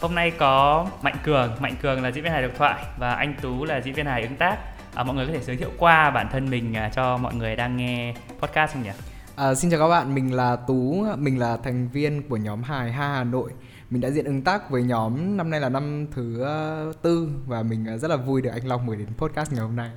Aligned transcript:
Hôm 0.00 0.14
nay 0.14 0.30
có 0.30 0.86
Mạnh 1.02 1.16
Cường, 1.24 1.56
Mạnh 1.60 1.74
Cường 1.82 2.02
là 2.02 2.10
diễn 2.10 2.24
viên 2.24 2.32
hài 2.32 2.42
độc 2.42 2.50
thoại 2.58 2.84
và 2.98 3.14
anh 3.14 3.34
Tú 3.42 3.64
là 3.64 3.80
diễn 3.80 3.94
viên 3.94 4.06
hài 4.06 4.22
ứng 4.22 4.36
tác. 4.36 4.56
À, 4.94 5.04
mọi 5.04 5.16
người 5.16 5.26
có 5.26 5.32
thể 5.32 5.40
giới 5.40 5.56
thiệu 5.56 5.70
qua 5.78 6.10
bản 6.10 6.28
thân 6.32 6.50
mình 6.50 6.76
à, 6.76 6.90
cho 6.94 7.16
mọi 7.16 7.34
người 7.34 7.56
đang 7.56 7.76
nghe 7.76 8.14
podcast 8.40 8.72
không 8.72 8.82
nhỉ? 8.82 8.90
À, 9.36 9.54
xin 9.54 9.70
chào 9.70 9.80
các 9.80 9.88
bạn, 9.88 10.14
mình 10.14 10.34
là 10.34 10.56
Tú, 10.56 11.06
mình 11.18 11.38
là 11.38 11.56
thành 11.56 11.88
viên 11.88 12.28
của 12.28 12.36
nhóm 12.36 12.62
hài 12.62 12.92
Ha 12.92 13.08
Hà 13.08 13.24
Nội. 13.24 13.50
Mình 13.90 14.00
đã 14.00 14.10
diễn 14.10 14.24
ứng 14.24 14.42
tác 14.42 14.70
với 14.70 14.82
nhóm 14.82 15.36
năm 15.36 15.50
nay 15.50 15.60
là 15.60 15.68
năm 15.68 16.06
thứ 16.14 16.40
ờ, 16.40 16.92
tư 17.02 17.28
và 17.46 17.62
mình 17.62 17.86
ờ, 17.86 17.98
rất 17.98 18.10
là 18.10 18.16
vui 18.16 18.42
được 18.42 18.50
anh 18.50 18.66
Long 18.66 18.86
mời 18.86 18.96
đến 18.96 19.08
podcast 19.18 19.52
ngày 19.52 19.60
hôm 19.60 19.76
nay. 19.76 19.90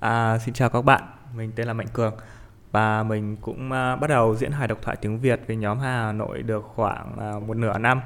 À, 0.00 0.38
xin 0.38 0.54
chào 0.54 0.68
các 0.68 0.84
bạn, 0.84 1.02
mình 1.36 1.52
tên 1.56 1.66
là 1.66 1.72
Mạnh 1.72 1.88
Cường 1.92 2.14
và 2.72 3.02
mình 3.02 3.36
cũng 3.36 3.66
uh, 3.66 4.00
bắt 4.00 4.06
đầu 4.08 4.34
diễn 4.34 4.52
hài 4.52 4.68
độc 4.68 4.78
thoại 4.82 4.96
tiếng 5.00 5.20
Việt 5.20 5.40
với 5.46 5.56
nhóm 5.56 5.78
Hà 5.78 6.12
Nội 6.12 6.42
được 6.42 6.64
khoảng 6.74 7.36
uh, 7.36 7.42
một 7.42 7.56
nửa 7.56 7.78
năm 7.78 8.00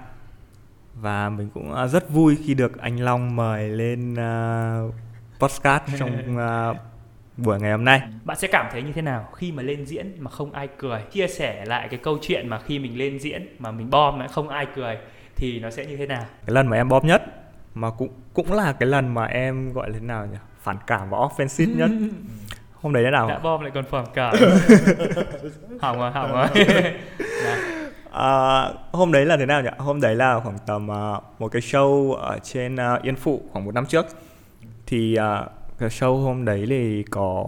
và 1.01 1.29
mình 1.29 1.49
cũng 1.55 1.73
uh, 1.73 1.91
rất 1.91 2.11
vui 2.11 2.39
khi 2.45 2.55
được 2.55 2.79
anh 2.79 3.01
Long 3.01 3.37
mời 3.37 3.69
lên 3.69 4.15
uh, 4.15 4.95
podcast 5.41 5.83
trong 5.99 6.37
uh, 6.37 6.77
buổi 7.37 7.61
ngày 7.61 7.71
hôm 7.71 7.85
nay. 7.85 8.03
Bạn 8.25 8.37
sẽ 8.37 8.49
cảm 8.49 8.67
thấy 8.73 8.83
như 8.83 8.93
thế 8.93 9.03
nào 9.03 9.29
khi 9.37 9.53
mà 9.53 9.63
lên 9.63 9.87
diễn 9.87 10.17
mà 10.19 10.31
không 10.31 10.53
ai 10.53 10.69
cười? 10.79 11.03
Chia 11.11 11.27
sẻ 11.27 11.65
lại 11.65 11.89
cái 11.91 12.01
câu 12.03 12.19
chuyện 12.23 12.49
mà 12.49 12.59
khi 12.59 12.79
mình 12.79 12.99
lên 12.99 13.19
diễn 13.19 13.57
mà 13.59 13.71
mình 13.71 13.91
bom 13.91 14.19
mà 14.19 14.29
không 14.29 14.49
ai 14.49 14.67
cười 14.75 14.99
thì 15.37 15.61
nó 15.61 15.71
sẽ 15.71 15.87
như 15.87 15.97
thế 15.97 16.07
nào? 16.07 16.25
Cái 16.47 16.55
lần 16.55 16.67
mà 16.67 16.77
em 16.77 16.89
bom 16.89 17.07
nhất 17.07 17.23
mà 17.75 17.91
cũng 17.91 18.09
cũng 18.35 18.53
là 18.53 18.73
cái 18.73 18.89
lần 18.89 19.15
mà 19.15 19.25
em 19.25 19.73
gọi 19.73 19.91
là 19.91 19.99
thế 19.99 20.07
nào 20.07 20.27
nhỉ? 20.27 20.39
Phản 20.63 20.77
cảm 20.87 21.11
và 21.11 21.19
offensive 21.19 21.77
nhất. 21.77 21.91
Hôm 22.83 22.93
đấy 22.93 23.05
thế 23.05 23.11
nào? 23.11 23.29
Đã 23.29 23.39
bom 23.39 23.61
lại 23.61 23.71
còn 23.75 23.85
phản 23.85 24.05
cảm. 24.15 24.35
hỏng 25.81 25.99
rồi, 25.99 26.11
hỏng 26.11 26.33
rồi. 26.33 26.49
À, 28.13 28.69
hôm 28.93 29.13
đấy 29.13 29.27
là 29.27 29.37
thế 29.37 29.47
nào 29.47 29.63
nhỉ? 29.63 29.69
Hôm 29.79 30.01
đấy 30.01 30.15
là 30.15 30.41
khoảng 30.41 30.59
tầm 30.67 30.89
uh, 30.89 31.41
một 31.41 31.49
cái 31.49 31.63
show 31.63 32.13
ở 32.13 32.39
trên 32.43 32.75
uh, 32.75 33.03
Yên 33.03 33.17
Phụ 33.17 33.43
khoảng 33.53 33.65
một 33.65 33.75
năm 33.75 33.87
trước. 33.87 34.07
Thì 34.87 35.17
uh, 35.19 35.51
cái 35.79 35.89
show 35.89 36.23
hôm 36.23 36.45
đấy 36.45 36.67
thì 36.69 37.03
có 37.11 37.47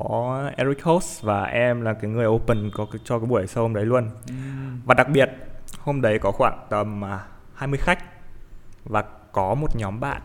Eric 0.57 0.83
host 0.83 1.23
và 1.23 1.45
em 1.45 1.81
là 1.81 1.93
cái 1.93 2.11
người 2.11 2.27
open 2.27 2.71
có 2.75 2.87
cho 3.05 3.19
cái 3.19 3.27
buổi 3.27 3.45
show 3.45 3.63
hôm 3.63 3.75
đấy 3.75 3.85
luôn. 3.85 4.11
Và 4.85 4.95
đặc 4.95 5.09
biệt 5.09 5.31
hôm 5.79 6.01
đấy 6.01 6.19
có 6.19 6.33
khoảng 6.33 6.67
tầm 6.71 7.03
uh, 7.03 7.21
20 7.55 7.79
khách 7.79 7.99
và 8.85 9.05
có 9.33 9.55
một 9.55 9.77
nhóm 9.77 10.01
bạn 10.01 10.23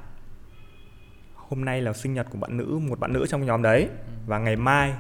hôm 1.35 1.65
nay 1.65 1.81
là 1.81 1.93
sinh 1.93 2.13
nhật 2.13 2.27
của 2.29 2.37
bạn 2.37 2.57
nữ 2.57 2.79
một 2.89 2.99
bạn 2.99 3.13
nữ 3.13 3.25
trong 3.29 3.45
nhóm 3.45 3.61
đấy 3.61 3.89
và 4.25 4.37
ngày 4.39 4.55
mai 4.55 4.93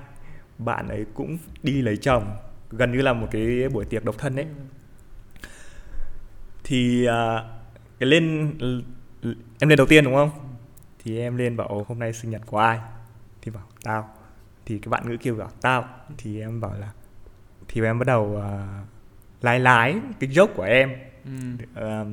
bạn 0.57 0.87
ấy 0.87 1.05
cũng 1.13 1.37
đi 1.63 1.81
lấy 1.81 1.97
chồng 1.97 2.23
gần 2.69 2.91
như 2.91 3.01
là 3.01 3.13
một 3.13 3.27
cái 3.31 3.69
buổi 3.73 3.85
tiệc 3.85 4.05
độc 4.05 4.17
thân 4.17 4.35
ấy 4.35 4.45
thì 6.67 7.07
uh, 7.07 7.13
cái 7.99 8.09
lên 8.09 8.53
em 9.59 9.69
lên 9.69 9.77
đầu 9.77 9.87
tiên 9.87 10.03
đúng 10.03 10.15
không? 10.15 10.29
Thì 11.03 11.19
em 11.19 11.37
lên 11.37 11.57
bảo 11.57 11.85
hôm 11.87 11.99
nay 11.99 12.13
sinh 12.13 12.31
nhật 12.31 12.41
của 12.45 12.57
ai? 12.57 12.79
Thì 13.41 13.51
bảo 13.51 13.63
tao. 13.83 14.09
Thì 14.65 14.79
cái 14.79 14.89
bạn 14.89 15.09
nữ 15.09 15.17
kêu 15.21 15.35
bảo 15.35 15.49
tao. 15.61 15.89
Thì 16.17 16.39
em 16.39 16.61
bảo 16.61 16.73
là 16.79 16.91
thì 17.67 17.81
em 17.81 17.99
bắt 17.99 18.07
đầu 18.07 18.23
uh, 18.23 18.43
lái 19.41 19.59
lái 19.59 19.95
cái 20.19 20.29
joke 20.29 20.53
của 20.55 20.63
em. 20.63 20.93
Uh, 21.79 22.07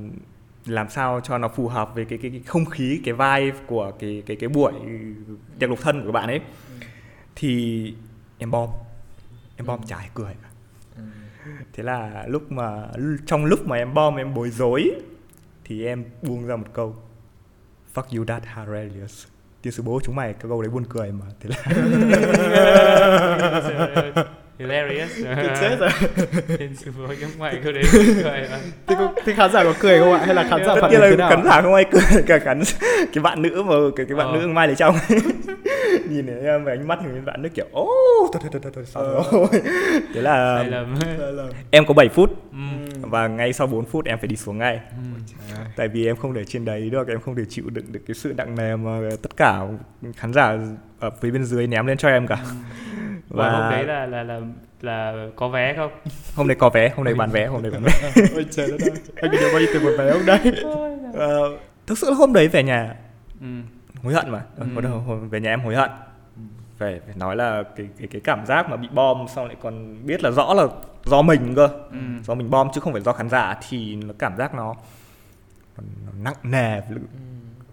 làm 0.66 0.88
sao 0.90 1.20
cho 1.20 1.38
nó 1.38 1.48
phù 1.48 1.68
hợp 1.68 1.94
với 1.94 2.04
cái 2.04 2.18
cái, 2.22 2.30
cái 2.30 2.40
không 2.46 2.64
khí 2.64 3.00
cái 3.04 3.14
vibe 3.14 3.58
của 3.66 3.92
cái 3.98 4.22
cái 4.26 4.36
cái 4.36 4.48
buổi 4.48 4.72
tiệc 5.58 5.70
độc 5.70 5.78
thân 5.82 6.06
của 6.06 6.12
bạn 6.12 6.28
ấy. 6.28 6.40
Thì 7.36 7.94
em 8.38 8.50
bom 8.50 8.70
em 9.56 9.66
bom 9.66 9.86
chả 9.86 9.96
ai 9.96 10.10
cười 10.14 10.34
cả 10.42 10.48
thế 11.72 11.82
là 11.82 12.24
lúc 12.28 12.52
mà, 12.52 12.86
trong 13.26 13.44
lúc 13.44 13.66
mà 13.66 13.76
em 13.76 13.94
bom, 13.94 14.16
em 14.16 14.34
bối 14.34 14.50
rối, 14.50 14.90
thì 15.64 15.86
em 15.86 16.04
buông 16.22 16.46
ra 16.46 16.56
một 16.56 16.66
câu, 16.72 16.96
fuck 17.94 18.18
you 18.18 18.24
that 18.24 18.42
hilarious 18.56 19.26
tiên 19.62 19.72
sư 19.72 19.82
bố 19.82 20.00
chúng 20.04 20.16
mày, 20.16 20.32
cái 20.32 20.42
câu 20.42 20.62
đấy 20.62 20.70
buồn 20.70 20.84
cười 20.88 21.12
mà, 21.12 21.26
thế 21.40 21.50
là 21.50 21.56
hilarious. 24.58 25.10
Chết 25.60 25.76
rồi. 25.80 25.90
Tiên 26.58 26.76
sư 26.76 26.90
bố 26.98 27.14
chúng 27.20 27.30
mày 27.38 27.56
câu 27.64 27.72
đấy 27.72 27.82
cười 27.92 28.22
mà. 28.50 28.58
thì, 28.86 28.94
thì 29.24 29.32
khán 29.34 29.52
giả 29.52 29.64
có 29.64 29.74
cười 29.80 29.98
không 29.98 30.12
ạ? 30.12 30.22
Hay 30.26 30.34
là 30.34 30.42
khán 30.50 30.64
giả 30.64 30.74
tất 30.74 30.80
phản 30.80 30.90
nhiên 30.90 31.00
ứng 31.00 31.10
thế 31.10 31.16
là 31.16 31.28
nào? 31.28 31.30
khán 31.30 31.44
giả 31.44 31.60
không 31.62 31.74
ai 31.74 31.84
cười 31.90 32.22
cả 32.26 32.38
khán 32.38 32.62
cái 33.12 33.22
bạn 33.22 33.42
nữ 33.42 33.62
mà 33.66 33.74
cái 33.96 34.06
cái 34.06 34.16
bạn 34.16 34.26
Ờ. 34.32 34.36
nữ 34.40 34.46
mai 34.48 34.66
lấy 34.66 34.76
chồng. 34.76 34.96
Nhìn 36.10 36.26
thấy 36.26 36.40
em 36.40 36.64
với 36.64 36.76
ánh 36.76 36.88
mắt 36.88 36.98
thì 37.02 37.08
bạn 37.26 37.42
nữ 37.42 37.48
kiểu 37.48 37.66
ô 37.72 37.88
thôi 38.32 38.42
thôi 38.42 38.50
thôi 38.52 38.60
thôi, 38.62 38.72
thôi 38.74 38.84
xong 38.86 39.04
Ờ. 39.14 39.22
rồi? 39.32 39.46
Thế 40.14 40.20
là 40.20 40.64
em 41.70 41.86
có 41.86 41.94
7 41.94 42.08
phút. 42.08 42.30
Ừ. 42.52 42.58
và 43.00 43.28
ngay 43.28 43.52
sau 43.52 43.66
4 43.66 43.84
phút 43.84 44.04
em 44.04 44.18
phải 44.18 44.26
đi 44.28 44.36
xuống 44.36 44.58
ngay. 44.58 44.80
Ừ. 44.90 45.56
tại 45.76 45.88
vì 45.88 46.06
em 46.06 46.16
không 46.16 46.32
để 46.32 46.44
trên 46.44 46.64
đấy 46.64 46.90
được 46.90 47.08
em 47.08 47.20
không 47.20 47.34
thể 47.36 47.42
chịu 47.48 47.64
đựng 47.70 47.84
được 47.92 48.00
cái 48.08 48.14
sự 48.14 48.34
nặng 48.36 48.54
nề 48.56 48.76
mà 48.76 49.00
tất 49.22 49.36
cả 49.36 49.60
khán 50.16 50.32
giả 50.32 50.56
ở 51.00 51.10
phía 51.20 51.30
bên 51.30 51.44
dưới 51.44 51.66
ném 51.66 51.86
lên 51.86 51.96
cho 51.96 52.08
em 52.08 52.26
cả 52.26 52.38
Và 53.34 53.50
hôm 53.50 53.70
đấy 53.70 53.84
là 53.84 54.06
là 54.06 54.22
là 54.22 54.40
là 54.80 55.26
có 55.36 55.48
vé 55.48 55.74
không? 55.76 55.90
hôm 56.36 56.46
nay 56.46 56.56
có 56.60 56.70
vé 56.70 56.88
hôm 56.96 57.04
nay 57.04 57.14
bán 57.14 57.30
vé 57.30 57.46
hôm 57.46 57.62
nay 57.62 57.70
bán 57.70 57.82
vé 57.82 57.92
ôi 58.34 58.46
trời 58.50 58.70
đất 58.70 58.80
ơi 58.80 58.90
anh 59.22 59.30
được 59.30 59.48
bao 59.52 59.60
nhiêu 59.60 59.68
tiền 59.72 59.82
một 59.82 59.90
vé 59.98 60.10
không 60.12 60.26
đấy 60.26 60.38
Ờ, 61.14 61.58
thực 61.86 61.98
sự 61.98 62.10
là 62.10 62.16
hôm 62.16 62.32
đấy 62.32 62.48
về 62.48 62.62
nhà 62.62 62.94
Ừ. 63.40 63.46
hối 64.02 64.14
hận 64.14 64.30
mà 64.30 64.42
Ừ. 64.56 64.66
ừ. 64.82 64.88
hôm 64.88 65.28
về 65.28 65.40
nhà 65.40 65.50
em 65.50 65.60
hối 65.60 65.74
hận 65.74 65.90
phải 66.78 67.00
phải 67.06 67.14
nói 67.16 67.36
là 67.36 67.62
cái 67.76 67.88
cái 67.98 68.08
cái 68.10 68.20
cảm 68.24 68.46
giác 68.46 68.70
mà 68.70 68.76
bị 68.76 68.88
bom 68.94 69.26
xong 69.34 69.46
lại 69.46 69.56
còn 69.62 69.96
biết 70.06 70.22
là 70.24 70.30
rõ 70.30 70.54
là 70.54 70.66
do 71.04 71.22
mình 71.22 71.54
cơ 71.56 71.68
Ừ. 71.90 71.96
do 72.24 72.34
mình 72.34 72.50
bom 72.50 72.68
chứ 72.74 72.80
không 72.80 72.92
phải 72.92 73.02
do 73.02 73.12
khán 73.12 73.28
giả 73.28 73.56
thì 73.68 73.96
nó 73.96 74.14
cảm 74.18 74.36
giác 74.36 74.54
nó, 74.54 74.74
nó 75.76 76.12
nặng 76.22 76.34
nề 76.42 76.80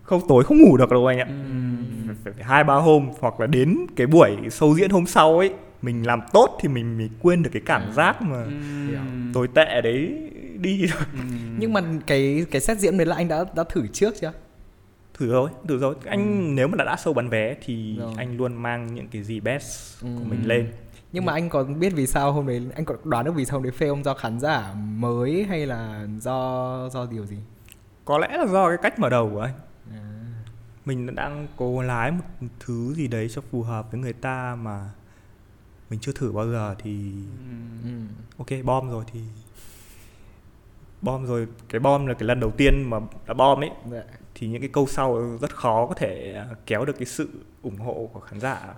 không 0.03 0.21
tối 0.27 0.43
không 0.43 0.57
ngủ 0.61 0.77
được 0.77 0.91
đâu 0.91 1.05
anh 1.07 1.19
ạ 1.19 1.25
Ừ. 1.29 1.33
phải, 2.23 2.33
hai 2.39 2.63
ba 2.63 2.73
hôm 2.75 3.09
hoặc 3.19 3.39
là 3.39 3.47
đến 3.47 3.77
cái 3.95 4.07
buổi 4.07 4.37
sâu 4.51 4.75
diễn 4.75 4.89
hôm 4.89 5.05
sau 5.05 5.37
ấy 5.39 5.53
mình 5.81 6.07
làm 6.07 6.21
tốt 6.33 6.57
thì 6.61 6.69
mình 6.69 6.97
mới 6.97 7.09
quên 7.21 7.43
được 7.43 7.49
cái 7.53 7.61
cảm 7.65 7.93
giác 7.93 8.21
mà 8.21 8.43
Ừ. 8.43 8.97
tồi 9.33 9.47
tệ 9.47 9.81
đấy 9.81 10.29
đi 10.59 10.85
rồi 10.87 11.01
Ừ. 11.13 11.19
nhưng 11.57 11.73
mà 11.73 11.81
cái 12.07 12.45
cái 12.51 12.61
set 12.61 12.77
diễn 12.79 12.97
đấy 12.97 13.05
là 13.05 13.15
anh 13.15 13.27
đã 13.27 13.45
đã 13.55 13.63
thử 13.63 13.87
trước 13.87 14.13
chưa? 14.21 14.31
Thử 15.13 15.31
rồi 15.31 15.49
thử 15.67 15.77
rồi. 15.77 15.95
Anh 16.05 16.55
nếu 16.55 16.67
mà 16.67 16.75
đã 16.77 16.85
đã 16.85 16.95
sâu 16.95 17.13
bán 17.13 17.29
vé 17.29 17.55
thì 17.65 17.95
Rồi. 17.99 18.13
anh 18.17 18.37
luôn 18.37 18.53
mang 18.55 18.93
những 18.95 19.07
cái 19.07 19.23
gì 19.23 19.39
best 19.39 20.01
Ừ. 20.03 20.07
của 20.19 20.23
mình 20.23 20.47
lên. 20.47 20.67
Nhưng 21.13 21.25
mà 21.25 21.33
anh 21.33 21.49
có 21.49 21.63
biết 21.63 21.89
vì 21.95 22.07
sao 22.07 22.31
hôm 22.31 22.47
đấy 22.47 22.61
anh 22.75 22.85
có 22.85 22.95
đoán 23.03 23.25
được 23.25 23.35
vì 23.35 23.45
sao 23.45 23.57
hôm 23.59 23.63
đấy 23.63 23.73
fail 23.79 23.89
không? 23.89 24.03
Do 24.03 24.13
khán 24.13 24.39
giả 24.39 24.73
mới 24.75 25.43
hay 25.49 25.65
là 25.65 26.07
do 26.19 26.89
do 26.93 27.07
điều 27.11 27.25
gì? 27.25 27.37
Có 28.05 28.17
lẽ 28.17 28.37
là 28.37 28.45
do 28.45 28.67
cái 28.67 28.77
cách 28.81 28.99
mở 28.99 29.09
đầu 29.09 29.29
của 29.33 29.41
anh 29.41 29.53
mình 30.85 31.15
đang 31.15 31.47
cố 31.57 31.81
lái 31.81 32.11
một 32.11 32.23
thứ 32.59 32.93
gì 32.93 33.07
đấy 33.07 33.29
cho 33.29 33.41
phù 33.51 33.63
hợp 33.63 33.91
với 33.91 34.01
người 34.01 34.13
ta 34.13 34.55
mà 34.61 34.89
mình 35.89 35.99
chưa 35.99 36.11
thử 36.11 36.31
bao 36.31 36.51
giờ 36.51 36.75
thì 36.83 37.11
Ừ. 37.83 37.89
ok 38.37 38.47
bom 38.65 38.89
rồi 38.89 39.03
thì 39.13 39.19
bom 41.01 41.25
rồi 41.25 41.47
cái 41.69 41.79
bom 41.79 42.05
là 42.05 42.13
cái 42.13 42.27
lần 42.27 42.39
đầu 42.39 42.51
tiên 42.51 42.89
mà 42.89 42.97
đã 43.27 43.33
bom 43.33 43.59
ấy. 43.63 43.71
Dạ. 43.91 44.01
thì 44.35 44.47
những 44.47 44.61
cái 44.61 44.69
câu 44.73 44.87
sau 44.87 45.37
rất 45.41 45.55
khó 45.55 45.85
có 45.85 45.93
thể 45.93 46.41
kéo 46.65 46.85
được 46.85 46.93
cái 46.99 47.05
sự 47.05 47.29
ủng 47.63 47.77
hộ 47.77 48.09
của 48.13 48.19
khán 48.19 48.39
giả 48.39 48.73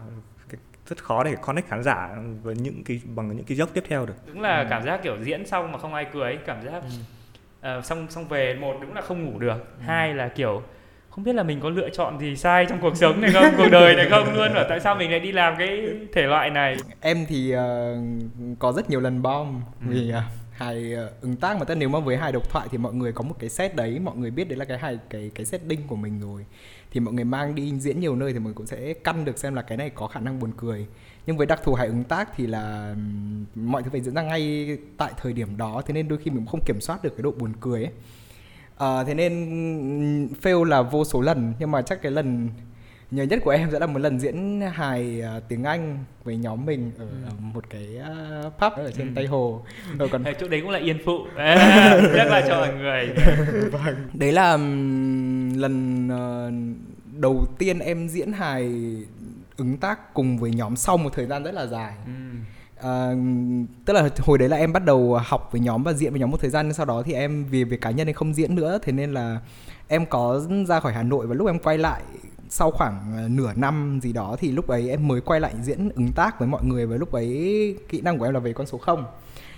rất 0.87 1.03
khó 1.03 1.23
để 1.23 1.35
connect 1.41 1.67
khán 1.67 1.83
giả 1.83 2.15
với 2.43 2.55
những 2.55 2.83
cái 2.83 3.01
bằng 3.15 3.35
những 3.35 3.45
cái 3.45 3.57
dốc 3.57 3.69
tiếp 3.73 3.83
theo 3.87 4.05
được. 4.05 4.13
Đúng 4.27 4.41
là 4.41 4.67
cảm 4.69 4.83
giác 4.85 4.99
kiểu 5.03 5.17
diễn 5.23 5.45
xong 5.47 5.71
mà 5.71 5.77
không 5.77 5.93
ai 5.93 6.05
cười 6.13 6.37
cảm 6.45 6.65
giác 6.65 6.83
ờ, 7.61 7.81
xong 7.81 8.07
xong 8.09 8.27
về 8.27 8.55
một 8.55 8.77
đúng 8.81 8.93
là 8.93 9.01
không 9.01 9.25
ngủ 9.25 9.39
được, 9.39 9.57
hai 9.79 10.13
là 10.13 10.27
kiểu 10.27 10.61
không 11.16 11.24
biết 11.24 11.34
là 11.34 11.44
mình 11.44 11.59
có 11.59 11.69
lựa 11.69 11.90
chọn 11.90 12.19
gì 12.19 12.35
sai 12.35 12.66
trong 12.69 12.79
cuộc 12.81 12.97
sống 12.97 13.22
này 13.22 13.31
không, 13.34 13.46
cuộc 13.57 13.68
đời 13.72 13.96
này 13.96 14.07
không 14.09 14.34
luôn 14.34 14.51
và 14.53 14.66
tại 14.69 14.79
sao 14.79 14.96
mình 14.96 15.12
lại 15.12 15.19
đi 15.19 15.31
làm 15.31 15.56
cái 15.57 15.88
thể 16.13 16.22
loại 16.22 16.50
này. 16.50 16.78
em 17.01 17.25
thì 17.29 17.51
ờ, 17.51 17.97
có 18.59 18.72
rất 18.72 18.90
nhiều 18.90 19.00
lần 19.00 19.22
bom. 19.22 19.62
Vì 19.79 20.09
ờ, 20.09 20.22
hài 20.51 20.94
ờ, 20.94 21.12
ứng 21.22 21.35
tác 21.35 21.57
mà 21.57 21.66
tất 21.66 21.75
nếu 21.75 21.90
mà 21.90 22.00
với 22.00 22.18
hài 22.18 22.31
độc 22.31 22.50
thoại 22.50 22.68
thì 22.72 22.78
mọi 22.78 22.94
người 22.94 23.12
có 23.12 23.24
một 23.24 23.35
cái 23.40 23.50
set 23.50 23.75
đấy 23.75 24.00
mọi 24.00 24.16
người 24.16 24.31
biết 24.31 24.50
đấy 24.50 24.57
là 24.57 24.66
cái 24.66 24.78
hài 24.78 25.00
cái 25.10 25.31
cái 25.36 25.45
setting 25.45 25.88
của 25.88 25.95
mình 25.95 26.21
rồi. 26.21 26.45
Thì 26.92 27.00
mọi 27.00 27.13
người 27.13 27.25
mang 27.25 27.56
đi 27.56 27.80
diễn 27.80 28.00
nhiều 28.00 28.16
nơi 28.16 28.33
thì 28.33 28.39
mọi 28.39 28.45
người 28.45 28.54
cũng 28.54 28.68
sẽ 28.68 28.94
căn 28.94 29.25
được 29.25 29.38
xem 29.38 29.56
là 29.56 29.62
cái 29.62 29.77
này 29.77 29.89
có 29.89 30.07
khả 30.07 30.19
năng 30.19 30.39
buồn 30.39 30.51
cười. 30.57 30.88
Nhưng 31.25 31.38
với 31.38 31.48
đặc 31.48 31.62
thù 31.63 31.74
hài 31.74 31.88
ứng 31.88 32.04
tác 32.04 32.30
thì 32.36 32.48
là 32.48 32.95
mọi 33.56 33.83
thứ 33.83 33.89
phải 33.89 34.01
diễn 34.01 34.13
ra 34.13 34.21
ngay 34.21 34.77
tại 34.98 35.12
thời 35.18 35.33
điểm 35.33 35.57
đó. 35.57 35.81
Thế 35.86 35.94
nên 35.94 36.07
đôi 36.07 36.19
khi 36.19 36.31
mình 36.31 36.39
cũng 36.39 36.48
không 36.48 36.66
kiểm 36.66 36.81
soát 36.81 37.04
được 37.04 37.09
cái 37.18 37.24
độ 37.24 37.31
buồn 37.31 37.54
cười 37.59 37.83
ấy 37.83 37.94
Ờ, 38.83 39.03
thế 39.07 39.13
nên 39.13 39.33
fail 40.41 40.63
là 40.63 40.81
vô 40.81 41.06
số 41.06 41.21
lần 41.21 41.53
nhưng 41.59 41.71
mà 41.71 41.81
chắc 41.81 42.01
cái 42.01 42.12
lần 42.12 42.50
nhớ 43.12 43.24
nhất 43.24 43.39
của 43.44 43.51
em 43.51 43.69
sẽ 43.71 43.80
là 43.80 43.85
một 43.85 44.00
lần 44.00 44.19
diễn 44.19 44.62
hài 44.74 45.21
à, 45.21 45.39
tiếng 45.47 45.63
Anh 45.63 45.97
với 46.24 46.38
nhóm 46.38 46.65
mình 46.65 46.91
ở, 46.97 47.06
ở 47.25 47.31
một 47.39 47.63
cái 47.69 47.97
à, 48.03 48.41
pub 48.59 48.74
ở 48.74 48.91
trên 48.97 49.07
Ừ. 49.07 49.12
Tây 49.15 49.27
Hồ. 49.27 49.62
Rồi 50.00 50.09
còn 50.09 50.24
chỗ 50.39 50.47
đấy 50.47 50.62
cũng 50.62 50.69
là 50.69 50.80
yên 50.80 50.97
phụ, 51.06 51.18
à, 51.38 51.56
nhắc 52.15 52.27
lại 52.27 52.44
cho 52.47 52.56
mọi 52.59 52.74
người. 52.74 53.09
đấy 54.13 54.31
là 54.31 54.57
lần 55.57 56.07
ờ, 56.09 56.51
đầu 57.19 57.45
tiên 57.57 57.80
em 57.80 58.07
diễn 58.09 58.31
hài 58.33 58.71
ứng 59.57 59.77
tác 59.77 60.13
cùng 60.13 60.38
với 60.38 60.51
nhóm 60.51 60.75
sau 60.75 60.97
một 60.97 61.13
thời 61.13 61.25
gian 61.25 61.44
rất 61.44 61.53
là 61.53 61.65
dài. 61.65 61.94
Ừ. 62.06 62.12
À, 62.83 63.12
tức 63.85 63.94
là 63.94 64.09
hồi 64.19 64.38
đấy 64.38 64.50
là 64.50 64.57
em 64.57 64.74
bắt 64.74 64.85
đầu 64.85 65.19
học 65.25 65.50
với 65.51 65.62
nhóm 65.62 65.83
và 65.83 65.94
diễn 65.94 66.12
với 66.12 66.19
nhóm 66.19 66.31
một 66.31 66.41
thời 66.41 66.50
gian 66.50 66.74
sau 66.74 66.85
đó 66.85 67.03
thì 67.06 67.13
em 67.13 67.45
vì 67.45 67.63
về 67.63 67.77
cá 67.77 67.91
nhân 67.91 68.07
thì 68.07 68.13
không 68.13 68.33
diễn 68.33 68.56
nữa. 68.56 68.80
Thế 68.83 68.91
nên 68.91 69.13
là 69.13 69.39
em 69.88 70.06
có 70.06 70.41
ra 70.68 70.80
khỏi 70.80 70.94
Hà 70.94 71.03
Nội 71.03 71.27
và 71.27 71.35
lúc 71.35 71.47
em 71.47 71.59
quay 71.59 71.77
lại 71.77 72.01
sau 72.50 72.71
khoảng 72.71 73.13
à, 73.18 73.27
nửa 73.27 73.53
năm 73.56 74.00
gì 74.03 74.13
đó 74.13 74.35
thì 74.39 74.51
lúc 74.51 74.68
ấy 74.68 74.89
em 74.89 75.07
mới 75.07 75.21
quay 75.21 75.39
lại 75.39 75.53
diễn 75.62 75.89
ứng 75.89 76.12
tác 76.15 76.39
với 76.39 76.47
mọi 76.47 76.65
người 76.65 76.85
và 76.85 76.97
lúc 76.97 77.12
ấy 77.12 77.77
kỹ 77.89 78.01
năng 78.01 78.18
của 78.18 78.25
em 78.25 78.33
là 78.33 78.39
về 78.39 78.53
con 78.53 78.68
số 78.68 78.77
0 78.77 79.06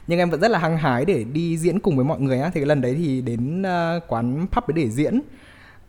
nhưng 0.08 0.20
em 0.20 0.30
vẫn 0.30 0.42
rất 0.42 0.52
là 0.52 0.60
hăng 0.60 0.78
hái 0.78 1.06
để 1.06 1.24
đi 1.24 1.58
diễn 1.58 1.80
cùng 1.80 1.96
với 1.96 2.06
mọi 2.06 2.20
người 2.20 2.40
á. 2.40 2.52
Thì 2.54 2.60
cái 2.60 2.66
lần 2.66 2.82
đấy 2.82 2.96
thì 2.98 3.22
đến 3.22 3.62
uh, 3.62 4.04
quán 4.08 4.46
pub 4.52 4.76
để 4.76 4.90
diễn. 4.90 5.22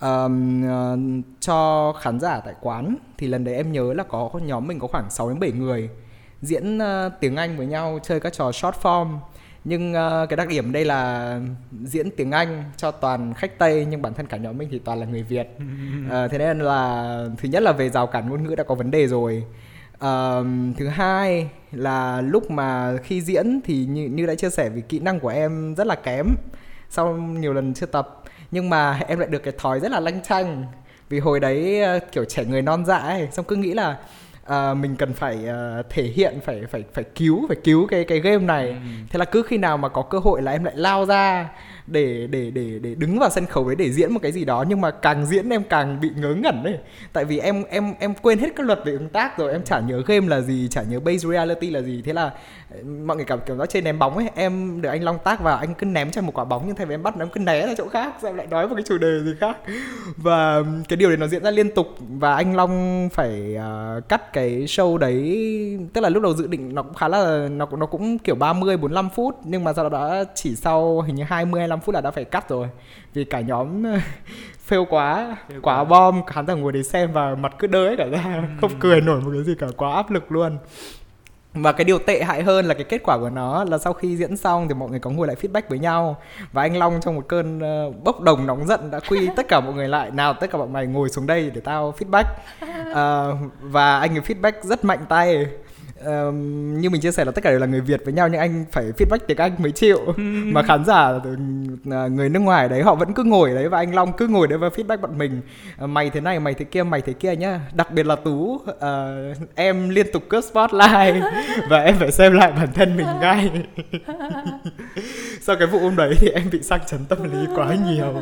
Um, 0.01 0.65
uh, 0.65 1.25
cho 1.41 1.93
khán 2.01 2.21
giả 2.21 2.41
tại 2.41 2.55
quán. 2.61 2.97
Thì 3.19 3.27
lần 3.27 3.45
đấy 3.45 3.55
em 3.55 3.73
nhớ 3.73 3.93
là 3.93 4.03
có 4.03 4.31
nhóm 4.43 4.67
mình 4.67 4.79
có 4.79 4.87
khoảng 4.87 5.11
6 5.11 5.29
đến 5.29 5.41
7 5.41 5.53
người 5.53 5.91
diễn 6.43 6.79
uh, 6.79 7.13
tiếng 7.21 7.37
Anh 7.37 7.57
với 7.57 7.67
nhau 7.67 7.99
chơi 8.03 8.21
các 8.21 8.33
trò 8.33 8.53
short 8.53 8.77
form. 8.83 9.19
Nhưng 9.65 9.93
uh, 9.93 10.29
cái 10.29 10.37
đặc 10.37 10.49
điểm 10.49 10.73
đây 10.73 10.85
là 10.85 11.41
diễn 11.85 12.11
tiếng 12.17 12.31
Anh 12.31 12.65
cho 12.77 12.91
toàn 12.91 13.35
khách 13.35 13.59
Tây 13.59 13.87
nhưng 13.91 14.03
bản 14.03 14.15
thân 14.15 14.27
cả 14.27 14.37
nhóm 14.37 14.59
mình 14.59 14.69
thì 14.73 14.79
toàn 14.79 15.01
là 15.01 15.07
người 15.07 15.23
Việt. 15.23 15.49
Uh, 16.07 16.11
thế 16.31 16.39
nên 16.39 16.59
là 16.59 17.25
thứ 17.39 17.49
nhất 17.49 17.63
là 17.63 17.73
về 17.73 17.89
rào 17.89 18.07
cản 18.07 18.29
ngôn 18.29 18.45
ngữ 18.45 18.55
đã 18.55 18.65
có 18.65 18.75
vấn 18.75 18.91
đề 18.91 19.07
rồi. 19.07 19.45
Uh, 19.95 20.47
thứ 20.77 20.89
hai 20.89 21.49
là 21.73 22.21
lúc 22.21 22.51
mà 22.51 22.97
khi 23.03 23.21
diễn 23.21 23.61
thì 23.65 23.85
như, 23.85 24.07
như 24.07 24.27
đã 24.27 24.35
chia 24.35 24.51
sẻ 24.51 24.69
vì 24.69 24.81
kỹ 24.81 24.99
năng 24.99 25.21
của 25.21 25.29
em 25.29 25.75
rất 25.75 25.87
là 25.87 25.95
kém 25.95 26.27
sau 26.91 27.15
nhiều 27.17 27.53
lần 27.53 27.75
chưa 27.75 27.87
tập. 27.87 28.23
Nhưng 28.51 28.71
mà 28.71 29.01
em 29.09 29.19
lại 29.19 29.29
được 29.29 29.43
cái 29.43 29.55
thói 29.59 29.81
rất 29.81 29.91
là 29.91 30.01
lanh 30.01 30.23
chanh. 30.23 30.65
Vì 31.09 31.19
hồi 31.19 31.41
đấy 31.41 31.83
uh, 31.97 32.03
kiểu 32.13 32.25
trẻ 32.25 32.45
người 32.45 32.63
non 32.63 32.85
dạ 32.85 32.97
ấy 32.97 33.29
xong 33.33 33.45
cứ 33.45 33.57
nghĩ 33.57 33.75
là 33.75 33.99
uh, 34.47 34.77
mình 34.77 34.97
cần 34.97 35.13
phải 35.13 35.37
uh, 35.37 35.87
thể 35.91 36.03
hiện 36.03 36.41
phải 36.45 36.63
phải 36.71 36.85
phải 36.93 37.05
cứu 37.05 37.45
phải 37.49 37.57
cứu 37.65 37.87
cái 37.87 38.05
cái 38.05 38.21
game 38.21 38.45
này. 38.45 38.69
Ừ. 38.69 38.77
thế 39.11 39.19
là 39.19 39.25
cứ 39.25 39.43
khi 39.43 39.59
nào 39.59 39.77
mà 39.77 39.89
có 39.89 40.03
cơ 40.03 40.19
hội 40.19 40.43
là 40.43 40.53
em 40.53 40.65
lại 40.65 40.75
lao 40.77 41.07
ra 41.07 41.49
để 41.87 42.27
để 42.31 42.51
để 42.51 42.79
để 42.83 42.95
đứng 42.95 43.19
vào 43.19 43.31
sân 43.31 43.47
khấu 43.47 43.69
đấy 43.69 43.77
để 43.77 43.93
diễn 43.93 44.13
một 44.13 44.21
cái 44.23 44.33
gì 44.33 44.45
đó. 44.45 44.65
Nhưng 44.69 44.81
mà 44.81 44.91
càng 44.91 45.27
diễn 45.27 45.51
em 45.51 45.63
càng 45.65 46.01
bị 46.01 46.11
ngớ 46.17 46.35
ngẩn 46.35 46.63
đấy 46.65 46.79
tại 47.13 47.25
vì 47.25 47.39
em 47.39 47.65
em 47.71 47.95
em 47.99 48.15
quên 48.15 48.39
hết 48.39 48.49
các 48.57 48.67
luật 48.67 48.79
về 48.85 48.93
ứng 48.93 49.09
tác 49.09 49.39
rồi. 49.39 49.53
Em 49.53 49.65
chả 49.65 49.81
nhớ 49.81 50.03
game 50.07 50.29
là 50.29 50.41
gì 50.41 50.69
chả 50.71 50.83
nhớ 50.83 51.01
base 51.01 51.29
reality 51.29 51.71
là 51.71 51.81
gì. 51.81 52.03
Thế 52.05 52.13
là 52.13 52.31
mọi 53.07 53.17
người 53.17 53.25
cảm 53.25 53.39
kiểu 53.47 53.57
nó 53.57 53.67
trên 53.67 53.85
ném 53.85 53.99
bóng 53.99 54.17
ấy 54.17 54.31
em 54.35 54.83
được 54.83 54.89
anh 54.89 55.03
long 55.03 55.19
tác 55.25 55.41
vào 55.41 55.57
anh 55.57 55.75
cứ 55.75 55.87
ném 55.87 56.11
cho 56.11 56.23
một 56.23 56.33
quả 56.35 56.45
bóng 56.45 56.63
nhưng 56.67 56.77
thay 56.77 56.87
vì 56.87 56.95
em 56.95 57.03
bắt 57.03 57.15
em 57.19 57.29
cứ 57.29 57.41
né 57.41 57.67
ra 57.67 57.75
chỗ 57.79 57.89
khác 57.89 58.23
rồi 58.23 58.31
em 58.31 58.37
lại 58.37 58.47
nói 58.47 58.69
một 58.69 58.75
cái 58.75 58.85
chủ 58.89 58.99
đề 58.99 59.21
gì 59.25 59.35
khác. 59.41 59.57
Và 60.17 60.63
cái 60.89 60.97
điều 60.97 61.09
đấy 61.09 61.17
nó 61.17 61.27
diễn 61.27 61.45
ra 61.45 61.51
liên 61.51 61.75
tục 61.75 61.87
và 61.99 62.35
anh 62.35 62.57
long 62.57 63.09
phải 63.13 63.57
uh, 63.57 64.09
cắt 64.09 64.33
cái 64.33 64.51
show 64.51 64.99
đấy 64.99 65.79
tức 65.93 66.01
là 66.01 66.09
lúc 66.09 66.23
đầu 66.23 66.35
dự 66.35 66.47
định 66.47 66.75
nó 66.75 66.83
cũng 66.83 66.95
khá 66.95 67.09
là 67.09 67.49
nó 67.51 67.69
nó 67.79 67.87
cũng 67.87 68.19
kiểu 68.19 68.35
30 68.35 68.77
45 68.77 69.11
phút 69.11 69.35
nhưng 69.45 69.65
mà 69.65 69.73
sau 69.73 69.89
đó 69.89 70.09
đã 70.09 70.25
chỉ 70.35 70.57
sau 70.57 71.01
hình 71.01 71.15
như 71.15 71.25
20 71.25 71.61
25 71.61 71.81
phút 71.81 71.95
là 71.95 72.01
đã 72.01 72.11
phải 72.11 72.25
cắt 72.25 72.49
rồi. 72.49 72.69
Vì 73.15 73.25
cả 73.25 73.41
nhóm 73.41 73.83
fail 74.69 74.85
quá 74.85 75.37
fail 75.49 75.61
quá 75.63 75.85
bom 75.85 76.25
khán 76.27 76.47
giả 76.47 76.55
ngồi 76.55 76.73
để 76.73 76.83
xem 76.83 77.13
và 77.13 77.35
mặt 77.35 77.55
cứ 77.59 77.67
đơ 77.67 77.95
cả 77.99 78.05
ra 78.05 78.23
ừ. 78.25 78.43
không 78.61 78.71
cười 78.81 79.01
nổi 79.01 79.21
một 79.21 79.31
cái 79.35 79.45
gì 79.45 79.55
cả 79.59 79.67
quá 79.77 79.95
áp 79.95 80.11
lực 80.11 80.33
luôn 80.33 80.59
và 81.57 81.73
cái 81.73 81.85
điều 81.85 81.99
tệ 81.99 82.23
hại 82.23 82.43
hơn 82.43 82.67
là 82.67 82.75
cái 82.75 82.85
kết 82.85 83.03
quả 83.03 83.19
của 83.19 83.31
nó 83.31 83.65
là 83.65 83.79
sau 83.79 83.93
khi 83.93 84.17
diễn 84.17 84.37
xong 84.37 84.69
thì 84.69 84.75
mọi 84.75 84.91
người 84.91 84.99
có 84.99 85.11
ngồi 85.11 85.27
lại 85.27 85.37
feedback 85.43 85.63
với 85.69 85.79
nhau. 85.79 86.17
Và 86.53 86.63
anh 86.63 86.77
Long 86.77 87.01
trong 87.01 87.15
một 87.15 87.25
cơn 87.29 87.59
uh, 87.59 88.05
bốc 88.05 88.21
đồng 88.21 88.47
nóng 88.47 88.67
giận 88.67 88.91
đã 88.91 89.01
quy 89.09 89.29
tất 89.37 89.49
cả 89.49 89.61
mọi 89.61 89.75
người 89.75 89.89
lại. 89.89 90.11
Nào 90.11 90.35
tất 90.35 90.51
cả 90.51 90.59
bọn 90.59 90.73
mày 90.73 90.87
ngồi 90.87 91.09
xuống 91.09 91.27
đây 91.27 91.51
để 91.55 91.61
tao 91.61 91.95
feedback. 91.99 92.25
Uh, 92.91 93.39
và 93.61 93.99
anh 93.99 94.19
ấy 94.19 94.21
feedback 94.21 94.53
rất 94.63 94.85
mạnh 94.85 95.07
tay 95.09 95.47
như 96.81 96.91
mình 96.91 97.01
chia 97.01 97.13
sẻ 97.13 97.25
là 97.25 97.33
tất 97.33 97.45
cả 97.45 97.51
đều 97.51 97.59
là 97.59 97.67
người 97.67 97.81
Việt 97.81 98.01
với 98.05 98.15
nhau 98.15 98.29
nhưng 98.29 98.41
anh 98.41 98.65
phải 98.73 98.85
feedback 98.85 99.19
tiếng 99.27 99.37
Anh 99.37 99.53
mới 99.59 99.73
chịu. 99.73 100.15
Mà 100.45 100.63
khán 100.63 100.85
giả 100.85 101.11
uh, 101.11 101.23
người 102.13 102.29
nước 102.29 102.41
ngoài 102.41 102.69
đấy 102.69 102.83
họ 102.83 102.95
vẫn 102.95 103.13
cứ 103.15 103.25
ngồi 103.25 103.55
đấy 103.55 103.69
và 103.69 103.79
anh 103.79 103.95
Long 103.95 104.13
cứ 104.13 104.27
ngồi 104.27 104.49
đấy 104.49 104.59
và 104.59 104.69
feedback 104.69 105.01
bọn 105.01 105.19
mình. 105.19 105.41
Uh, 105.85 105.91
mày 105.91 106.11
thế 106.11 106.21
này 106.21 106.41
mày 106.41 106.55
thế 106.55 106.65
kia 106.65 106.83
mày 106.83 107.01
thế 107.01 107.13
kia 107.13 107.37
nhá. 107.37 107.61
Đặc 107.75 107.93
biệt 107.93 108.07
là 108.07 108.17
Tú 108.17 108.33
uh, 108.55 108.65
em 109.55 109.89
liên 109.89 110.07
tục 110.13 110.23
cướp 110.29 110.45
spotlight 110.45 111.25
và 111.69 111.83
em 111.83 111.95
phải 111.99 112.13
xem 112.13 112.33
lại 112.33 112.53
bản 112.53 112.73
thân 112.75 112.97
mình 112.97 113.07
ngay. 113.21 113.51
Sau 115.41 115.57
cái 115.57 115.67
vụ 115.67 115.79
hôm 115.79 115.97
đấy 115.97 116.15
thì 116.19 116.29
em 116.29 116.45
bị 116.53 116.63
sang 116.63 116.81
chấn 116.87 117.05
tâm 117.05 117.23
lý 117.23 117.47
quá 117.55 117.77
nhiều. 117.87 118.15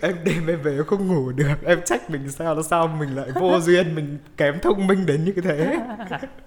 Em 0.00 0.14
đêm 0.24 0.46
em 0.46 0.62
về 0.62 0.78
không 0.86 1.08
ngủ 1.08 1.32
được. 1.32 1.64
Em 1.64 1.78
trách 1.84 2.10
mình 2.10 2.30
sao 2.30 2.54
là 2.54 2.62
sao 2.62 2.86
mình 2.86 3.16
lại 3.16 3.28
vô 3.34 3.60
duyên 3.60 3.94
mình 3.94 4.18
kém 4.36 4.60
thông 4.62 4.86
minh 4.86 5.06
đến 5.06 5.24
như 5.24 5.32
thế 5.42 5.78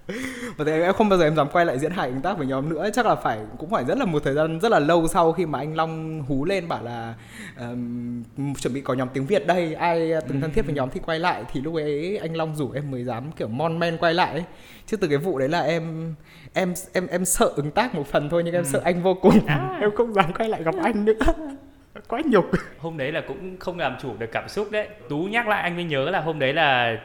và 0.58 0.66
thế 0.66 0.82
em 0.82 0.94
không 0.94 1.10
bao 1.10 1.20
giờ 1.20 1.26
em 1.26 1.36
dám 1.36 1.48
quay 1.50 1.66
lại 1.66 1.80
diễn 1.80 1.92
hài 1.92 2.10
ứng 2.10 2.22
tác 2.22 2.38
với 2.38 2.48
nhóm 2.48 2.70
nữa. 2.70 2.90
Chắc 2.94 3.06
là 3.06 3.16
phải 3.16 3.40
cũng 3.58 3.70
phải 3.70 3.84
rất 3.84 3.98
là 3.98 4.06
một 4.06 4.24
thời 4.24 4.34
gian 4.34 4.60
rất 4.60 4.72
là 4.72 4.80
lâu 4.80 5.08
sau 5.08 5.32
khi 5.32 5.46
mà 5.46 5.60
anh 5.60 5.76
Long 5.76 6.24
hú 6.28 6.46
lên 6.46 6.68
bảo 6.68 6.84
là 6.84 7.14
um, 7.60 8.24
chuẩn 8.54 8.74
bị 8.74 8.82
có 8.82 8.94
nhóm 8.94 9.08
tiếng 9.14 9.26
Việt 9.26 9.48
đây 9.48 9.74
ai 9.74 10.12
từng 10.28 10.42
thân 10.42 10.52
thiết 10.52 10.66
với 10.66 10.76
nhóm 10.76 10.90
thì 10.90 11.00
quay 11.06 11.20
lại. 11.20 11.44
Thì 11.54 11.62
lúc 11.62 11.76
ấy 11.76 12.18
anh 12.18 12.36
Long 12.36 12.56
rủ 12.56 12.72
em 12.72 12.92
mới 12.92 13.04
dám 13.04 13.32
kiểu 13.32 13.48
mon 13.48 13.80
men 13.80 13.98
quay 13.98 14.14
lại 14.14 14.32
ấy. 14.32 14.44
chứ 14.86 14.98
từ 14.98 15.08
cái 15.08 15.18
vụ 15.18 15.40
đấy 15.40 15.50
là 15.50 15.62
em 15.62 16.16
em 16.54 16.74
em 16.94 17.08
em 17.08 17.26
sợ 17.26 17.52
ứng 17.56 17.72
tác 17.72 17.96
một 17.96 18.08
phần 18.08 18.30
thôi 18.30 18.42
nhưng 18.46 18.54
em 18.54 18.64
ừ. 18.64 18.70
sợ 18.74 18.82
anh 18.84 19.04
vô 19.04 19.14
cùng. 19.14 19.46
À. 19.48 19.78
em 19.82 19.92
không 19.96 20.14
dám 20.14 20.34
quay 20.34 20.50
lại 20.50 20.64
gặp 20.64 20.76
anh 20.84 21.06
nữa. 21.06 21.14
Quá 22.08 22.22
nhục. 22.26 22.46
Hôm 22.78 22.98
đấy 22.98 23.12
là 23.12 23.22
cũng 23.28 23.58
không 23.60 23.80
làm 23.80 23.96
chủ 24.02 24.10
được 24.20 24.30
cảm 24.32 24.50
xúc 24.50 24.72
đấy. 24.72 24.88
Tú 25.10 25.18
nhắc 25.18 25.48
lại 25.48 25.62
anh 25.62 25.76
mới 25.76 25.84
nhớ 25.86 26.10
là 26.10 26.20
hôm 26.20 26.40
đấy 26.40 26.54
là 26.54 26.98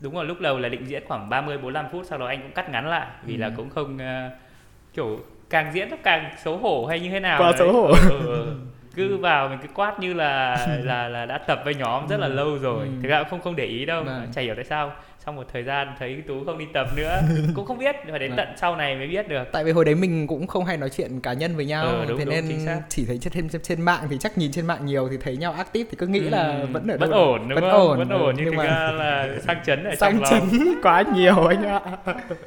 đúng 0.00 0.14
rồi 0.14 0.24
lúc 0.24 0.40
đầu 0.40 0.58
là 0.58 0.68
định 0.68 0.84
diễn 0.88 1.02
khoảng 1.08 1.28
30 1.28 1.58
45 1.58 1.86
phút 1.92 2.02
sau 2.06 2.18
đó 2.18 2.26
anh 2.26 2.42
cũng 2.42 2.52
cắt 2.52 2.70
ngắn 2.70 2.86
lại 2.86 3.06
vì 3.24 3.34
ừ. 3.34 3.40
là 3.40 3.50
cũng 3.56 3.70
không 3.70 3.96
uh, 3.96 4.32
kiểu 4.94 5.20
càng 5.50 5.70
diễn 5.74 5.90
nó 5.90 5.96
càng 6.02 6.30
xấu 6.44 6.56
hổ 6.56 6.86
hay 6.86 7.00
như 7.00 7.10
thế 7.10 7.20
nào 7.20 7.42
quá 7.42 7.52
xấu 7.58 7.72
hổ 7.72 7.86
ừ, 7.86 8.26
ừ. 8.26 8.54
cứ 8.94 9.16
vào 9.16 9.48
mình 9.48 9.58
cứ 9.62 9.68
quát 9.74 10.00
như 10.00 10.14
là 10.14 10.56
là 10.84 11.08
là 11.08 11.26
đã 11.26 11.38
tập 11.38 11.60
với 11.64 11.74
nhóm 11.74 12.08
rất 12.08 12.20
là 12.20 12.26
ừ. 12.26 12.32
lâu 12.32 12.58
rồi 12.58 12.86
ừ. 12.86 12.92
thực 13.02 13.08
ra 13.08 13.18
cũng 13.18 13.30
không 13.30 13.40
không 13.40 13.56
để 13.56 13.64
ý 13.64 13.84
đâu 13.84 14.04
vâng. 14.04 14.28
chả 14.34 14.42
hiểu 14.42 14.54
tại 14.54 14.64
sao 14.64 14.92
sau 15.28 15.32
một 15.32 15.46
thời 15.52 15.62
gian 15.62 15.94
thấy 15.98 16.22
tú 16.28 16.44
không 16.46 16.58
đi 16.58 16.64
tập 16.72 16.88
nữa 16.96 17.20
cũng 17.54 17.64
không 17.64 17.78
biết 17.78 17.96
phải 18.10 18.18
đến 18.18 18.30
vâng. 18.30 18.36
tận 18.36 18.48
sau 18.56 18.76
này 18.76 18.96
mới 18.96 19.06
biết 19.06 19.28
được 19.28 19.44
tại 19.52 19.64
vì 19.64 19.72
hồi 19.72 19.84
đấy 19.84 19.94
mình 19.94 20.26
cũng 20.26 20.46
không 20.46 20.64
hay 20.64 20.76
nói 20.76 20.90
chuyện 20.90 21.20
cá 21.20 21.32
nhân 21.32 21.56
với 21.56 21.64
nhau 21.64 21.86
ừ, 21.86 22.04
đúng, 22.08 22.18
thế 22.18 22.24
đúng, 22.24 22.34
nên 22.34 22.66
chỉ 22.88 23.04
thấy 23.06 23.18
trên 23.18 23.48
trên 23.48 23.62
trên 23.62 23.82
mạng 23.82 24.06
thì 24.10 24.16
chắc 24.20 24.38
nhìn 24.38 24.52
trên 24.52 24.66
mạng 24.66 24.86
nhiều 24.86 25.08
thì 25.10 25.16
thấy 25.24 25.36
nhau 25.36 25.52
active 25.52 25.88
thì 25.90 25.96
cứ 25.96 26.06
nghĩ 26.06 26.20
ừ, 26.20 26.28
là 26.28 26.64
vẫn 26.72 26.88
ở 26.88 26.96
vẫn 26.98 27.10
ổn 27.10 27.48
đúng 27.48 27.60
vẫn 27.60 27.70
không 27.70 27.88
ổn, 27.88 27.98
vẫn 27.98 28.08
ổn 28.08 28.34
nhưng, 28.36 28.44
nhưng 28.44 28.56
mà 28.56 28.92
là 28.92 29.28
sang 29.40 29.60
chấn 29.66 29.84
ở 29.84 29.94
sang 29.94 30.20
chấn 30.30 30.42
quá 30.82 31.02
nhiều 31.14 31.46
anh 31.46 31.64
ạ 31.66 31.80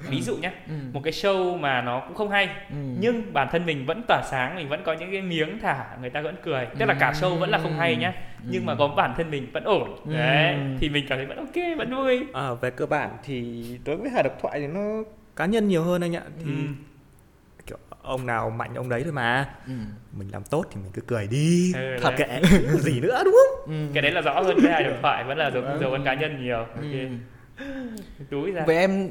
ví 0.10 0.22
dụ 0.22 0.36
nhé 0.36 0.52
ừ. 0.68 0.74
một 0.94 1.02
cái 1.04 1.14
show 1.14 1.58
mà 1.58 1.82
nó 1.82 2.00
cũng 2.08 2.16
không 2.16 2.30
hay 2.30 2.46
ừ. 2.70 2.76
nhưng 3.00 3.34
bản 3.34 3.48
thân 3.52 3.66
mình 3.66 3.86
vẫn 3.86 4.04
tỏa 4.08 4.22
sáng 4.32 4.56
mình 4.56 4.70
vẫn 4.70 4.84
có 4.86 4.94
những 4.94 5.12
cái 5.12 5.22
miếng 5.22 5.60
thả 5.60 5.86
người 6.02 6.10
ta 6.10 6.22
vẫn 6.22 6.36
cười 6.44 6.68
tức 6.80 6.86
là 6.86 6.94
cả 6.94 7.12
show 7.12 7.36
vẫn 7.36 7.50
là 7.50 7.58
không 7.58 7.78
hay 7.78 7.96
nhá 7.96 8.14
ừ. 8.16 8.31
Nhưng 8.50 8.66
mà 8.66 8.76
có 8.76 8.88
bản 8.88 9.14
thân 9.18 9.32
mình 9.32 9.48
vẫn 9.54 9.64
ổn 9.64 9.96
ừ. 10.06 10.14
đấy 10.14 10.56
thì 10.80 10.90
mình 10.90 11.06
cảm 11.10 11.18
thấy 11.18 11.26
vẫn 11.26 11.38
ok 11.38 11.78
vẫn 11.78 11.96
vui 11.96 12.26
à, 12.34 12.54
về 12.54 12.72
cơ 12.72 12.86
bản 12.86 13.18
thì 13.24 13.66
đối 13.86 13.98
với 13.98 14.10
hài 14.10 14.24
độc 14.24 14.38
thoại 14.42 14.60
thì 14.60 14.68
nó 14.68 15.04
cá 15.36 15.46
nhân 15.46 15.68
nhiều 15.68 15.84
hơn 15.84 16.02
anh 16.02 16.16
ạ 16.16 16.24
thì 16.46 16.52
ừ. 16.52 16.68
kiểu 17.68 17.78
ông 18.02 18.26
nào 18.26 18.50
mạnh 18.50 18.76
ông 18.76 18.90
đấy 18.90 19.02
thôi 19.04 19.14
mà 19.14 19.50
ừ. 19.68 19.74
mình 20.18 20.28
làm 20.32 20.44
tốt 20.44 20.66
thì 20.72 20.82
mình 20.82 20.92
cứ 20.94 21.02
cười 21.02 21.28
đi 21.28 21.74
ừ, 21.76 21.98
thật 22.02 22.14
kệ 22.18 22.42
gì 22.80 23.00
nữa 23.00 23.22
đúng 23.26 23.36
không 23.36 23.76
ừ. 23.76 23.92
cái 23.94 24.02
đấy 24.02 24.12
là 24.12 24.22
rõ 24.22 24.42
hơn 24.42 24.58
với 24.62 24.72
hài 24.72 24.84
độc 24.84 24.98
thoại 25.02 25.24
vẫn 25.24 25.38
là 25.38 25.52
dấu 25.52 25.64
ừ. 25.64 25.78
dấu 25.82 25.92
ấn 25.92 26.04
cá 26.04 26.14
nhân 26.14 26.44
nhiều 26.44 26.66
ừ. 26.76 26.82
okay. 26.82 27.10
túi 28.30 28.52
ra 28.52 28.64
với 28.66 28.78
em 28.78 29.10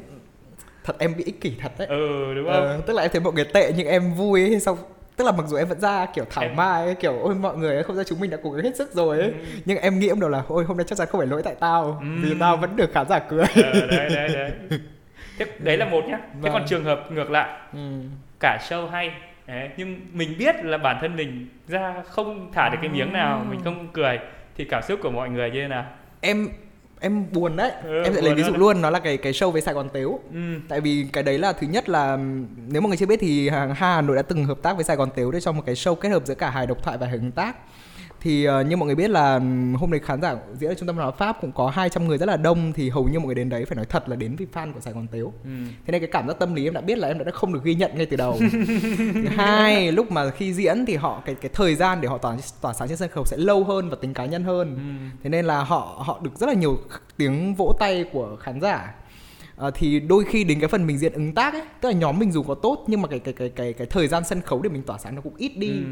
thật 0.84 0.96
em 0.98 1.16
bị 1.16 1.24
ích 1.24 1.40
kỷ 1.40 1.52
thật 1.60 1.72
đấy 1.78 1.88
ừ 1.88 2.34
đúng 2.34 2.46
không 2.46 2.54
ờ, 2.54 2.80
tức 2.86 2.92
là 2.92 3.02
em 3.02 3.10
thấy 3.12 3.20
mọi 3.20 3.32
người 3.32 3.44
tệ 3.44 3.72
nhưng 3.76 3.86
em 3.86 4.14
vui 4.14 4.60
xong 4.60 4.78
tức 5.20 5.26
là 5.26 5.32
mặc 5.32 5.46
dù 5.46 5.56
em 5.56 5.68
vẫn 5.68 5.80
ra 5.80 6.06
kiểu 6.06 6.24
thảo 6.30 6.44
em... 6.44 6.56
mai 6.56 6.84
ấy, 6.84 6.94
kiểu 6.94 7.18
ôi 7.22 7.34
mọi 7.34 7.56
người 7.56 7.82
không 7.82 7.96
ra 7.96 8.04
chúng 8.04 8.20
mình 8.20 8.30
đã 8.30 8.36
cố 8.42 8.50
gắng 8.50 8.64
hết 8.64 8.76
sức 8.76 8.92
rồi 8.92 9.18
ấy. 9.18 9.28
Ừ. 9.28 9.34
nhưng 9.64 9.78
em 9.78 9.98
nghĩ 9.98 10.08
em 10.08 10.20
đầu 10.20 10.30
là 10.30 10.42
ôi 10.48 10.64
hôm 10.64 10.76
nay 10.76 10.84
chắc 10.88 10.98
chắn 10.98 11.08
không 11.10 11.20
phải 11.20 11.26
lỗi 11.26 11.42
tại 11.44 11.54
tao 11.60 11.98
ừ. 12.00 12.06
vì 12.22 12.34
tao 12.40 12.56
vẫn 12.56 12.76
được 12.76 12.92
khán 12.92 13.08
giả 13.08 13.18
cười. 13.18 13.44
Ờ, 13.54 13.86
đấy 13.86 14.10
đấy 14.14 14.28
đấy. 14.34 14.50
Thế 15.38 15.46
đấy 15.58 15.76
là 15.76 15.84
một 15.84 16.04
nhá. 16.08 16.18
Vâng. 16.18 16.42
thế 16.42 16.50
còn 16.52 16.66
trường 16.66 16.84
hợp 16.84 17.12
ngược 17.12 17.30
lại. 17.30 17.60
Ừ. 17.72 18.00
cả 18.40 18.58
show 18.68 18.88
hay. 18.88 19.12
Đấy, 19.46 19.68
nhưng 19.76 20.00
mình 20.12 20.34
biết 20.38 20.64
là 20.64 20.78
bản 20.78 20.98
thân 21.00 21.16
mình 21.16 21.48
ra 21.68 21.94
không 22.06 22.52
thả 22.52 22.68
được 22.68 22.78
cái 22.82 22.90
miếng 22.90 23.12
nào 23.12 23.44
mình 23.50 23.60
không 23.64 23.88
cười. 23.92 24.18
Thì 24.56 24.64
cảm 24.64 24.82
xúc 24.82 25.00
của 25.02 25.10
mọi 25.10 25.30
người 25.30 25.50
như 25.50 25.62
thế 25.62 25.68
nào? 25.68 25.86
Em 26.20 26.48
em 27.00 27.32
buồn 27.32 27.56
đấy. 27.56 27.72
Ừ, 27.84 28.02
em 28.02 28.14
sẽ 28.14 28.20
lấy 28.20 28.34
ví 28.34 28.42
dụ 28.42 28.52
luôn 28.52 28.80
nó 28.80 28.90
là 28.90 28.98
cái 28.98 29.16
cái 29.16 29.32
show 29.32 29.50
với 29.50 29.62
sài 29.62 29.74
gòn 29.74 29.88
tếu. 29.92 30.20
Ừ. 30.32 30.38
tại 30.68 30.80
vì 30.80 31.06
cái 31.12 31.22
đấy 31.22 31.38
là 31.38 31.52
thứ 31.52 31.66
nhất 31.66 31.88
là 31.88 32.18
nếu 32.66 32.82
mọi 32.82 32.88
người 32.88 32.96
chưa 32.96 33.06
biết 33.06 33.20
thì 33.20 33.48
hàng 33.48 33.74
hà 33.74 34.00
nội 34.00 34.16
đã 34.16 34.22
từng 34.22 34.44
hợp 34.44 34.58
tác 34.62 34.76
với 34.76 34.84
sài 34.84 34.96
gòn 34.96 35.10
tếu 35.14 35.30
để 35.30 35.40
cho 35.40 35.52
một 35.52 35.62
cái 35.66 35.74
show 35.74 35.94
kết 35.94 36.08
hợp 36.08 36.26
giữa 36.26 36.34
cả 36.34 36.50
hài 36.50 36.66
độc 36.66 36.82
thoại 36.82 36.98
và 36.98 37.06
hài 37.06 37.18
hợp 37.18 37.30
tác 37.34 37.56
thì 38.20 38.48
uh, 38.48 38.66
như 38.66 38.76
mọi 38.76 38.86
người 38.86 38.94
biết 38.94 39.10
là 39.10 39.32
hôm 39.78 39.90
nay 39.90 40.00
khán 40.04 40.22
giả 40.22 40.36
diễn 40.54 40.70
ở 40.70 40.74
trung 40.74 40.86
tâm 40.86 40.96
văn 40.96 41.04
hóa 41.04 41.12
pháp 41.12 41.40
cũng 41.40 41.52
có 41.52 41.68
200 41.68 42.08
người 42.08 42.18
rất 42.18 42.26
là 42.26 42.36
đông 42.36 42.72
thì 42.72 42.90
hầu 42.90 43.04
như 43.04 43.18
mọi 43.18 43.26
người 43.26 43.34
đến 43.34 43.48
đấy 43.48 43.64
phải 43.64 43.76
nói 43.76 43.84
thật 43.84 44.08
là 44.08 44.16
đến 44.16 44.36
vì 44.36 44.46
fan 44.52 44.72
của 44.72 44.80
Sài 44.80 44.92
Gòn 44.92 45.06
Tếu 45.12 45.32
ừ. 45.44 45.50
thế 45.86 45.92
nên 45.92 46.00
cái 46.00 46.10
cảm 46.12 46.28
giác 46.28 46.38
tâm 46.38 46.54
lý 46.54 46.64
em 46.64 46.74
đã 46.74 46.80
biết 46.80 46.98
là 46.98 47.08
em 47.08 47.18
đã 47.18 47.30
không 47.32 47.52
được 47.52 47.64
ghi 47.64 47.74
nhận 47.74 47.90
ngay 47.94 48.06
từ 48.06 48.16
đầu 48.16 48.38
thứ 49.14 49.26
hai 49.36 49.92
lúc 49.92 50.10
mà 50.10 50.30
khi 50.30 50.52
diễn 50.52 50.86
thì 50.86 50.96
họ 50.96 51.22
cái 51.26 51.34
cái 51.34 51.50
thời 51.54 51.74
gian 51.74 52.00
để 52.00 52.08
họ 52.08 52.18
tỏa 52.18 52.36
tỏa 52.60 52.72
sáng 52.72 52.88
trên 52.88 52.96
sân 52.96 53.08
khấu 53.08 53.24
sẽ 53.24 53.36
lâu 53.36 53.64
hơn 53.64 53.90
và 53.90 53.96
tính 54.00 54.14
cá 54.14 54.26
nhân 54.26 54.44
hơn 54.44 54.74
ừ. 54.74 55.16
thế 55.22 55.30
nên 55.30 55.44
là 55.44 55.62
họ 55.62 56.02
họ 56.06 56.20
được 56.22 56.38
rất 56.38 56.46
là 56.46 56.54
nhiều 56.54 56.78
tiếng 57.16 57.54
vỗ 57.54 57.76
tay 57.80 58.04
của 58.12 58.36
khán 58.36 58.60
giả 58.60 58.94
à, 59.60 59.70
thì 59.74 60.00
đôi 60.00 60.24
khi 60.24 60.44
đến 60.44 60.60
cái 60.60 60.68
phần 60.68 60.86
mình 60.86 60.98
diễn 60.98 61.12
ứng 61.12 61.34
tác 61.34 61.52
ấy 61.54 61.62
tức 61.80 61.88
là 61.88 61.94
nhóm 61.94 62.18
mình 62.18 62.32
dù 62.32 62.42
có 62.42 62.54
tốt 62.54 62.84
nhưng 62.86 63.02
mà 63.02 63.08
cái 63.08 63.18
cái 63.18 63.34
cái 63.34 63.48
cái 63.56 63.72
cái 63.72 63.86
thời 63.86 64.08
gian 64.08 64.24
sân 64.24 64.40
khấu 64.40 64.62
để 64.62 64.68
mình 64.68 64.82
tỏa 64.82 64.98
sáng 64.98 65.14
nó 65.14 65.20
cũng 65.20 65.34
ít 65.36 65.52
đi 65.56 65.68
Ừ. 65.70 65.84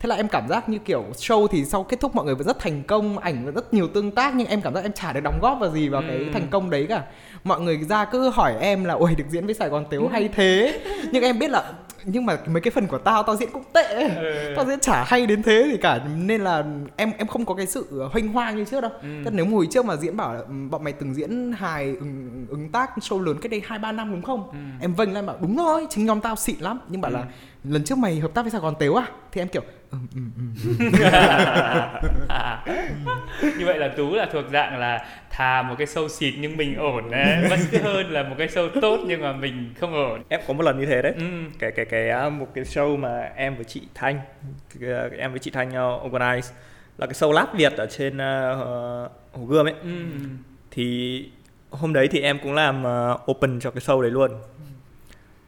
thế 0.00 0.06
là 0.08 0.16
em 0.16 0.28
cảm 0.28 0.48
giác 0.48 0.68
như 0.68 0.78
kiểu 0.78 1.04
show 1.14 1.46
thì 1.46 1.64
sau 1.64 1.84
kết 1.84 2.00
thúc 2.00 2.14
mọi 2.14 2.24
người 2.24 2.34
vẫn 2.34 2.46
rất 2.46 2.58
thành 2.58 2.82
công 2.82 3.18
ảnh 3.18 3.44
vẫn 3.44 3.54
rất 3.54 3.74
nhiều 3.74 3.88
tương 3.88 4.10
tác 4.10 4.34
nhưng 4.34 4.46
em 4.46 4.60
cảm 4.60 4.74
giác 4.74 4.82
em 4.82 4.92
chả 4.92 5.12
được 5.12 5.20
đóng 5.24 5.38
góp 5.42 5.58
vào 5.60 5.70
gì 5.70 5.88
vào 5.88 6.02
cái 6.08 6.18
Ừ. 6.18 6.24
thành 6.32 6.46
công 6.50 6.70
đấy 6.70 6.86
cả 6.88 7.02
mọi 7.44 7.60
người 7.60 7.78
ra 7.88 8.04
cứ 8.04 8.28
hỏi 8.30 8.54
em 8.60 8.84
là 8.84 8.94
ôi 8.94 9.14
được 9.18 9.24
diễn 9.30 9.46
với 9.46 9.54
sài 9.54 9.68
gòn 9.68 9.84
tếu 9.90 10.08
hay 10.12 10.28
thế 10.28 10.80
nhưng 11.12 11.22
em 11.22 11.38
biết 11.38 11.50
là 11.50 11.72
nhưng 12.06 12.26
mà 12.26 12.38
mấy 12.46 12.60
cái 12.60 12.70
phần 12.70 12.86
của 12.86 12.98
tao 12.98 13.22
tao 13.22 13.36
diễn 13.36 13.50
cũng 13.52 13.62
tệ 13.72 14.08
Ừ. 14.08 14.52
tao 14.56 14.64
diễn 14.66 14.80
chả 14.80 15.04
hay 15.04 15.26
đến 15.26 15.42
thế 15.42 15.68
gì 15.72 15.76
cả 15.76 16.00
nên 16.26 16.40
là 16.40 16.64
em 16.96 17.12
em 17.18 17.26
không 17.26 17.44
có 17.46 17.54
cái 17.54 17.66
sự 17.66 18.08
huênh 18.12 18.28
hoang 18.32 18.56
như 18.56 18.64
trước 18.64 18.80
đâu 18.80 18.90
Ừ. 19.02 19.08
Tức 19.24 19.30
nếu 19.34 19.46
hồi 19.46 19.68
trước 19.70 19.84
mà 19.84 19.96
diễn 19.96 20.16
bảo 20.16 20.34
là 20.34 20.40
"Ừ, 20.40 20.52
bọn 20.70 20.84
mày 20.84 20.92
từng 20.92 21.14
diễn 21.14 21.52
hài 21.52 21.84
ứng, 21.86 22.46
ứng 22.50 22.68
tác 22.68 22.90
show 23.00 23.18
lớn 23.20 23.36
cách 23.42 23.50
đây 23.50 23.62
hai 23.66 23.78
ba 23.78 23.92
năm 23.92 24.10
đúng 24.10 24.22
không 24.22 24.48
Ừ. 24.50 24.56
em 24.80 24.94
vênh 24.94 25.12
lên 25.14 25.26
bảo 25.26 25.36
đúng 25.40 25.56
rồi 25.56 25.86
chính 25.90 26.04
nhóm 26.06 26.20
tao 26.20 26.36
xịn 26.36 26.56
lắm 26.60 26.80
nhưng 26.88 27.00
bảo 27.00 27.12
Ừ. 27.12 27.14
là 27.14 27.24
lần 27.64 27.84
trước 27.84 27.98
mày 27.98 28.20
hợp 28.20 28.34
tác 28.34 28.42
với 28.42 28.50
sài 28.50 28.60
gòn 28.60 28.74
tếu 28.78 28.94
à 28.94 29.06
thì 29.32 29.40
em 29.40 29.48
kiểu 29.48 29.62
ừ, 29.90 29.98
ừ, 30.14 30.20
ừ. 30.36 30.98
như 33.58 33.66
vậy 33.66 33.78
là 33.78 33.88
tú 33.88 34.14
là 34.14 34.26
thuộc 34.32 34.44
dạng 34.52 34.78
là 34.78 35.06
thà 35.30 35.62
một 35.62 35.74
cái 35.78 35.86
show 35.86 36.08
xịt 36.08 36.34
nhưng 36.38 36.56
mình 36.56 36.76
ổn 36.76 37.10
ấy, 37.10 37.48
vẫn 37.50 37.82
hơn 37.82 38.10
là 38.10 38.22
một 38.22 38.34
cái 38.38 38.48
show 38.48 38.80
tốt 38.80 39.00
nhưng 39.06 39.22
mà 39.22 39.32
mình 39.32 39.74
không 39.80 39.94
ổn. 39.94 40.22
Em 40.28 40.40
có 40.46 40.54
một 40.54 40.62
lần 40.62 40.80
như 40.80 40.86
thế 40.86 41.02
đấy. 41.02 41.12
Ừ. 41.16 41.24
cái 41.58 41.72
cái 41.72 41.84
cái 41.84 42.10
à, 42.10 42.28
một 42.28 42.48
cái 42.54 42.64
show 42.64 42.96
mà 42.96 43.20
em 43.36 43.56
với 43.56 43.64
chị 43.64 43.82
Thanh 43.94 44.20
à, 44.80 45.08
em 45.18 45.30
với 45.30 45.38
chị 45.38 45.50
Thanh 45.50 45.68
uh, 45.68 46.12
organize 46.12 46.52
là 46.98 47.06
cái 47.06 47.14
show 47.14 47.32
lát 47.32 47.46
Việt 47.54 47.72
ở 47.72 47.86
trên 47.86 48.16
uh, 48.16 49.10
Hồ 49.32 49.44
Gươm 49.48 49.66
ấy. 49.66 49.74
Ừ. 49.82 49.90
thì 50.70 51.30
hôm 51.70 51.92
đấy 51.92 52.08
thì 52.10 52.20
em 52.20 52.38
cũng 52.42 52.54
làm 52.54 52.84
uh, 52.84 53.30
open 53.30 53.60
cho 53.60 53.70
cái 53.70 53.80
show 53.80 54.00
đấy 54.00 54.10
luôn. 54.10 54.30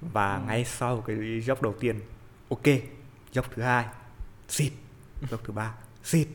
Và 0.00 0.40
ngay 0.46 0.64
sau 0.64 1.04
cái 1.06 1.16
job 1.16 1.56
đầu 1.60 1.74
tiên 1.80 2.00
ok 2.48 2.64
job 3.32 3.42
thứ 3.54 3.62
hai 3.62 3.84
xịt. 4.48 4.72
Job 5.30 5.36
thứ 5.44 5.52
ba 5.52 5.72
xịt 6.02 6.26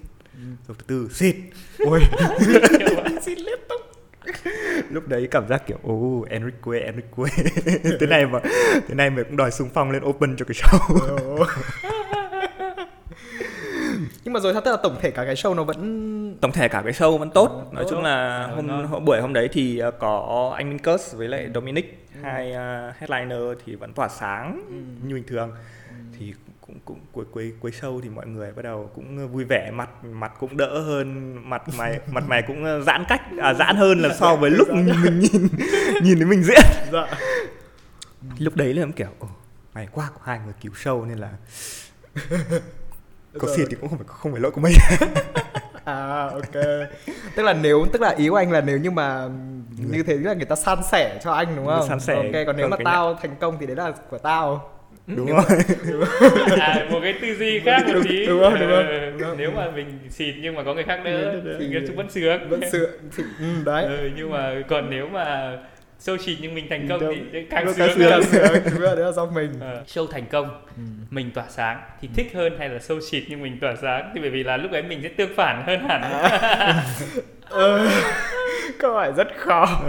job 0.68 0.74
thứ 0.78 0.84
tư 0.88 1.10
xịt. 1.12 1.36
Ôi. 1.80 2.02
Xịt 3.22 3.38
liên 3.40 3.60
tục. 3.70 3.82
Lúc 4.90 5.08
đấy 5.08 5.28
cảm 5.32 5.48
giác 5.48 5.68
kiểu 5.68 5.78
ô 5.84 6.26
Enrique 6.30 6.80
Enrique 6.80 7.44
thế 8.00 8.08
này 8.08 8.26
mà 8.26 8.40
thế 8.88 8.96
này 8.96 9.10
mà 9.10 9.24
cũng 9.24 9.38
đòi 9.38 9.52
xung 9.52 9.70
phong 9.74 9.92
lên 9.92 10.04
open 10.06 10.36
cho 10.38 10.46
cái 10.46 10.56
show. 10.56 11.46
Nhưng 14.24 14.34
mà 14.34 14.40
rồi 14.40 14.54
sao? 14.54 14.62
Tức 14.62 14.72
là 14.72 14.78
tổng 14.84 14.98
thể 15.02 15.12
cả 15.12 15.26
cái 15.26 15.36
show 15.36 15.56
nó 15.56 15.64
vẫn 15.64 16.38
tổng 16.42 16.52
thể 16.52 16.68
cả 16.68 16.82
cái 16.84 16.94
show 16.94 17.18
vẫn 17.18 17.30
tốt. 17.30 17.48
Ờ, 17.50 17.66
nói 17.74 17.84
tốt. 17.84 17.90
chung 17.90 18.04
là 18.04 18.44
Ờ, 18.44 18.56
hôm, 18.56 18.86
hôm 18.86 19.06
buổi 19.06 19.22
hôm 19.22 19.34
đấy 19.34 19.50
thì 19.52 19.78
ờ, 19.78 19.92
có 19.92 20.54
anh 20.58 20.70
Minh 20.70 20.80
Cus 20.80 21.16
với 21.16 21.28
lại 21.28 21.50
Dominic. 21.56 22.08
Hai 22.22 22.54
ờ, 22.54 22.92
headliner 22.98 23.42
thì 23.66 23.76
vẫn 23.76 23.94
tỏa 23.94 24.08
sáng 24.08 24.62
như 25.04 25.16
bình 25.16 25.24
thường. 25.28 25.52
Thì 26.20 26.34
cũng 26.68 26.80
cũng 26.86 27.00
cuối 27.12 27.26
cuối 27.32 27.54
cuối 27.60 27.72
show 27.82 28.02
thì 28.02 28.10
mọi 28.10 28.28
người 28.28 28.52
bắt 28.52 28.62
đầu 28.62 28.90
cũng 28.96 29.28
vui 29.28 29.44
vẻ 29.44 29.72
mặt 29.72 29.90
mặt 30.04 30.32
cũng 30.40 30.58
đỡ 30.58 30.82
hơn 30.82 31.36
mặt 31.50 31.62
mày 31.78 32.00
mặt 32.12 32.24
mày 32.28 32.42
cũng 32.48 32.66
ờ, 32.66 32.82
giãn 32.82 33.04
cách 33.08 33.22
à, 33.42 33.54
giãn 33.54 33.76
hơn 33.76 34.00
là 34.00 34.16
so 34.16 34.36
với 34.36 34.50
lúc 34.52 34.70
mình 34.70 35.20
nhìn 35.20 35.48
nhìn 36.04 36.18
thấy 36.18 36.26
mình 36.26 36.44
diễn. 36.44 36.64
Dạ. 36.92 37.08
Lúc 38.38 38.56
đấy 38.56 38.74
là 38.74 38.84
em 38.84 38.92
kiểu 38.92 39.08
Ồ, 39.20 39.28
may 39.74 39.88
quá 39.92 40.10
có 40.14 40.22
hai 40.24 40.40
người 40.46 40.54
cứu 40.62 40.72
show 40.72 41.06
nên 41.06 41.18
là 41.18 41.30
có 43.40 43.56
xịt 43.56 43.68
thì 43.70 43.76
cũng 43.82 43.90
không 43.90 43.98
phải 43.98 44.08
không 44.08 44.32
phải 44.32 44.42
lỗi 44.42 44.52
của 44.52 44.62
mình. 44.62 44.74
À 45.86 46.30
ok. 46.34 46.64
Tức 47.36 47.44
là 47.44 47.54
nếu 47.54 47.86
tức 47.94 48.02
là 48.02 48.10
ý 48.10 48.30
của 48.30 48.36
anh 48.36 48.52
là 48.52 48.62
nếu 48.62 48.78
như 48.78 48.92
mà 48.92 49.30
như 49.78 50.04
thế 50.04 50.18
là 50.18 50.34
người 50.34 50.46
ta 50.46 50.56
san 50.56 50.80
sẻ 50.92 51.20
cho 51.24 51.32
anh 51.32 51.56
đúng 51.56 51.66
không? 51.66 51.88
San 51.88 52.00
sẻ. 52.00 52.16
ok 52.16 52.46
còn 52.46 52.58
nếu 52.58 52.70
Còn 52.70 52.70
mà 52.70 52.92
tao 52.92 53.14
thành 53.14 53.36
công 53.40 53.58
thì 53.60 53.66
đấy 53.66 53.76
là 53.76 53.92
của 54.10 54.18
tao 54.18 54.71
đúng 55.08 55.28
rồi. 55.28 55.44
À, 56.60 56.86
một 56.92 57.00
cái 57.04 57.14
tư 57.22 57.36
duy 57.36 57.60
khác 57.60 57.84
một 57.94 58.00
tí. 58.10 58.26
đúng 58.26 58.42
không, 58.42 58.54
đúng 58.60 58.70
không, 58.70 58.88
Ờ, 58.88 59.10
đúng 59.12 59.20
không. 59.22 59.38
nếu 59.38 59.52
mà 59.52 59.72
mình 59.76 60.00
xịt 60.10 60.36
nhưng 60.42 60.56
mà 60.56 60.64
có 60.64 60.74
người 60.74 60.84
khác 60.84 61.00
đỡ 61.06 61.36
Thì- 61.60 61.68
người 61.68 61.82
vẫn 61.96 62.10
sướng 62.10 62.50
vẫn 62.50 62.62
thì, 62.72 63.24
ừ, 63.40 63.46
đấy. 63.66 63.86
Ừ, 63.86 64.10
nhưng 64.16 64.32
mà 64.32 64.54
còn 64.68 64.90
nếu 64.90 65.08
mà 65.08 65.58
show 66.02 66.18
xịt 66.18 66.38
nhưng 66.42 66.56
mình 66.56 66.66
thành 66.70 66.88
công 66.90 67.00
Đúng. 67.00 67.16
thì 67.16 67.22
sẽ 67.34 67.44
càng 67.50 67.74
sướng. 67.74 67.90
càng 68.10 68.24
sướng. 68.24 68.54
Đúng 68.72 68.80
rồi 68.82 68.96
đấy 68.96 69.06
là 69.06 69.12
do 69.12 69.26
mình. 69.26 69.52
Ờ, 69.60 69.84
show 69.88 70.08
thành 70.08 70.26
công 70.32 70.62
mình 71.10 71.32
tỏa 71.32 71.46
sáng 71.50 71.82
thì 72.02 72.10
thích 72.16 72.32
hơn 72.36 72.54
hay 72.60 72.70
là 72.70 72.78
show 72.78 73.00
xịt 73.02 73.24
nhưng 73.28 73.42
mình 73.44 73.58
tỏa 73.62 73.76
sáng? 73.82 74.12
Thì 74.16 74.22
bởi 74.22 74.30
vì 74.30 74.44
là 74.44 74.58
lúc 74.58 74.72
ấy 74.72 74.82
mình 74.84 75.00
sẽ 75.04 75.10
tương 75.10 75.36
phản 75.36 75.64
hơn 75.68 75.80
hẳn. 75.90 76.02
Ờ, 77.50 77.88
câu 78.80 78.94
hỏi 78.94 79.12
rất 79.18 79.28
khó. 79.38 79.82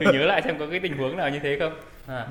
Thử 0.00 0.12
nhớ 0.12 0.18
lại 0.26 0.42
xem 0.42 0.58
có 0.58 0.66
cái 0.70 0.80
tình 0.80 0.96
huống 0.96 1.16
nào 1.16 1.30
như 1.30 1.38
thế 1.42 1.56
không? 1.60 1.72
À. 2.06 2.26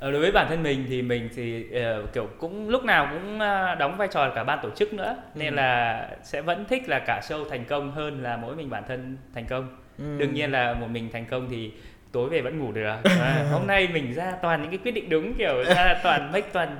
ờ, 0.00 0.10
đối 0.10 0.20
với 0.20 0.30
bản 0.32 0.46
thân 0.48 0.62
mình 0.62 0.86
thì 0.88 1.02
mình 1.02 1.28
thì 1.36 1.64
ờ, 1.72 2.06
kiểu 2.12 2.28
cũng 2.38 2.68
lúc 2.68 2.84
nào 2.84 3.08
cũng 3.12 3.38
ờ, 3.40 3.74
đóng 3.74 3.96
vai 3.96 4.08
trò 4.12 4.30
cả 4.34 4.44
ban 4.44 4.58
tổ 4.62 4.70
chức 4.70 4.92
nữa 4.94 5.16
nên 5.34 5.52
Ừ. 5.52 5.56
là 5.56 6.08
sẽ 6.22 6.40
vẫn 6.40 6.64
thích 6.68 6.88
là 6.88 6.98
cả 6.98 7.20
show 7.28 7.48
thành 7.50 7.64
công 7.64 7.90
hơn 7.92 8.22
là 8.22 8.36
mỗi 8.36 8.56
mình 8.56 8.70
bản 8.70 8.82
thân 8.88 9.16
thành 9.34 9.46
công 9.46 9.68
Ừ. 9.98 10.04
đương 10.18 10.34
nhiên 10.34 10.52
là 10.52 10.72
một 10.74 10.86
mình 10.90 11.08
thành 11.12 11.24
công 11.30 11.48
thì 11.50 11.70
tối 12.12 12.28
về 12.28 12.40
vẫn 12.40 12.58
ngủ 12.58 12.72
được 12.72 12.84
à, 13.20 13.44
hôm 13.52 13.66
nay 13.66 13.88
mình 13.92 14.14
ra 14.14 14.32
toàn 14.42 14.62
những 14.62 14.70
cái 14.70 14.78
quyết 14.84 14.92
định 14.92 15.08
đúng 15.08 15.34
kiểu 15.34 15.64
ra 15.64 16.00
toàn 16.02 16.32
make 16.32 16.48
toàn 16.52 16.76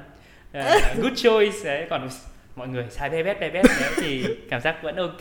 ờ, 0.53 0.71
good 1.03 1.13
choice 1.23 1.59
đấy 1.65 1.87
còn 1.91 2.09
mọi 2.61 2.69
người 2.69 2.85
sai 2.91 3.11
bé 3.11 3.23
bét 3.23 3.41
bé 3.41 3.51
bét 3.51 3.65
thì 3.97 4.25
cảm 4.51 4.61
giác 4.61 4.77
vẫn 4.83 4.97
ok. 4.97 5.21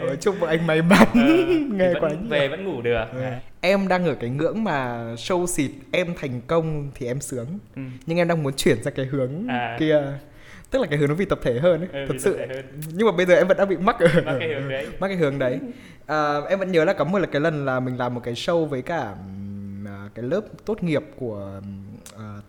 Ờ, 0.00 0.16
chúc 0.20 0.36
mọi 0.40 0.50
anh 0.56 0.66
may 0.66 0.82
mắn 0.82 1.06
Ờ, 1.14 1.20
nghe 1.72 1.92
quá 2.00 2.10
nhiều. 2.10 2.18
về 2.28 2.48
vẫn 2.48 2.64
ngủ 2.64 2.82
được 2.82 3.04
Ừ. 3.12 3.20
em 3.60 3.88
đang 3.88 4.04
ở 4.06 4.14
cái 4.14 4.30
ngưỡng 4.30 4.64
mà 4.64 5.04
show 5.16 5.46
xịt 5.46 5.70
em 5.92 6.14
thành 6.20 6.40
công 6.46 6.90
thì 6.94 7.06
em 7.06 7.20
sướng 7.20 7.46
Ừ. 7.76 7.82
nhưng 8.06 8.18
em 8.18 8.28
đang 8.28 8.42
muốn 8.42 8.52
chuyển 8.56 8.82
ra 8.82 8.90
cái 8.90 9.06
hướng 9.06 9.46
À. 9.48 9.76
kia 9.80 10.02
tức 10.70 10.78
là 10.80 10.86
cái 10.86 10.98
hướng 10.98 11.08
nó 11.08 11.14
vì 11.14 11.24
tập 11.24 11.38
thể 11.42 11.58
hơn 11.60 11.80
ấy 11.80 11.88
Ừ, 11.92 12.06
thật 12.08 12.14
sự 12.18 12.38
hơn. 12.38 12.50
nhưng 12.94 13.06
mà 13.06 13.12
bây 13.16 13.26
giờ 13.26 13.34
em 13.36 13.48
vẫn 13.48 13.56
đang 13.56 13.68
bị 13.68 13.76
mắc 13.76 13.96
ở 13.98 14.06
Mắc 14.24 14.36
cái 14.40 14.48
hướng 14.48 14.68
đấy. 14.68 14.86
mắc 15.00 15.08
cái 15.08 15.16
hướng 15.16 15.38
đấy 15.38 15.58
à, 16.06 16.34
em 16.50 16.58
vẫn 16.58 16.72
nhớ 16.72 16.84
là 16.84 16.92
có 16.92 17.04
một 17.04 17.18
là 17.18 17.26
cái 17.26 17.40
lần 17.40 17.64
là 17.66 17.80
mình 17.80 17.96
làm 17.96 18.14
một 18.14 18.20
cái 18.24 18.34
show 18.34 18.64
với 18.64 18.82
cả 18.82 19.14
à, 19.86 20.08
cái 20.14 20.24
lớp 20.24 20.40
tốt 20.64 20.82
nghiệp 20.82 21.02
của 21.16 21.50
ừm, 21.62 21.82
à, 22.18 22.40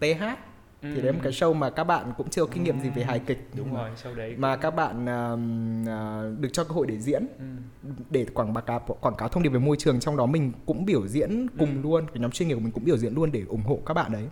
TH 0.81 0.83
thì 0.83 0.95
đấy 0.95 1.03
là 1.05 1.11
một 1.11 1.19
cái 1.23 1.31
show 1.31 1.53
mà 1.53 1.69
các 1.69 1.83
bạn 1.83 2.13
cũng 2.17 2.29
chưa 2.29 2.45
có 2.45 2.51
kinh 2.53 2.63
nghiệm 2.63 2.79
gì 2.79 2.89
về 2.89 3.03
hài 3.03 3.19
kịch 3.19 3.47
Ừ. 3.51 3.57
đúng 3.57 3.73
rồi 3.75 3.89
sau 3.95 4.15
đấy 4.15 4.35
mà 4.37 4.55
các 4.55 4.71
bạn 4.75 5.05
à, 5.09 5.35
được 6.39 6.49
cho 6.53 6.63
cơ 6.63 6.75
hội 6.75 6.87
để 6.87 6.97
diễn 6.99 7.21
ừ. 7.39 7.45
để 8.09 8.25
quảng 8.33 8.53
bá 8.53 8.61
quảng 9.01 9.15
cáo 9.17 9.27
thông 9.29 9.43
điệp 9.43 9.49
về 9.49 9.59
môi 9.59 9.77
trường 9.79 9.99
trong 9.99 10.17
đó 10.17 10.25
mình 10.25 10.51
cũng 10.65 10.85
biểu 10.85 11.07
diễn 11.07 11.47
cùng 11.59 11.75
Ừ. 11.75 11.81
luôn 11.83 12.05
cái 12.07 12.19
nhóm 12.21 12.31
chuyên 12.31 12.47
nghiệp 12.47 12.55
của 12.55 12.59
mình 12.61 12.71
cũng 12.71 12.83
biểu 12.85 12.97
diễn 12.97 13.13
luôn 13.15 13.31
để 13.31 13.43
ủng 13.47 13.63
hộ 13.63 13.79
các 13.85 13.93
bạn 13.93 14.11
đấy 14.11 14.23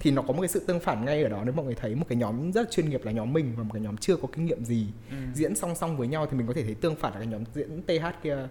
thì 0.00 0.10
nó 0.10 0.22
có 0.22 0.32
một 0.32 0.40
cái 0.40 0.48
sự 0.48 0.60
tương 0.66 0.80
phản 0.80 1.04
ngay 1.04 1.22
ở 1.22 1.28
đó 1.28 1.42
nếu 1.44 1.52
mọi 1.54 1.64
người 1.66 1.74
thấy 1.74 1.94
một 1.94 2.04
cái 2.08 2.16
nhóm 2.18 2.52
rất 2.52 2.70
chuyên 2.70 2.88
nghiệp 2.90 3.00
là 3.04 3.12
nhóm 3.12 3.32
mình 3.32 3.52
và 3.56 3.62
một 3.62 3.70
cái 3.72 3.82
nhóm 3.82 3.96
chưa 3.96 4.16
có 4.16 4.28
kinh 4.32 4.44
nghiệm 4.46 4.64
gì 4.64 4.86
Ừ. 5.10 5.16
diễn 5.34 5.56
song 5.56 5.74
song 5.74 5.96
với 5.96 6.08
nhau 6.08 6.26
thì 6.30 6.36
mình 6.38 6.46
có 6.46 6.52
thể 6.52 6.64
thấy 6.64 6.74
tương 6.74 6.96
phản 6.96 7.12
là 7.12 7.18
cái 7.18 7.26
nhóm 7.26 7.42
diễn 7.54 7.82
TH 7.82 8.06
kia 8.22 8.48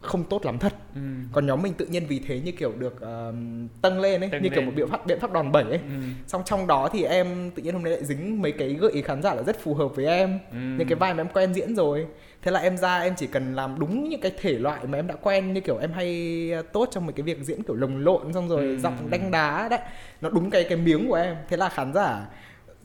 không 0.00 0.24
tốt 0.24 0.44
lắm 0.46 0.58
thật 0.58 0.74
Ừ. 0.94 1.00
còn 1.32 1.46
nhóm 1.46 1.62
mình 1.62 1.74
tự 1.74 1.86
nhiên 1.86 2.06
vì 2.08 2.18
thế 2.18 2.40
như 2.40 2.52
kiểu 2.52 2.72
được 2.78 3.00
ờm, 3.00 3.68
tăng 3.82 4.00
lên 4.00 4.20
ấy 4.20 4.30
Tăng 4.30 4.42
như 4.42 4.48
kiểu 4.48 4.56
lên. 4.60 4.66
một 4.66 4.72
biện 4.76 4.88
pháp 4.88 5.06
biện 5.06 5.20
pháp 5.20 5.32
đòn 5.32 5.52
bẩy 5.52 5.62
ấy 5.62 5.72
Ừ. 5.88 5.94
xong 6.26 6.42
trong 6.44 6.66
đó 6.66 6.88
thì 6.92 7.02
em 7.04 7.50
tự 7.54 7.62
nhiên 7.62 7.74
hôm 7.74 7.82
nay 7.82 7.92
lại 7.92 8.04
dính 8.04 8.42
mấy 8.42 8.52
cái 8.52 8.68
gợi 8.68 8.92
ý 8.92 9.02
khán 9.02 9.22
giả 9.22 9.34
là 9.34 9.42
rất 9.42 9.60
phù 9.60 9.74
hợp 9.74 9.88
với 9.96 10.06
em 10.06 10.38
Ừ. 10.52 10.56
những 10.78 10.88
cái 10.88 10.96
vai 10.96 11.14
mà 11.14 11.20
em 11.22 11.28
quen 11.34 11.54
diễn 11.54 11.74
rồi 11.76 12.06
thế 12.42 12.50
là 12.50 12.60
em 12.60 12.76
ra 12.76 12.98
em 13.00 13.14
chỉ 13.16 13.26
cần 13.26 13.54
làm 13.56 13.78
đúng 13.78 14.08
những 14.08 14.20
cái 14.20 14.32
thể 14.40 14.52
loại 14.52 14.86
mà 14.86 14.98
em 14.98 15.06
đã 15.06 15.14
quen 15.22 15.52
như 15.52 15.60
kiểu 15.60 15.78
em 15.78 15.92
hay 15.92 16.50
ờ, 16.54 16.62
tốt 16.62 16.88
trong 16.92 17.06
một 17.06 17.12
cái 17.16 17.22
việc 17.22 17.38
diễn 17.42 17.62
kiểu 17.62 17.76
lồng 17.76 18.04
lộn 18.04 18.32
xong 18.32 18.48
rồi 18.48 18.64
Ừ. 18.66 18.78
giọng 18.78 19.10
đanh 19.10 19.30
đá 19.30 19.68
đấy 19.68 19.80
nó 20.20 20.30
đúng 20.30 20.50
cái 20.50 20.64
cái 20.64 20.78
miếng 20.78 21.08
của 21.08 21.14
em 21.14 21.36
thế 21.48 21.56
là 21.56 21.68
khán 21.68 21.92
giả 21.94 22.26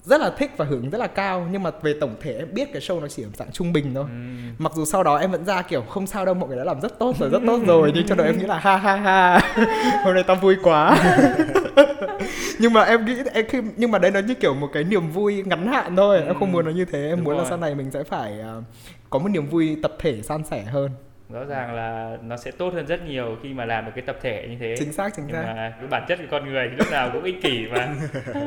rất 0.03 0.21
là 0.21 0.29
thích 0.37 0.51
và 0.57 0.65
hưởng 0.65 0.89
rất 0.89 0.97
là 0.97 1.07
cao 1.07 1.47
nhưng 1.51 1.63
mà 1.63 1.71
về 1.81 1.93
tổng 2.01 2.15
thể 2.21 2.33
em 2.37 2.47
biết 2.53 2.73
cái 2.73 2.81
show 2.81 3.01
nó 3.01 3.07
chỉ 3.07 3.23
ở 3.23 3.29
dạng 3.37 3.51
trung 3.51 3.73
bình 3.73 3.91
thôi 3.95 4.05
Ừ. 4.09 4.15
mặc 4.57 4.71
dù 4.75 4.85
sau 4.85 5.03
đó 5.03 5.17
em 5.17 5.31
vẫn 5.31 5.45
ra 5.45 5.61
kiểu 5.61 5.81
không 5.81 6.07
sao 6.07 6.25
đâu 6.25 6.33
mọi 6.35 6.49
người 6.49 6.57
đã 6.57 6.63
làm 6.63 6.81
rất 6.81 6.99
tốt 6.99 7.15
rồi 7.19 7.29
rất 7.29 7.39
tốt 7.47 7.59
rồi 7.67 7.91
nhưng 7.95 8.07
trong 8.07 8.17
đầu 8.17 8.27
em 8.27 8.37
nghĩ 8.37 8.45
là 8.45 8.59
ha 8.59 8.77
ha 8.77 8.95
ha 8.95 9.39
hôm 10.05 10.13
nay 10.13 10.23
tao 10.27 10.35
vui 10.35 10.55
quá 10.63 10.97
nhưng 12.59 12.73
mà 12.73 12.81
em 12.83 13.05
nghĩ 13.05 13.15
em 13.33 13.45
khi 13.49 13.61
nhưng 13.77 13.91
mà 13.91 13.99
đấy 13.99 14.11
nó 14.11 14.19
như 14.19 14.33
kiểu 14.33 14.53
một 14.53 14.67
cái 14.73 14.83
niềm 14.83 15.09
vui 15.11 15.43
ngắn 15.45 15.67
hạn 15.67 15.95
thôi 15.95 16.17
em 16.27 16.33
không 16.39 16.49
Ừ. 16.49 16.53
muốn 16.53 16.65
nó 16.65 16.71
như 16.71 16.85
thế 16.85 17.07
em 17.07 17.15
Đúng 17.15 17.23
muốn 17.23 17.33
là 17.33 17.39
rồi. 17.41 17.49
sau 17.49 17.57
này 17.57 17.75
mình 17.75 17.91
sẽ 17.91 18.03
phải 18.03 18.39
ờ, 18.39 18.61
có 19.09 19.19
một 19.19 19.29
niềm 19.29 19.45
vui 19.47 19.77
tập 19.83 19.93
thể 19.99 20.21
san 20.21 20.43
sẻ 20.51 20.63
hơn 20.63 20.91
rõ 21.29 21.43
ràng 21.45 21.73
là 21.75 22.17
nó 22.23 22.37
sẽ 22.37 22.51
tốt 22.51 22.73
hơn 22.73 22.87
rất 22.87 23.05
nhiều 23.07 23.37
khi 23.43 23.53
mà 23.53 23.65
làm 23.65 23.85
được 23.85 23.91
cái 23.95 24.03
tập 24.07 24.17
thể 24.21 24.47
như 24.49 24.57
thế. 24.59 24.75
Chính 24.79 24.93
xác 24.93 25.09
chính 25.15 25.25
nhưng 25.27 25.35
xác. 25.35 25.43
mà 25.55 25.73
cái 25.79 25.87
bản 25.87 26.05
chất 26.07 26.17
của 26.19 26.25
con 26.31 26.45
người 26.49 26.67
thì 26.71 26.75
lúc 26.77 26.87
nào 26.91 27.09
cũng 27.13 27.23
ích 27.23 27.41
kỷ 27.41 27.67
mà. 27.67 27.95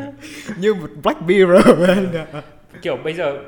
Như 0.59 0.75
một 0.75 0.91
black 1.03 1.23
mirror 1.23 1.69
kiểu 2.83 2.97
bây 2.97 3.13
giờ 3.13 3.39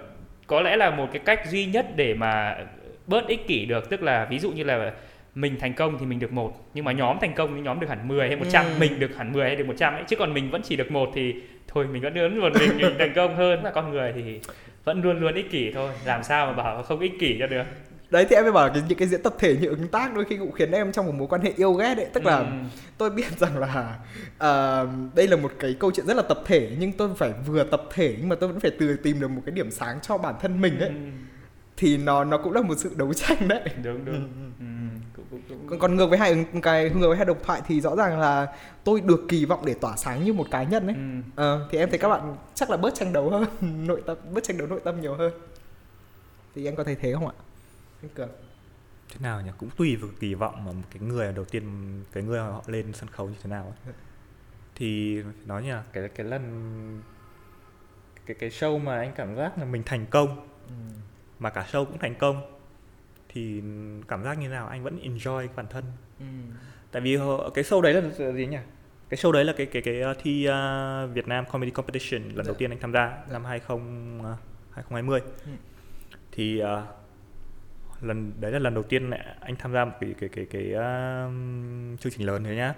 có 0.46 0.60
lẽ 0.60 0.76
là 0.76 0.90
một 0.90 1.08
cái 1.12 1.22
cách 1.24 1.40
duy 1.50 1.66
nhất 1.66 1.86
để 1.96 2.14
mà 2.14 2.56
bớt 3.06 3.26
ích 3.26 3.46
kỷ 3.46 3.64
được 3.66 3.90
tức 3.90 4.02
là 4.02 4.24
ví 4.30 4.38
dụ 4.38 4.50
như 4.50 4.64
là 4.64 4.92
mình 5.34 5.56
thành 5.60 5.72
công 5.74 5.98
thì 6.00 6.06
mình 6.06 6.18
được 6.18 6.32
một 6.32 6.70
nhưng 6.74 6.84
mà 6.84 6.92
nhóm 6.92 7.16
thành 7.20 7.34
công 7.34 7.54
thì 7.56 7.60
nhóm 7.60 7.80
được 7.80 7.88
hẳn 7.88 8.08
10 8.08 8.28
hay 8.28 8.36
100 8.36 8.64
Ừ. 8.64 8.70
mình 8.80 8.98
được 9.00 9.16
hẳn 9.16 9.32
10 9.32 9.46
hay 9.46 9.56
được 9.56 9.66
100 9.66 9.94
ấy 9.94 10.02
chứ 10.08 10.16
còn 10.16 10.34
mình 10.34 10.50
vẫn 10.50 10.62
chỉ 10.64 10.76
được 10.76 10.90
một 10.90 11.10
thì 11.14 11.34
thôi 11.68 11.86
mình 11.92 12.02
vẫn 12.02 12.14
lớn 12.16 12.38
một 12.40 12.52
mình 12.60 12.70
mình 12.78 12.94
thành 12.98 13.12
công 13.14 13.36
hơn. 13.36 13.64
Là 13.64 13.70
con 13.70 13.90
người 13.90 14.12
thì 14.16 14.40
vẫn 14.84 15.02
luôn 15.02 15.20
luôn 15.20 15.34
ích 15.34 15.50
kỷ 15.50 15.72
thôi 15.72 15.90
làm 16.04 16.22
sao 16.22 16.46
mà 16.46 16.52
bảo 16.52 16.82
không 16.82 17.00
ích 17.00 17.12
kỷ 17.20 17.36
cho 17.38 17.46
được 17.46 17.64
đấy 18.10 18.26
thì 18.28 18.36
em 18.36 18.44
mới 18.44 18.52
bảo 18.52 18.68
cái 18.74 18.82
những 18.88 18.98
cái 18.98 19.08
diễn 19.08 19.22
tập 19.22 19.34
thể 19.38 19.56
như 19.60 19.68
ứng 19.68 19.88
tác 19.88 20.14
đôi 20.14 20.24
khi 20.24 20.36
cũng 20.36 20.52
khiến 20.52 20.70
em 20.72 20.92
trong 20.92 21.06
một 21.06 21.12
mối 21.14 21.28
quan 21.28 21.40
hệ 21.42 21.52
yêu 21.56 21.72
ghét 21.72 21.94
ấy 21.96 22.06
tức 22.12 22.24
là 22.24 22.38
Ừ. 22.38 22.44
tôi 22.98 23.10
biết 23.10 23.24
rằng 23.38 23.58
là 23.58 23.98
à, 24.38 24.82
đây 25.14 25.28
là 25.28 25.36
một 25.36 25.52
cái 25.58 25.76
câu 25.80 25.90
chuyện 25.94 26.06
rất 26.06 26.16
là 26.16 26.22
tập 26.22 26.38
thể 26.44 26.70
nhưng 26.78 26.92
tôi 26.92 27.08
phải 27.16 27.32
vừa 27.46 27.64
tập 27.64 27.82
thể 27.94 28.16
nhưng 28.18 28.28
mà 28.28 28.36
tôi 28.36 28.48
vẫn 28.52 28.60
phải 28.60 28.70
từ 28.78 28.96
tìm 28.96 29.20
được 29.20 29.28
một 29.28 29.42
cái 29.46 29.54
điểm 29.54 29.70
sáng 29.70 29.98
cho 30.02 30.18
bản 30.18 30.34
thân 30.40 30.60
mình 30.60 30.78
ấy 30.80 30.88
Ừ. 30.88 30.94
thì 31.76 31.96
nó 31.96 32.24
nó 32.24 32.38
cũng 32.38 32.52
là 32.52 32.62
một 32.62 32.74
sự 32.78 32.90
đấu 32.96 33.14
tranh 33.14 33.48
đấy 33.48 33.62
đúng 33.84 34.04
đúng 34.04 34.14
ừ. 34.60 34.64
cũng, 35.16 35.24
cũng, 35.30 35.40
cũng. 35.48 35.66
còn, 35.68 35.78
còn 35.78 35.96
ngược 35.96 36.06
với 36.06 36.18
hai 36.18 36.30
ứng 36.30 36.60
cái 36.62 36.90
ngược 36.90 37.08
với 37.08 37.16
hai 37.16 37.26
độc 37.26 37.38
thoại 37.44 37.60
thì 37.66 37.80
rõ 37.80 37.96
ràng 37.96 38.20
là 38.20 38.46
tôi 38.84 39.00
được 39.00 39.20
kỳ 39.28 39.44
vọng 39.44 39.62
để 39.66 39.74
tỏa 39.74 39.96
sáng 39.96 40.24
như 40.24 40.32
một 40.32 40.46
cá 40.50 40.62
nhân 40.62 40.86
ấy 40.86 40.94
Ừ. 40.96 41.02
Ờ, 41.36 41.68
thì 41.70 41.78
em 41.78 41.90
thấy 41.90 41.98
các 41.98 42.08
bạn 42.08 42.36
chắc 42.54 42.70
là 42.70 42.76
bớt 42.76 42.94
tranh 42.94 43.12
đấu 43.12 43.30
hơn 43.30 43.44
nội 43.86 44.02
tâm 44.06 44.16
bớt 44.34 44.44
tranh 44.44 44.58
đấu 44.58 44.66
nội 44.68 44.80
tâm 44.84 45.00
nhiều 45.00 45.14
hơn 45.14 45.32
thì 46.54 46.64
em 46.64 46.76
có 46.76 46.84
thấy 46.84 46.94
thế 47.00 47.12
không 47.12 47.26
ạ 47.26 47.32
anh 48.02 48.08
cường 48.14 48.28
thế 49.08 49.16
nào 49.20 49.40
nhỉ 49.42 49.50
cũng 49.58 49.70
tùy 49.76 49.96
vào 49.96 50.10
kỳ 50.20 50.34
vọng 50.34 50.64
mà 50.64 50.72
một 50.72 50.82
cái 50.90 51.02
người 51.02 51.32
đầu 51.32 51.44
tiên 51.44 51.64
cái 52.12 52.22
người 52.22 52.40
họ 52.40 52.62
lên 52.66 52.92
sân 52.92 53.08
khấu 53.10 53.28
như 53.28 53.34
thế 53.42 53.50
nào 53.50 53.74
ấy. 53.84 53.94
thì 54.74 55.22
phải 55.22 55.32
nói 55.46 55.62
nhỉ 55.62 55.72
cái 55.92 56.08
cái 56.08 56.26
lần 56.26 57.02
cái 58.26 58.34
cái 58.40 58.50
show 58.50 58.78
mà 58.78 58.98
anh 58.98 59.12
cảm 59.16 59.36
giác 59.36 59.58
là 59.58 59.64
mình 59.64 59.82
thành 59.86 60.06
công 60.10 60.48
mà 61.38 61.50
cả 61.50 61.66
show 61.72 61.84
cũng 61.84 61.98
thành 61.98 62.14
công 62.14 62.58
thì 63.28 63.62
cảm 64.08 64.24
giác 64.24 64.38
như 64.38 64.48
nào 64.48 64.66
anh 64.66 64.82
vẫn 64.82 64.98
enjoy 65.02 65.48
bản 65.56 65.66
thân 65.70 65.84
tại 66.92 67.02
vì 67.02 67.18
cái 67.54 67.64
show 67.64 67.80
đấy 67.80 67.94
là 67.94 68.32
gì 68.32 68.46
nhỉ 68.46 68.58
cái 69.08 69.18
show 69.18 69.32
đấy 69.32 69.44
là 69.44 69.52
cái 69.56 69.66
cái 69.66 69.82
cái 69.82 70.02
uh, 70.10 70.16
thi 70.22 70.48
uh, 70.48 71.14
Việt 71.14 71.28
Nam 71.28 71.44
Comedy 71.46 71.70
Competition 71.70 72.22
lần 72.22 72.34
đầu 72.46 72.54
Dạ. 72.54 72.58
tiên 72.58 72.70
anh 72.70 72.78
tham 72.80 72.92
gia 72.92 73.06
Dạ. 73.26 73.32
năm 73.32 73.44
20 73.44 73.78
uh, 74.18 74.38
2020 74.70 75.20
Ừ. 75.20 75.50
thì 76.32 76.62
uh, 76.62 76.68
lần 78.00 78.32
đấy 78.40 78.52
là 78.52 78.58
lần 78.58 78.74
đầu 78.74 78.82
tiên 78.82 79.10
anh 79.40 79.56
tham 79.56 79.72
gia 79.72 79.84
một 79.84 79.92
cái 80.00 80.14
cái 80.20 80.28
cái 80.28 80.46
cái 80.50 80.64
uh, 80.72 82.00
chương 82.00 82.12
trình 82.16 82.26
lớn 82.26 82.44
thế 82.44 82.56
nhá 82.56 82.74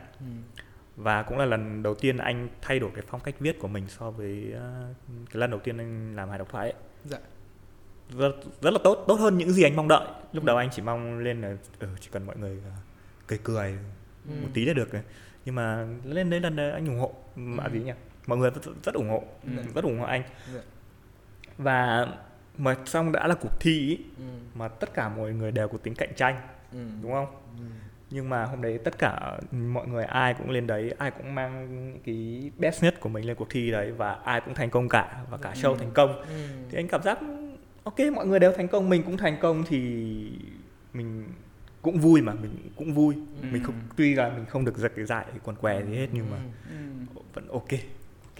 và 0.97 1.23
cũng 1.23 1.39
là 1.39 1.45
lần 1.45 1.83
đầu 1.83 1.95
tiên 1.95 2.17
anh 2.19 2.49
thay 2.63 2.79
đổi 2.79 2.91
cái 2.95 3.05
phong 3.09 3.21
cách 3.21 3.35
viết 3.41 3.59
của 3.61 3.69
mình 3.69 3.85
so 3.89 4.11
với 4.11 4.53
uh, 4.55 4.97
cái 5.31 5.41
lần 5.41 5.51
đầu 5.51 5.61
tiên 5.61 5.79
anh 5.79 6.17
làm 6.17 6.29
hài 6.29 6.39
độc 6.39 6.49
thoại 6.51 6.71
ấy. 6.71 6.81
Dạ. 7.05 7.19
rất, 8.19 8.33
rất 8.61 8.71
là 8.71 8.79
tốt 8.85 9.05
tốt 9.09 9.15
hơn 9.15 9.39
những 9.39 9.51
gì 9.53 9.63
anh 9.63 9.77
mong 9.77 9.89
đợi 9.89 10.07
lúc 10.33 10.45
đầu 10.45 10.57
anh 10.57 10.69
chỉ 10.73 10.83
mong 10.83 11.19
lên 11.19 11.41
là 11.41 11.57
ừ, 11.79 11.89
chỉ 12.01 12.09
cần 12.13 12.27
mọi 12.27 12.37
người 12.37 12.57
uh, 12.57 12.73
cười 13.27 13.39
cười 13.45 13.79
Ừ. 14.29 14.33
một 14.43 14.49
tí 14.55 14.65
là 14.65 14.73
được 14.73 14.89
nhưng 15.45 15.55
mà 15.55 15.87
lên 16.05 16.31
đấy 16.31 16.41
lần 16.41 16.57
anh 16.57 16.87
ủng 16.87 16.99
hộ 16.99 17.15
Ừ. 17.37 17.43
gì 17.73 17.81
nhỉ 17.83 17.93
mọi 18.27 18.39
người 18.39 18.51
rất, 18.51 18.61
rất 18.85 18.95
ủng 18.95 19.09
hộ 19.09 19.25
Ừ. 19.45 19.51
rất 19.75 19.85
ủng 19.85 19.99
hộ 19.99 20.05
anh 20.07 20.23
Dạ. 20.55 20.61
và 21.59 22.07
mà 22.61 22.77
xong 22.87 23.13
đã 23.13 23.27
là 23.27 23.35
cuộc 23.35 23.61
thi 23.61 23.89
ý, 23.89 23.99
mà 24.55 24.69
tất 24.69 24.95
cả 24.95 25.09
mọi 25.09 25.33
người 25.33 25.53
đều 25.53 25.69
có 25.69 25.79
tính 25.79 25.95
cạnh 25.95 26.15
tranh 26.17 26.37
đúng 27.03 27.13
không? 27.13 27.27
Nhưng 28.11 28.29
mà 28.29 28.45
hôm 28.45 28.63
đấy 28.63 28.79
tất 28.85 28.99
cả 28.99 29.39
mọi 29.53 29.89
người 29.89 30.05
ai 30.05 30.35
cũng 30.35 30.51
lên 30.51 30.67
đấy 30.67 30.95
ai 30.99 31.11
cũng 31.11 31.35
mang 31.35 31.69
những 31.77 31.99
cái 32.07 32.51
best 32.59 32.83
nhất 32.83 33.01
của 33.01 33.09
mình 33.09 33.27
lên 33.27 33.37
cuộc 33.37 33.47
thi 33.51 33.71
đấy 33.71 33.93
và 33.93 34.13
ai 34.13 34.41
cũng 34.41 34.55
thành 34.55 34.71
công 34.71 34.89
cả 34.89 35.23
và 35.31 35.37
cả 35.37 35.53
show 35.55 35.73
Ừ. 35.73 35.77
thành 35.79 35.91
công. 35.95 36.23
Thì 36.71 36.79
anh 36.79 36.89
cảm 36.89 37.03
giác 37.03 37.19
ok 37.85 37.99
mọi 38.15 38.27
người 38.27 38.39
đều 38.39 38.53
thành 38.53 38.69
công 38.69 38.89
mình 38.89 39.03
cũng 39.03 39.17
thành 39.17 39.37
công 39.41 39.65
thì 39.69 39.81
mình 40.93 41.25
cũng 41.83 41.99
vui 41.99 42.21
mà 42.23 42.33
mình 42.35 42.57
cũng 42.77 42.93
vui. 42.95 43.15
Mình 43.51 43.63
không 43.65 43.75
tuy 43.97 44.15
là 44.15 44.29
mình 44.29 44.45
không 44.47 44.65
được 44.65 44.77
giật 44.79 44.93
cái 44.97 45.05
giải 45.05 45.25
quần 45.45 45.57
què 45.57 45.83
gì 45.85 45.95
hết 45.95 46.09
nhưng 46.13 46.31
mà 46.31 46.37
Ừ. 46.71 46.77
vẫn 47.35 47.49
ok 47.49 47.69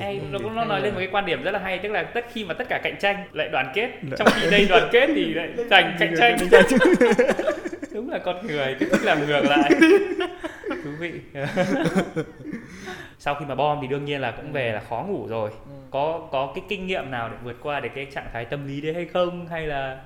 Hay, 0.01 0.21
nó 0.31 0.39
cũng 0.39 0.55
nó 0.55 0.65
nói 0.65 0.81
lên 0.81 0.95
một 0.95 0.99
cái 0.99 1.09
quan 1.13 1.27
điểm 1.27 1.43
rất 1.43 1.51
là 1.51 1.59
hay 1.59 1.79
tức 1.79 1.89
là 1.89 2.03
tất 2.03 2.25
khi 2.33 2.45
mà 2.45 2.55
tất 2.55 2.69
cả 2.69 2.81
cạnh 2.83 2.97
tranh 3.01 3.25
lại 3.33 3.49
đoàn 3.53 3.73
kết 3.75 3.91
trong 4.19 4.29
khi 4.35 4.51
đây 4.51 4.67
đoàn 4.69 4.89
kết 4.93 5.11
thì 5.15 5.35
lại 5.35 5.49
thành 5.71 5.97
cạnh 5.99 6.15
tranh. 6.19 6.37
đúng 7.93 8.11
là 8.11 8.19
con 8.19 8.47
người 8.47 8.77
cứ 8.81 8.89
thích 8.89 9.05
làm 9.05 9.27
ngược 9.27 9.45
lại. 9.45 9.71
Thú 10.85 10.91
vị. 10.99 11.13
Sau 13.19 13.35
khi 13.35 13.47
mà 13.49 13.55
bom 13.55 13.79
thì 13.83 13.89
đương 13.89 14.05
nhiên 14.05 14.21
là 14.21 14.31
cũng 14.31 14.53
về 14.53 14.73
là 14.73 14.81
khó 14.89 15.05
ngủ 15.09 15.27
rồi. 15.29 15.51
Có 15.91 16.29
có 16.33 16.53
cái 16.55 16.65
kinh 16.69 16.87
nghiệm 16.87 17.11
nào 17.11 17.29
để 17.29 17.37
vượt 17.45 17.57
qua 17.63 17.81
được 17.81 17.89
cái 17.95 18.07
trạng 18.15 18.29
thái 18.33 18.45
tâm 18.45 18.67
lý 18.69 18.81
đấy 18.81 18.95
hay 18.95 19.05
không? 19.05 19.47
Hay 19.47 19.67
là 19.67 20.01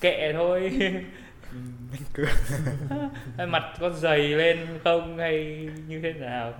kệ 0.00 0.32
thôi? 0.32 0.72
Hay 3.38 3.46
mặt 3.46 3.62
có 3.80 3.90
dày 3.90 4.18
lên 4.18 4.58
không? 4.84 5.18
Hay 5.18 5.68
như 5.88 6.00
thế 6.02 6.12
nào 6.12 6.52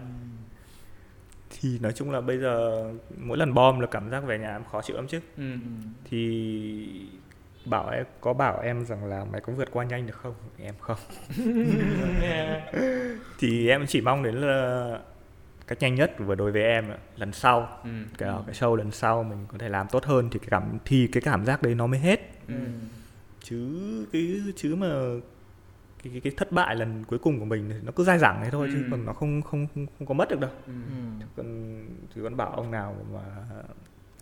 thì 1.60 1.78
nói 1.78 1.92
chung 1.92 2.10
là 2.10 2.20
bây 2.20 2.38
giờ 2.38 2.84
mỗi 3.16 3.38
lần 3.38 3.54
bom 3.54 3.80
là 3.80 3.86
cảm 3.86 4.10
giác 4.10 4.24
về 4.24 4.38
nhà 4.38 4.52
em 4.56 4.62
khó 4.72 4.82
chịu 4.82 4.96
lắm 4.96 5.06
chứ. 5.08 5.20
Ừ. 5.36 5.52
thì 6.04 7.08
bảo 7.64 7.88
em 7.90 8.04
có 8.20 8.32
bảo 8.32 8.60
em 8.60 8.84
rằng 8.86 9.04
là 9.04 9.24
mày 9.24 9.40
có 9.40 9.52
vượt 9.52 9.68
qua 9.72 9.84
nhanh 9.84 10.06
được 10.06 10.16
không? 10.22 10.34
Em 10.58 10.74
không. 10.80 10.98
Thì 13.38 13.68
em 13.68 13.86
chỉ 13.86 14.00
mong 14.00 14.22
đến 14.22 14.34
là 14.34 14.98
cách 15.66 15.78
nhanh 15.80 15.94
nhất 15.94 16.14
vừa 16.18 16.34
đối 16.34 16.52
với 16.52 16.62
em 16.62 16.84
lần 17.16 17.32
sau. 17.32 17.68
Ừ. 17.84 17.90
cái 18.18 18.30
cái 18.46 18.54
show 18.54 18.74
lần 18.74 18.90
sau 18.92 19.22
mình 19.22 19.38
có 19.48 19.58
thể 19.58 19.68
làm 19.68 19.86
tốt 19.90 20.04
hơn 20.04 20.28
thì 20.30 20.38
cái 20.38 20.48
cảm 20.50 20.78
thì 20.84 21.06
cái 21.06 21.20
cảm 21.20 21.44
giác 21.44 21.62
đấy 21.62 21.74
nó 21.74 21.86
mới 21.86 22.00
hết. 22.00 22.20
Ừ. 22.48 22.54
chứ 23.42 24.06
cái 24.12 24.40
chứ 24.56 24.74
mà 24.76 24.88
cái, 26.02 26.12
cái, 26.12 26.20
cái 26.20 26.32
thất 26.36 26.52
bại 26.52 26.76
lần 26.76 27.04
cuối 27.04 27.18
cùng 27.18 27.38
của 27.38 27.44
mình 27.44 27.68
thì 27.70 27.74
nó 27.82 27.92
cứ 27.96 28.04
dai 28.04 28.18
dẳng 28.18 28.40
thế 28.44 28.50
thôi 28.50 28.68
chứ 28.72 28.78
Ừ. 28.82 28.88
còn 28.90 29.04
nó 29.06 29.12
không 29.12 29.42
không 29.42 29.66
không, 29.74 29.86
không 29.98 30.06
có 30.08 30.14
mất 30.14 30.28
được 30.30 30.40
đâu 30.40 30.50
Ừ. 30.66 30.72
còn 31.36 31.46
chứ 32.14 32.20
còn 32.24 32.36
bảo 32.36 32.50
ông 32.50 32.70
nào 32.70 32.96
mà 33.12 33.20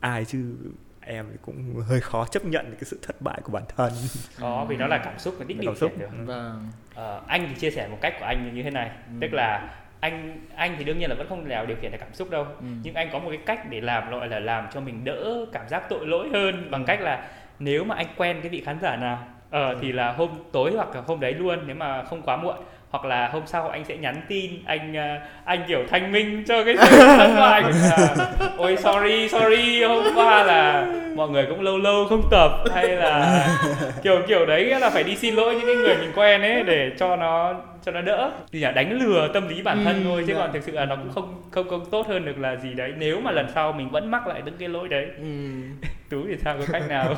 ai 0.00 0.24
chứ 0.24 0.54
em 1.00 1.26
thì 1.32 1.36
cũng 1.42 1.74
hơi 1.88 2.00
khó 2.00 2.26
chấp 2.26 2.44
nhận 2.44 2.66
cái 2.72 2.84
sự 2.84 2.98
thất 3.02 3.20
bại 3.22 3.40
của 3.44 3.52
bản 3.52 3.62
thân 3.76 3.92
có 4.40 4.66
vì 4.68 4.76
nó 4.76 4.86
là 4.86 4.98
cảm 4.98 5.18
xúc 5.18 5.34
và 5.38 5.44
đích 5.48 5.58
điều 5.60 5.70
cảm 5.70 5.76
xúc 5.76 5.90
khiển 5.90 6.00
được 6.00 6.08
Ừ. 6.18 6.24
vâng 6.24 6.68
Ờ, 6.94 7.22
anh 7.26 7.46
thì 7.48 7.54
chia 7.60 7.70
sẻ 7.70 7.88
một 7.88 7.98
cách 8.00 8.14
của 8.20 8.24
anh 8.26 8.50
như 8.54 8.62
thế 8.62 8.70
này 8.70 8.90
tức 9.20 9.28
là 9.32 9.74
anh 10.00 10.40
anh 10.54 10.74
thì 10.78 10.84
đương 10.84 10.98
nhiên 10.98 11.10
là 11.10 11.16
vẫn 11.16 11.28
không 11.28 11.48
nào 11.48 11.66
điều 11.66 11.76
khiển 11.80 11.92
được 11.92 11.98
cảm 12.00 12.14
xúc 12.14 12.30
đâu 12.30 12.44
Ừ. 12.44 12.66
nhưng 12.82 12.94
anh 12.94 13.08
có 13.12 13.18
một 13.18 13.28
cái 13.30 13.40
cách 13.46 13.70
để 13.70 13.80
làm 13.80 14.10
gọi 14.10 14.28
là 14.28 14.38
làm 14.40 14.66
cho 14.72 14.80
mình 14.80 15.04
đỡ 15.04 15.46
cảm 15.52 15.68
giác 15.68 15.82
tội 15.88 16.06
lỗi 16.06 16.28
hơn 16.32 16.70
bằng 16.70 16.84
cách 16.84 17.00
là 17.00 17.28
nếu 17.58 17.84
mà 17.84 17.94
anh 17.94 18.06
quen 18.16 18.36
cái 18.42 18.50
vị 18.50 18.62
khán 18.66 18.78
giả 18.82 18.96
nào 18.96 19.28
ờ 19.56 19.76
thì 19.80 19.92
là 19.92 20.12
hôm 20.12 20.30
tối 20.52 20.72
hoặc 20.76 20.94
là 20.94 21.00
hôm 21.06 21.20
đấy 21.20 21.34
luôn, 21.34 21.58
nếu 21.66 21.76
mà 21.76 22.04
không 22.04 22.22
quá 22.22 22.36
muộn 22.36 22.56
hoặc 22.90 23.04
là 23.04 23.28
hôm 23.28 23.42
sau 23.46 23.68
anh 23.68 23.84
sẽ 23.84 23.96
nhắn 23.96 24.20
tin 24.28 24.50
anh 24.66 24.94
ờ, 24.94 25.18
anh 25.44 25.64
kiểu 25.68 25.84
thanh 25.90 26.12
minh 26.12 26.44
cho 26.46 26.64
cái 26.64 26.76
sự 26.76 26.96
thất 26.98 27.34
bại 27.36 27.62
của 27.62 27.68
là 27.68 28.32
ôi 28.56 28.76
sorry 28.76 29.28
sorry 29.28 29.82
hôm 29.82 30.04
qua 30.14 30.42
là 30.42 30.86
mọi 31.16 31.28
người 31.28 31.46
cũng 31.46 31.60
lâu 31.60 31.78
lâu 31.78 32.06
không 32.08 32.28
tập 32.30 32.50
hay 32.74 32.88
là 32.88 33.48
kiểu 34.02 34.22
kiểu 34.28 34.46
đấy 34.46 34.64
nghĩa 34.64 34.78
là 34.78 34.90
phải 34.90 35.04
đi 35.04 35.16
xin 35.16 35.34
lỗi 35.34 35.54
những 35.54 35.66
cái 35.66 35.76
người 35.76 35.96
mình 35.96 36.12
quen 36.14 36.42
ấy 36.42 36.62
để 36.62 36.90
cho 36.98 37.16
nó 37.16 37.54
cho 37.86 37.92
nó 37.92 38.00
đỡ. 38.00 38.30
Thì 38.52 38.58
là 38.60 38.70
đánh 38.70 38.92
lừa 38.92 39.28
tâm 39.34 39.48
lý 39.48 39.62
bản 39.62 39.84
thân 39.84 39.96
Ừ, 39.96 40.04
thôi 40.04 40.24
chứ 40.26 40.32
dạ. 40.32 40.40
còn 40.40 40.52
thực 40.52 40.62
sự 40.62 40.72
là 40.72 40.84
nó 40.84 40.96
cũng 40.96 41.12
không 41.12 41.42
không 41.50 41.68
không 41.68 41.90
tốt 41.90 42.06
hơn 42.08 42.24
được 42.24 42.38
là 42.38 42.56
gì 42.56 42.74
đấy. 42.74 42.92
Nếu 42.98 43.20
mà 43.20 43.30
lần 43.30 43.46
sau 43.54 43.72
mình 43.72 43.90
vẫn 43.90 44.10
mắc 44.10 44.26
lại 44.26 44.42
những 44.44 44.56
cái 44.58 44.68
lỗi 44.68 44.88
đấy. 44.88 45.06
Ừ. 45.18 45.24
tú 46.10 46.22
thì 46.28 46.34
sao 46.44 46.56
có 46.58 46.64
cách 46.72 46.82
nào? 46.88 47.14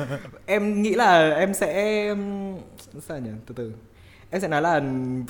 Em 0.46 0.82
nghĩ 0.82 0.94
là 0.94 1.30
em 1.30 1.54
sẽ 1.54 2.04
sao 3.00 3.18
nhỉ? 3.18 3.30
Từ 3.46 3.54
từ 3.56 3.72
em 4.32 4.40
sẽ 4.40 4.48
nói 4.48 4.62
là 4.62 4.82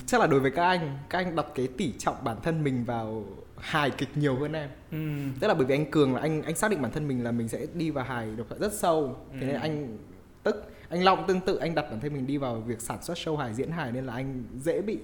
chắc 0.07 0.21
là 0.21 0.27
đối 0.27 0.41
với 0.41 0.51
các 0.51 0.65
anh 0.67 0.99
các 1.11 1.19
anh 1.19 1.37
đặt 1.37 1.47
cái 1.55 1.69
tỷ 1.79 1.93
trọng 1.99 2.17
bản 2.25 2.37
thân 2.43 2.65
mình 2.65 2.85
vào 2.85 3.25
hài 3.59 3.91
kịch 3.91 4.09
nhiều 4.15 4.37
hơn 4.37 4.53
em. 4.53 4.71
Ừ. 4.93 4.99
tức 5.41 5.49
là 5.49 5.55
bởi 5.55 5.67
vì 5.67 5.75
anh 5.75 5.91
cường 5.91 6.15
là 6.15 6.21
anh 6.21 6.43
anh 6.43 6.57
xác 6.57 6.71
định 6.71 6.83
bản 6.83 6.93
thân 6.93 7.09
mình 7.09 7.25
là 7.25 7.33
mình 7.33 7.49
sẽ 7.49 7.67
đi 7.75 7.91
vào 7.91 8.05
hài 8.05 8.29
độc 8.37 8.47
thoại 8.49 8.61
rất 8.61 8.73
sâu. 8.73 9.17
Thế 9.33 9.41
nên 9.47 9.49
Ừ. 9.55 9.59
anh 9.63 9.99
tức 10.43 10.65
anh 10.89 11.05
long 11.05 11.25
tương 11.29 11.41
tự 11.41 11.57
anh 11.57 11.75
đặt 11.75 11.83
bản 11.91 12.01
thân 12.01 12.13
mình 12.15 12.27
đi 12.27 12.37
vào 12.37 12.57
việc 12.61 12.81
sản 12.81 13.03
xuất 13.03 13.17
show 13.19 13.37
hài 13.37 13.55
diễn 13.55 13.71
hài 13.71 13.93
nên 13.93 14.07
là 14.07 14.13
anh 14.15 14.45
dễ 14.61 14.81
bị 14.83 14.99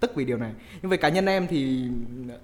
tức 0.00 0.14
vì 0.14 0.24
điều 0.24 0.36
này. 0.38 0.52
Nhưng 0.82 0.88
với 0.88 0.98
cá 0.98 1.08
nhân 1.08 1.26
em 1.26 1.46
thì 1.50 1.88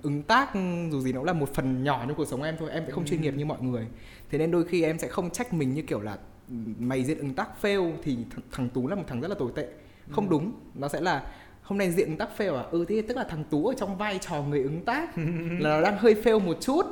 ứng 0.03 0.23
tác 0.23 0.51
dù 0.91 1.01
gì 1.01 1.13
nó 1.13 1.19
cũng 1.21 1.27
là 1.27 1.33
một 1.33 1.55
phần 1.55 1.85
nhỏ 1.85 2.05
trong 2.09 2.17
cuộc 2.17 2.29
sống 2.29 2.43
em 2.43 2.57
thôi 2.59 2.71
em 2.71 2.83
sẽ 2.87 2.93
không 2.93 3.05
chuyên 3.07 3.21
nghiệp 3.21 3.35
như 3.37 3.45
mọi 3.45 3.63
người. 3.63 3.87
Thế 4.31 4.39
nên 4.39 4.51
đôi 4.51 4.65
khi 4.65 4.83
em 4.83 4.99
sẽ 4.99 5.09
không 5.09 5.31
trách 5.31 5.53
mình 5.53 5.75
như 5.75 5.83
kiểu 5.83 6.01
là 6.01 6.19
"Ừ, 6.49 6.55
mày 6.79 7.05
diễn 7.05 7.19
ứng 7.19 7.35
tác 7.35 7.49
fail 7.63 7.93
thì 8.05 8.17
th- 8.17 8.41
thằng 8.53 8.69
tú 8.69 8.89
là 8.89 8.95
một 8.95 9.03
thằng 9.07 9.21
rất 9.21 9.29
là 9.29 9.35
tồi 9.39 9.51
tệ 9.57 9.69
không 10.11 10.29
đúng. 10.31 10.53
Nó 10.75 10.89
sẽ 10.89 11.01
là 11.01 11.23
hôm 11.63 11.79
nay 11.79 11.91
diện 11.91 12.09
ứng 12.09 12.17
tác 12.17 12.29
fail 12.39 12.57
à? 12.57 12.65
Ừ 12.71 12.85
thế 12.89 13.03
tức 13.09 13.17
là 13.17 13.25
thằng 13.25 13.45
tú 13.51 13.67
ở 13.67 13.75
trong 13.79 13.97
vai 13.97 14.19
trò 14.19 14.43
người 14.43 14.63
ứng 14.63 14.85
tác. 14.85 15.11
Là 15.59 15.71
nó 15.77 15.81
đang 15.81 15.99
hơi 15.99 16.15
fail 16.25 16.41
một 16.41 16.57
chút. 16.61 16.83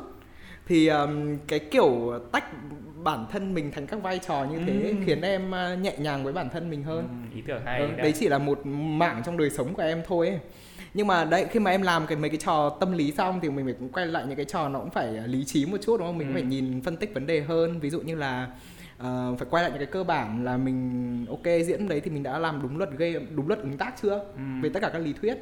Thì 0.66 0.88
um, 0.88 1.36
cái 1.46 1.58
kiểu 1.58 2.12
tách 2.32 2.44
bản 3.04 3.26
thân 3.32 3.54
mình 3.54 3.70
thành 3.70 3.86
các 3.86 4.02
vai 4.02 4.18
trò 4.18 4.44
như 4.44 4.58
thế 4.66 4.72
Ừ. 4.90 4.94
khiến 5.06 5.20
em 5.20 5.50
uh, 5.50 5.78
nhẹ 5.80 5.94
nhàng 5.98 6.24
với 6.24 6.32
bản 6.32 6.48
thân 6.50 6.70
mình 6.70 6.82
hơn. 6.82 7.08
Ừ, 7.32 7.36
ý 7.36 7.42
tưởng 7.46 7.62
hay 7.64 7.80
Ờ, 7.80 7.86
đấy, 7.86 7.96
đấy 7.96 8.12
chỉ 8.20 8.28
là 8.28 8.38
một 8.38 8.60
mảng 8.66 9.22
trong 9.26 9.36
đời 9.36 9.50
sống 9.50 9.74
của 9.74 9.82
em 9.82 10.02
thôi 10.06 10.28
ấy. 10.28 10.38
nhưng 10.94 11.06
mà 11.06 11.24
đấy 11.24 11.46
khi 11.50 11.60
mà 11.60 11.70
em 11.70 11.82
làm 11.82 12.06
cái 12.06 12.18
mấy 12.18 12.30
cái 12.30 12.38
trò 12.38 12.70
tâm 12.80 12.92
lý 12.92 13.12
xong 13.12 13.40
thì 13.42 13.50
mình 13.50 13.64
phải 13.64 13.74
cũng 13.78 13.88
quay 13.88 14.06
lại 14.06 14.24
những 14.26 14.36
cái 14.36 14.44
trò 14.44 14.68
nó 14.68 14.78
cũng 14.80 14.90
phải 14.90 15.18
uh, 15.24 15.30
lý 15.30 15.44
trí 15.44 15.66
một 15.66 15.78
chút 15.82 15.96
đúng 15.98 16.08
không? 16.08 16.18
Mình 16.18 16.28
Ừ. 16.28 16.32
phải 16.32 16.42
nhìn 16.42 16.80
phân 16.82 16.96
tích 16.96 17.14
vấn 17.14 17.26
đề 17.26 17.40
hơn. 17.40 17.80
Ví 17.80 17.90
dụ 17.90 18.00
như 18.00 18.14
là 18.14 18.48
ờ, 18.98 19.34
phải 19.38 19.48
quay 19.50 19.62
lại 19.62 19.70
những 19.72 19.78
cái 19.80 19.86
cơ 19.92 20.04
bản 20.04 20.44
là 20.44 20.56
mình 20.56 21.26
ok 21.28 21.44
diễn 21.66 21.88
đấy 21.88 22.00
thì 22.00 22.10
mình 22.10 22.22
đã 22.22 22.38
làm 22.38 22.62
đúng 22.62 22.78
luật 22.78 22.90
gây 22.96 23.26
đúng 23.34 23.48
luật 23.48 23.58
ứng 23.60 23.76
tác 23.78 23.92
chưa 24.02 24.18
Ừ. 24.36 24.40
về 24.62 24.68
tất 24.68 24.80
cả 24.82 24.88
các 24.92 24.98
lý 24.98 25.12
thuyết 25.12 25.34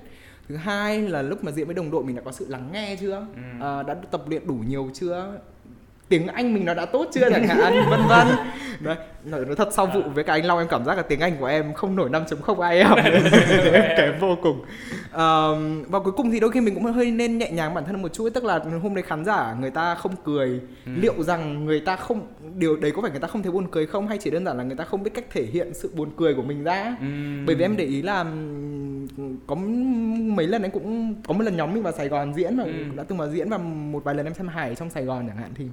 thứ 0.49 0.57
hai 0.57 1.03
là 1.03 1.23
lúc 1.23 1.45
mà 1.45 1.53
diễn 1.53 1.67
với 1.67 1.75
đồng 1.75 1.91
đội 1.91 2.05
mình 2.05 2.17
đã 2.17 2.23
có 2.25 2.33
sự 2.33 2.47
lắng 2.49 2.69
nghe 2.73 2.97
chưa 3.01 3.27
Ừ. 3.37 3.43
Ờ, 3.61 3.83
đã 3.83 3.95
tập 3.95 4.23
luyện 4.29 4.47
đủ 4.47 4.55
nhiều 4.55 4.91
chưa 4.95 5.39
tiếng 6.09 6.27
Anh 6.27 6.55
mình 6.55 6.65
nó 6.65 6.75
đã 6.75 6.85
tốt 6.85 7.07
chưa 7.13 7.31
chẳng 7.31 7.49
hạn 7.49 7.73
vân 7.91 8.01
vân. 8.09 8.27
Đấy 8.81 8.97
nói, 9.25 9.45
nói 9.45 9.57
thật 9.57 9.69
sau 9.73 9.87
vụ 9.87 10.03
với 10.15 10.25
cả 10.25 10.33
anh 10.33 10.45
Long 10.45 10.59
em 10.59 10.69
cảm 10.69 10.85
giác 10.85 10.97
là 10.97 11.03
tiếng 11.03 11.21
Anh 11.21 11.37
của 11.41 11.47
em 11.47 11.75
không 11.75 11.97
nổi 11.97 12.11
5.0 12.11 12.71
IELTS 12.71 13.33
kém 13.97 14.19
vô 14.21 14.37
cùng. 14.43 14.65
Um, 15.13 15.83
và 15.89 16.01
cuối 16.01 16.13
cùng 16.13 16.31
thì 16.31 16.41
đôi 16.41 16.51
khi 16.51 16.61
mình 16.61 16.75
cũng 16.75 16.85
hơi 16.85 17.11
nên 17.11 17.39
nhẹ 17.39 17.51
nhàng 17.51 17.75
bản 17.75 17.85
thân 17.85 18.03
một 18.03 18.13
chút 18.13 18.29
tức 18.35 18.45
là 18.45 18.61
hôm 18.83 18.95
đấy 18.95 19.05
khán 19.07 19.25
giả 19.25 19.57
người 19.61 19.71
ta 19.71 19.95
không 19.95 20.15
cười. 20.25 20.61
Ừ. 20.87 20.93
liệu 20.97 21.23
rằng 21.23 21.65
người 21.65 21.81
ta 21.81 21.97
không 21.97 22.27
điều 22.57 22.77
đấy 22.77 22.91
có 22.91 23.03
phải 23.03 23.11
người 23.11 23.21
ta 23.21 23.29
không 23.29 23.43
thấy 23.43 23.53
buồn 23.53 23.67
cười 23.71 23.87
không? 23.87 24.09
Hay 24.09 24.19
chỉ 24.19 24.31
đơn 24.31 24.45
giản 24.45 24.57
là 24.57 24.65
người 24.65 24.77
ta 24.77 24.85
không 24.85 25.03
biết 25.03 25.11
cách 25.15 25.25
thể 25.31 25.43
hiện 25.43 25.75
sự 25.75 25.91
buồn 25.95 26.11
cười 26.17 26.35
của 26.35 26.43
mình 26.43 26.65
ra? 26.65 26.97
Ừ. 27.01 27.07
bởi 27.47 27.57
vì 27.57 27.65
em 27.65 27.77
để 27.77 27.85
ý 27.85 28.03
là 28.03 28.25
có 29.47 29.55
mấy 30.35 30.47
lần 30.47 30.63
anh 30.63 30.71
cũng 30.71 31.15
có 31.27 31.35
một 31.35 31.43
lần 31.43 31.57
nhóm 31.57 31.75
mình 31.75 31.83
vào 31.83 31.93
Sài 31.93 32.09
Gòn 32.09 32.35
diễn 32.35 32.57
và 32.57 32.65
ừ. 32.65 32.73
đã 32.97 33.05
từng 33.09 33.19
vào 33.19 33.31
diễn 33.31 33.51
và 33.51 33.59
một 33.59 34.05
vài 34.05 34.15
lần 34.15 34.27
em 34.27 34.35
xem 34.35 34.49
hài 34.49 34.75
trong 34.75 34.91
Sài 34.91 35.05
Gòn 35.05 35.25
chẳng 35.29 35.37
hạn 35.37 35.51
thì 35.55 35.65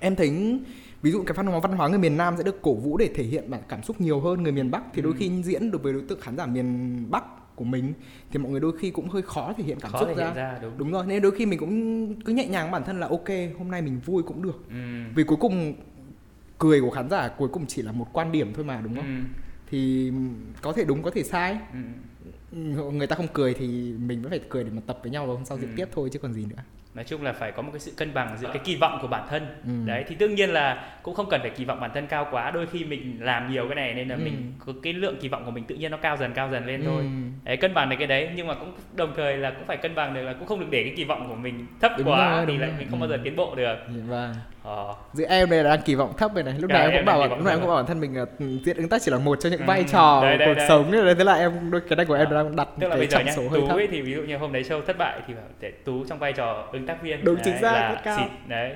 em 0.00 0.16
thấy 0.16 0.58
ví 1.02 1.10
dụ 1.10 1.22
cái 1.26 1.34
văn 1.34 1.46
hóa 1.46 1.60
văn 1.60 1.72
hóa 1.72 1.88
người 1.88 1.98
miền 1.98 2.16
Nam 2.16 2.34
sẽ 2.36 2.42
được 2.42 2.62
cổ 2.62 2.74
vũ 2.74 2.96
để 2.96 3.10
thể 3.14 3.24
hiện 3.24 3.50
bản 3.50 3.60
cảm 3.68 3.82
xúc 3.82 4.00
nhiều 4.00 4.20
hơn 4.20 4.42
người 4.42 4.52
miền 4.52 4.70
Bắc 4.70 4.82
thì 4.94 5.02
đôi 5.02 5.12
ừ. 5.12 5.16
khi 5.18 5.42
diễn 5.42 5.70
được 5.70 5.82
với 5.82 5.92
đối 5.92 6.02
tượng 6.02 6.20
khán 6.20 6.36
giả 6.36 6.46
miền 6.46 7.06
Bắc 7.10 7.24
của 7.56 7.64
mình 7.64 7.92
thì 8.30 8.38
mọi 8.38 8.52
người 8.52 8.60
đôi 8.60 8.78
khi 8.78 8.90
cũng 8.90 9.08
hơi 9.08 9.22
khó 9.22 9.52
thể 9.56 9.64
hiện 9.64 9.80
cảm 9.80 9.92
khó 9.92 10.00
xúc 10.00 10.16
ra. 10.16 10.32
ra 10.34 10.58
đúng. 10.62 10.78
đúng 10.78 10.92
rồi 10.92 11.06
nên 11.06 11.22
đôi 11.22 11.32
khi 11.32 11.46
mình 11.46 11.58
cũng 11.58 12.14
cứ 12.22 12.32
nhẹ 12.32 12.46
nhàng 12.46 12.70
bản 12.70 12.84
thân 12.84 13.00
là 13.00 13.08
ok 13.08 13.28
hôm 13.58 13.70
nay 13.70 13.82
mình 13.82 14.00
vui 14.04 14.22
cũng 14.22 14.42
được 14.42 14.64
ừ. 14.68 14.74
vì 15.14 15.24
cuối 15.24 15.38
cùng 15.40 15.74
cười 16.58 16.80
của 16.80 16.90
khán 16.90 17.10
giả 17.10 17.28
cuối 17.28 17.48
cùng 17.48 17.66
chỉ 17.66 17.82
là 17.82 17.92
một 17.92 18.06
quan 18.12 18.32
điểm 18.32 18.52
thôi 18.54 18.64
mà 18.64 18.80
đúng 18.80 18.96
không 18.96 19.06
ừ. 19.06 19.40
thì 19.70 20.12
có 20.62 20.72
thể 20.72 20.84
đúng 20.84 21.02
có 21.02 21.10
thể 21.10 21.22
sai 21.22 21.58
ừ. 22.52 22.58
người 22.92 23.06
ta 23.06 23.16
không 23.16 23.28
cười 23.32 23.54
thì 23.54 23.66
mình 23.92 24.22
vẫn 24.22 24.30
phải 24.30 24.40
cười 24.48 24.64
để 24.64 24.70
mà 24.70 24.82
tập 24.86 24.98
với 25.02 25.10
nhau 25.10 25.26
rồi 25.26 25.36
hôm 25.36 25.44
sau 25.44 25.58
diễn 25.58 25.70
ừ. 25.70 25.74
tiếp 25.76 25.88
thôi 25.92 26.08
chứ 26.12 26.18
còn 26.18 26.32
gì 26.32 26.46
nữa 26.46 26.62
nói 26.94 27.04
chung 27.04 27.22
là 27.22 27.32
phải 27.32 27.52
có 27.52 27.62
một 27.62 27.70
cái 27.72 27.80
sự 27.80 27.92
cân 27.96 28.14
bằng 28.14 28.36
giữa 28.38 28.48
cái 28.48 28.62
kỳ 28.64 28.76
vọng 28.76 28.98
của 29.02 29.08
bản 29.08 29.26
thân 29.30 29.46
ừ. 29.64 29.72
đấy 29.86 30.04
thì 30.08 30.14
đương 30.14 30.34
nhiên 30.34 30.50
là 30.50 30.96
cũng 31.02 31.14
không 31.14 31.28
cần 31.30 31.40
phải 31.40 31.50
kỳ 31.50 31.64
vọng 31.64 31.80
bản 31.80 31.90
thân 31.94 32.06
cao 32.06 32.28
quá 32.30 32.50
đôi 32.50 32.66
khi 32.66 32.84
mình 32.84 33.16
làm 33.20 33.52
nhiều 33.52 33.68
cái 33.68 33.74
này 33.74 33.94
nên 33.94 34.08
là 34.08 34.14
ừ. 34.14 34.20
mình 34.24 34.52
có 34.66 34.72
cái 34.82 34.92
lượng 34.92 35.16
kỳ 35.20 35.28
vọng 35.28 35.44
của 35.44 35.50
mình 35.50 35.64
tự 35.64 35.74
nhiên 35.74 35.90
nó 35.90 35.96
cao 35.96 36.16
dần 36.16 36.32
cao 36.34 36.48
dần 36.52 36.66
lên 36.66 36.80
ừ. 36.80 36.86
thôi 36.86 37.04
đấy 37.44 37.56
cân 37.56 37.74
bằng 37.74 37.88
được 37.88 37.96
cái 37.98 38.06
đấy 38.06 38.30
nhưng 38.36 38.46
mà 38.46 38.54
cũng 38.54 38.72
đồng 38.94 39.12
thời 39.16 39.36
là 39.36 39.50
cũng 39.50 39.66
phải 39.66 39.76
cân 39.76 39.94
bằng 39.94 40.14
được 40.14 40.22
là 40.22 40.32
cũng 40.32 40.48
không 40.48 40.60
được 40.60 40.66
để 40.70 40.84
cái 40.84 40.92
kỳ 40.96 41.04
vọng 41.04 41.28
của 41.28 41.36
mình 41.36 41.66
thấp 41.80 41.92
đúng 41.98 42.08
quá 42.08 42.36
rồi, 42.36 42.46
thì 42.46 42.56
lại 42.56 42.68
rồi. 42.68 42.78
mình 42.78 42.88
không 42.90 43.00
bao 43.00 43.08
giờ 43.08 43.18
tiến 43.24 43.36
bộ 43.36 43.54
được 43.54 43.76
dạ 43.88 44.02
vâng 44.06 44.34
ờ. 44.64 44.94
giữa 45.12 45.24
em 45.28 45.50
này 45.50 45.64
là 45.64 45.70
đang 45.70 45.84
kỳ 45.84 45.94
vọng 45.94 46.12
thấp 46.16 46.34
này 46.34 46.44
này 46.44 46.54
lúc 46.58 46.70
dạ, 46.70 46.78
nào 46.78 46.88
em 46.88 46.96
cũng 46.96 47.04
bảo 47.04 47.28
lúc 47.28 47.44
nào 47.44 47.54
em 47.54 47.60
cũng 47.60 47.68
bảo 47.68 47.76
bản 47.76 47.86
thân 47.86 48.00
mình 48.00 48.16
là 48.16 48.24
ừ, 48.38 48.46
diễn 48.64 48.76
ứng 48.76 48.88
tác 48.88 49.02
chỉ 49.02 49.10
là 49.10 49.18
một 49.18 49.40
trong 49.40 49.52
những 49.52 49.60
ừ. 49.60 49.64
vai 49.66 49.84
trò 49.92 50.20
đấy, 50.22 50.38
đấy, 50.38 50.48
cuộc 50.48 50.54
đấy. 50.54 50.68
sống 50.68 50.90
nên 50.90 51.18
thế 51.18 51.24
là 51.24 51.34
em 51.34 51.70
đôi 51.70 51.80
cái 51.88 51.96
này 51.96 52.06
của 52.06 52.14
em 52.14 52.28
à. 52.28 52.34
đang 52.34 52.56
đặt 52.56 52.68
tức 52.80 52.88
là 52.88 52.96
bây 52.96 53.06
giờ 53.06 53.18
nhá 53.20 53.32
tú 53.36 53.66
ấy 53.66 53.88
thì 53.90 54.02
ví 54.02 54.14
dụ 54.14 54.22
như 54.22 54.36
hôm 54.36 54.52
đấy 54.52 54.62
show 54.62 54.82
thất 54.82 54.98
bại 54.98 55.20
thì 55.26 55.34
để 55.60 55.70
tú 55.84 56.04
trong 56.08 56.18
vai 56.18 56.32
trò 56.32 56.64
ứng 56.72 56.86
tác 56.86 57.02
viên 57.02 57.24
đúng 57.24 57.36
chính 57.44 57.54
xác 57.60 57.72
là 57.72 58.00
cao. 58.04 58.18
xịt 58.18 58.48
đấy 58.48 58.74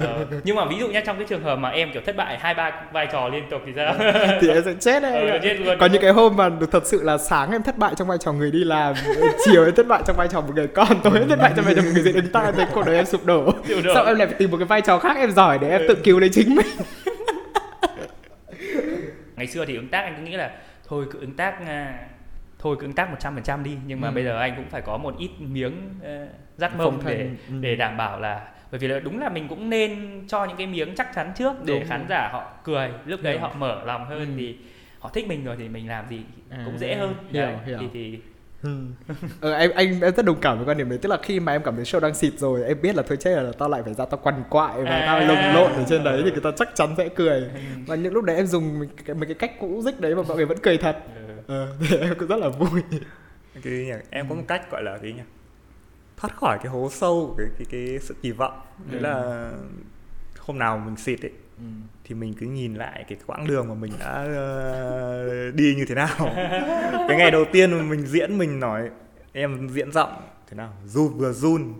ờ. 0.00 0.26
nhưng 0.44 0.56
mà 0.56 0.64
ví 0.64 0.76
dụ 0.78 0.88
nhá 0.88 1.00
trong 1.06 1.16
cái 1.16 1.26
trường 1.28 1.42
hợp 1.42 1.56
mà 1.56 1.68
em 1.68 1.90
kiểu 1.92 2.02
thất 2.06 2.16
bại 2.16 2.38
hai 2.38 2.54
ba 2.54 2.72
vai 2.92 3.06
trò 3.12 3.28
liên 3.28 3.44
tục 3.50 3.62
thì 3.66 3.72
sao 3.76 3.94
thì 4.40 4.48
em 4.48 4.62
sẽ 4.64 4.74
chết 4.80 5.02
đấy 5.02 5.30
ừ, 5.30 5.38
chết 5.42 5.54
luôn. 5.60 5.78
có 5.80 5.86
những 5.86 6.02
cái 6.02 6.10
hôm 6.10 6.36
mà 6.36 6.50
thật 6.72 6.86
sự 6.86 7.02
là 7.02 7.18
sáng 7.18 7.52
em 7.52 7.62
thất 7.62 7.78
bại 7.78 7.92
trong 7.96 8.08
vai 8.08 8.18
trò 8.18 8.32
người 8.32 8.50
đi 8.50 8.64
làm 8.64 8.94
chiều 9.44 9.64
em 9.64 9.74
thất 9.74 9.86
bại 9.86 10.02
trong 10.06 10.16
vai 10.16 10.28
trò 10.28 10.40
một 10.40 10.52
người 10.54 10.66
con 10.66 11.00
tối 11.04 11.18
em 11.18 11.28
thất 11.28 11.38
bại 11.38 11.52
trong 11.56 11.64
vai 11.64 11.74
trò 11.74 11.82
một 11.82 11.88
người 11.94 12.02
diễn 12.02 12.14
đứng 12.14 12.32
ta 12.32 12.52
thấy 12.56 12.66
cuộc 12.74 12.86
đời 12.86 12.96
em 12.96 13.04
sụp 13.04 13.24
đổ 13.24 13.52
sau 13.94 14.04
em 14.04 14.16
lại 14.16 14.26
phải 14.26 14.36
tìm 14.38 14.50
một 14.50 14.56
cái 14.56 14.66
vai 14.66 14.80
trò 14.80 14.98
khác 14.98 15.16
em 15.16 15.29
giỏi 15.30 15.58
để 15.58 15.70
em 15.70 15.80
tự 15.88 15.94
cứu 16.04 16.18
lấy 16.18 16.30
chính 16.32 16.54
mình 16.54 16.66
ngày 19.36 19.46
xưa 19.46 19.64
thì 19.64 19.76
ứng 19.76 19.88
tác 19.88 20.00
anh 20.00 20.14
cứ 20.16 20.22
nghĩ 20.22 20.36
là 20.36 20.50
thôi 20.88 21.06
cứ 21.10 21.20
ứng 21.20 21.36
tác 21.36 21.66
à, 21.66 22.08
thôi 22.58 22.76
cứ 22.80 22.86
ứng 22.86 22.94
tác 22.94 23.08
100% 23.20 23.62
đi 23.62 23.76
nhưng 23.86 24.00
mà 24.00 24.08
ừ. 24.08 24.14
bây 24.14 24.24
giờ 24.24 24.38
anh 24.38 24.56
cũng 24.56 24.68
phải 24.70 24.82
có 24.82 24.98
một 24.98 25.18
ít 25.18 25.30
miếng 25.38 25.72
uh, 25.98 26.30
dắt 26.56 26.76
mông 26.76 27.00
để 27.06 27.30
ừ. 27.48 27.54
để 27.60 27.76
đảm 27.76 27.96
bảo 27.96 28.20
là 28.20 28.48
bởi 28.70 28.78
vì 28.78 28.88
là 28.88 29.00
đúng 29.00 29.20
là 29.20 29.28
mình 29.28 29.48
cũng 29.48 29.70
nên 29.70 30.22
cho 30.28 30.44
những 30.44 30.56
cái 30.56 30.66
miếng 30.66 30.94
chắc 30.94 31.14
chắn 31.14 31.32
trước 31.36 31.64
để 31.64 31.78
đúng. 31.78 31.88
khán 31.88 32.06
giả 32.08 32.28
họ 32.32 32.52
cười 32.64 32.90
lúc 33.04 33.22
đấy 33.22 33.34
đúng. 33.34 33.42
họ 33.42 33.52
mở 33.58 33.84
lòng 33.84 34.06
hơn 34.06 34.18
ừ. 34.18 34.34
thì 34.38 34.56
họ 34.98 35.08
thích 35.08 35.26
mình 35.28 35.44
rồi 35.44 35.56
thì 35.58 35.68
mình 35.68 35.88
làm 35.88 36.08
gì 36.08 36.20
cũng 36.48 36.74
à, 36.74 36.78
dễ 36.78 36.94
hơn 36.94 37.14
hiểu, 37.30 37.42
đấy, 37.42 37.56
hiểu. 37.66 37.78
thì 37.80 37.86
thì 37.92 38.18
Ừ. 38.62 38.78
ờ, 39.40 39.52
em 39.52 39.70
anh 39.74 40.00
em 40.00 40.14
rất 40.14 40.24
đồng 40.24 40.40
cảm 40.40 40.56
với 40.56 40.66
quan 40.66 40.78
điểm 40.78 40.88
đấy 40.88 40.98
tức 41.02 41.08
là 41.08 41.16
khi 41.22 41.40
mà 41.40 41.52
em 41.52 41.62
cảm 41.62 41.76
thấy 41.76 41.84
show 41.84 42.00
đang 42.00 42.14
xịt 42.14 42.32
rồi 42.38 42.64
em 42.64 42.82
biết 42.82 42.96
là 42.96 43.02
thôi 43.08 43.18
chết 43.20 43.42
là 43.42 43.52
tao 43.58 43.68
lại 43.68 43.82
phải 43.82 43.94
ra 43.94 44.04
tao 44.04 44.20
quằn 44.22 44.44
quại 44.50 44.82
và 44.82 44.90
à, 44.90 45.06
tao 45.06 45.20
lồng 45.20 45.54
lộn 45.54 45.72
ở 45.72 45.84
trên 45.88 46.04
đấy 46.04 46.22
thì 46.24 46.30
người 46.30 46.40
ta 46.40 46.50
chắc 46.56 46.68
chắn 46.74 46.94
sẽ 46.96 47.08
cười 47.08 47.40
ừ. 47.40 47.60
và 47.86 47.94
những 47.94 48.12
lúc 48.12 48.24
đấy 48.24 48.36
em 48.36 48.46
dùng 48.46 48.78
mấy 48.78 48.88
cái, 49.04 49.16
mấy 49.16 49.26
cái 49.26 49.34
cách 49.34 49.52
cũ 49.60 49.82
dích 49.84 50.00
đấy 50.00 50.14
mà 50.14 50.22
mọi 50.22 50.36
người 50.36 50.46
vẫn 50.46 50.58
cười 50.62 50.78
thật 50.78 50.96
ừ. 51.16 51.34
ờ, 51.46 51.76
thì 51.80 51.96
em 51.96 52.14
cũng 52.18 52.28
rất 52.28 52.36
là 52.36 52.48
vui 52.48 52.82
cái 53.62 53.72
nhỉ 53.72 53.92
em 54.10 54.28
có 54.28 54.34
một 54.34 54.44
cách 54.48 54.70
gọi 54.70 54.82
là 54.82 54.98
cái 55.02 55.12
nhỉ 55.12 55.22
thoát 56.16 56.36
khỏi 56.36 56.58
cái 56.62 56.72
hố 56.72 56.88
sâu 56.90 57.26
của 57.26 57.34
cái 57.38 57.46
cái, 57.58 57.66
cái 57.70 57.98
sự 58.00 58.14
kỳ 58.22 58.30
vọng 58.30 58.60
đấy 58.90 59.00
ừ. 59.00 59.02
là 59.02 59.50
hôm 60.38 60.58
nào 60.58 60.78
mình 60.78 60.96
xịt 60.96 61.22
ấy. 61.22 61.32
Thì 62.10 62.16
mình 62.16 62.34
cứ 62.34 62.46
nhìn 62.46 62.74
lại 62.74 63.04
cái 63.08 63.18
quãng 63.26 63.46
đường 63.46 63.68
mà 63.68 63.74
mình 63.74 63.92
đã 64.00 64.24
uh, 64.24 65.54
đi 65.54 65.74
như 65.76 65.84
thế 65.88 65.94
nào 65.94 66.16
cái 67.08 67.16
ngày 67.16 67.30
đầu 67.30 67.44
tiên 67.52 67.88
mình 67.88 68.06
diễn 68.06 68.38
mình 68.38 68.60
nói 68.60 68.90
em 69.32 69.68
diễn 69.68 69.92
giọng 69.92 70.12
thế 70.48 70.56
nào 70.56 70.72
run 70.84 71.18
vừa 71.18 71.32
run 71.32 71.74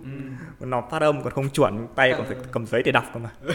ừ. 0.61 0.67
nó 0.67 0.83
phát 0.91 1.03
âm 1.03 1.23
còn 1.23 1.33
không 1.33 1.51
chuẩn 1.51 1.87
tay 1.95 2.13
còn 2.17 2.27
phải 2.27 2.37
ừ. 2.37 2.43
cầm 2.53 2.67
giấy 2.67 2.83
để 2.83 2.93
đọc 2.93 3.05
cơ 3.15 3.21
mà 3.21 3.31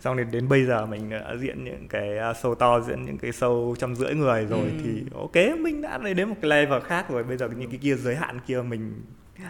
xong 0.00 0.16
đến 0.16 0.28
đến 0.30 0.48
bây 0.48 0.64
giờ 0.64 0.86
mình 0.86 1.10
đã 1.10 1.36
diễn 1.40 1.64
những 1.64 1.88
cái 1.88 2.18
à, 2.18 2.32
show 2.32 2.54
to 2.54 2.80
diễn 2.80 3.04
những 3.04 3.18
cái 3.18 3.30
show 3.30 3.74
trăm 3.74 3.96
rưỡi 3.96 4.14
người 4.14 4.46
rồi 4.46 4.60
ừ. 4.60 4.80
thì 4.84 5.04
ok 5.14 5.58
mình 5.58 5.82
đã 5.82 5.98
đến 5.98 6.28
một 6.28 6.36
cái 6.42 6.48
level 6.48 6.80
khác 6.80 7.10
rồi 7.10 7.24
bây 7.24 7.36
giờ 7.36 7.48
những 7.56 7.70
cái 7.70 7.78
kia 7.82 7.94
giới 7.94 8.16
hạn 8.16 8.38
kia 8.46 8.62
mình 8.62 9.02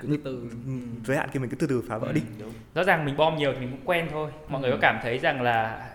từ 0.03 0.17
từ 0.25 0.51
ừ, 0.67 0.73
giới 1.05 1.17
hạn 1.17 1.29
kia 1.33 1.41
mình 1.41 1.51
cứ 1.51 1.57
từ 1.57 1.67
từ 1.67 1.83
phá 1.89 1.99
vỡ 1.99 2.07
ừ, 2.07 2.13
đi 2.13 2.23
đúng. 2.41 2.53
rõ 2.75 2.85
ràng 2.85 3.05
mình 3.05 3.17
bom 3.17 3.37
nhiều 3.37 3.53
thì 3.53 3.61
mình 3.61 3.71
cũng 3.71 3.85
quen 3.85 4.09
thôi 4.11 4.31
mọi 4.49 4.63
ừ. 4.63 4.63
người 4.63 4.73
có 4.73 4.79
cảm 4.81 4.99
thấy 5.03 5.19
rằng 5.19 5.43
là 5.43 5.87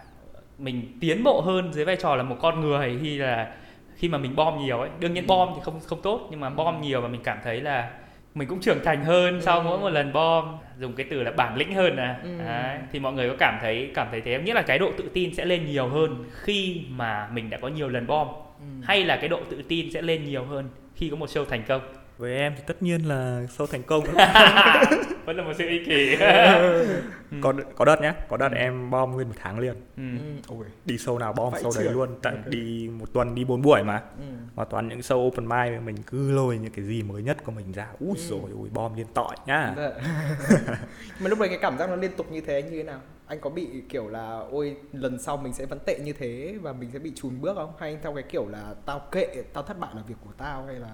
mình 0.58 0.98
tiến 1.00 1.24
bộ 1.24 1.41
hơn 1.41 1.74
dưới 1.74 1.86
vai 1.86 1.96
trò 1.96 2.15
là 2.15 2.24
một 2.24 2.38
con 2.41 2.62
người 2.62 2.80
hay 2.80 3.18
là 3.18 3.54
khi 3.96 4.10
mà 4.10 4.18
mình 4.18 4.36
bom 4.36 4.65
nhiều 4.65 4.80
ấy 4.80 4.89
đương 5.00 5.13
nhiên 5.13 5.24
ừ. 5.24 5.28
bom 5.28 5.50
thì 5.56 5.62
không 5.63 5.80
không 5.86 6.02
tốt 6.02 6.28
nhưng 6.32 6.39
mà 6.39 6.50
bom 6.50 6.82
nhiều 6.82 7.02
và 7.02 7.08
mình 7.08 7.22
cảm 7.24 7.38
thấy 7.44 7.62
là 7.62 7.89
mình 8.36 8.48
cũng 8.48 8.60
trưởng 8.60 8.84
thành 8.84 9.04
hơn 9.04 9.41
sau 9.41 9.63
mỗi 9.63 9.80
một 9.80 9.89
lần 9.89 10.13
bom 10.13 10.58
dùng 10.80 10.94
cái 10.94 11.06
từ 11.10 11.24
là 11.24 11.32
bản 11.32 11.56
lĩnh 11.58 11.74
hơn 11.74 11.96
à 11.96 12.20
ừ. 12.24 12.30
Đấy, 12.46 12.78
thì 12.91 13.00
mọi 13.00 13.13
người 13.13 13.30
có 13.30 13.36
cảm 13.39 13.58
thấy 13.62 13.91
cảm 13.94 14.08
thấy 14.12 14.22
thế 14.22 14.41
nghĩa 14.41 14.54
là 14.54 14.62
cái 14.62 14.80
độ 14.80 14.91
tự 14.98 15.10
tin 15.13 15.34
sẽ 15.34 15.46
lên 15.46 15.65
nhiều 15.65 15.88
hơn 15.88 16.26
khi 16.32 16.82
mà 16.89 17.30
mình 17.34 17.50
đã 17.50 17.58
có 17.62 17.68
nhiều 17.68 17.89
lần 17.89 18.08
bom 18.08 18.28
ừ. 18.60 18.65
hay 18.84 19.04
là 19.04 19.15
cái 19.18 19.30
độ 19.30 19.39
tự 19.50 19.62
tin 19.68 19.91
sẽ 19.91 20.02
lên 20.02 20.26
nhiều 20.26 20.46
hơn 20.46 20.70
khi 20.96 21.10
có 21.10 21.15
một 21.15 21.30
show 21.30 21.46
thành 21.46 21.63
công 21.68 21.82
với 22.17 22.34
em 22.34 22.54
thì 22.58 22.63
tất 22.67 22.84
nhiên 22.84 23.01
là 23.01 23.41
show 23.58 23.65
thành 23.65 23.84
công 23.84 24.04
vẫn 25.25 25.38
là 25.38 25.43
một 25.43 25.54
sự 25.58 25.65
kỷ 25.86 26.15
ừ. 26.15 27.01
có 27.41 27.54
có 27.75 27.86
đợt 27.86 28.01
nhá 28.01 28.13
có 28.30 28.38
đợt 28.38 28.49
em 28.56 28.89
bom 28.89 29.12
nguyên 29.12 29.28
một 29.28 29.34
tháng 29.38 29.60
liền 29.60 29.75
ừ. 29.97 30.04
ừ. 30.47 30.56
đi 30.86 30.95
show 30.95 31.17
nào 31.17 31.34
bom 31.34 31.54
show 31.54 31.84
đấy 31.84 31.93
luôn 31.93 32.10
tại 32.21 32.34
ừ. 32.45 32.49
đi 32.49 32.89
một 32.99 33.13
tuần 33.13 33.36
đi 33.36 33.43
bốn 33.43 33.62
buổi 33.62 33.84
mà 33.84 34.01
ừ. 34.17 34.23
và 34.56 34.65
toàn 34.65 34.88
những 34.88 34.99
show 34.99 35.28
open 35.28 35.47
mic 35.49 35.82
mình 35.82 35.95
cứ 36.08 36.32
lôi 36.32 36.58
những 36.58 36.71
cái 36.71 36.86
gì 36.86 37.04
mới 37.04 37.23
nhất 37.23 37.38
của 37.43 37.51
mình 37.51 37.71
ra 37.71 37.88
út 37.99 38.17
ừ. 38.17 38.23
rồi 38.30 38.51
ui 38.51 38.69
bom 38.69 38.95
liên 38.95 39.08
tỏi 39.13 39.36
nhá 39.45 39.73
dạ. 39.78 39.89
mà 41.19 41.30
lúc 41.30 41.39
đấy 41.39 41.49
cái 41.49 41.58
cảm 41.62 41.78
giác 41.78 41.89
nó 41.89 41.95
liên 41.95 42.12
tục 42.17 42.32
như 42.32 42.41
thế 42.41 42.62
như 42.62 42.69
thế 42.69 42.84
nào 42.84 42.99
anh 43.28 43.39
có 43.39 43.49
bị 43.49 43.67
kiểu 43.89 44.08
là 44.08 44.39
ôi 44.51 44.78
lần 44.93 45.19
sau 45.19 45.38
mình 45.38 45.54
sẽ 45.54 45.65
vẫn 45.65 45.80
tệ 45.86 45.99
như 45.99 46.13
thế 46.13 46.58
và 46.62 46.73
mình 46.73 46.89
sẽ 46.93 46.99
bị 46.99 47.12
chùn 47.15 47.41
bước 47.41 47.56
không 47.56 47.73
hay 47.80 47.97
theo 48.04 48.13
cái 48.13 48.23
kiểu 48.23 48.47
là 48.47 48.75
tao 48.86 48.99
kệ 49.12 49.43
tao 49.54 49.63
thất 49.63 49.80
bại 49.80 49.91
là 49.95 50.01
việc 50.08 50.15
của 50.25 50.32
tao 50.38 50.65
hay 50.65 50.75
là 50.75 50.89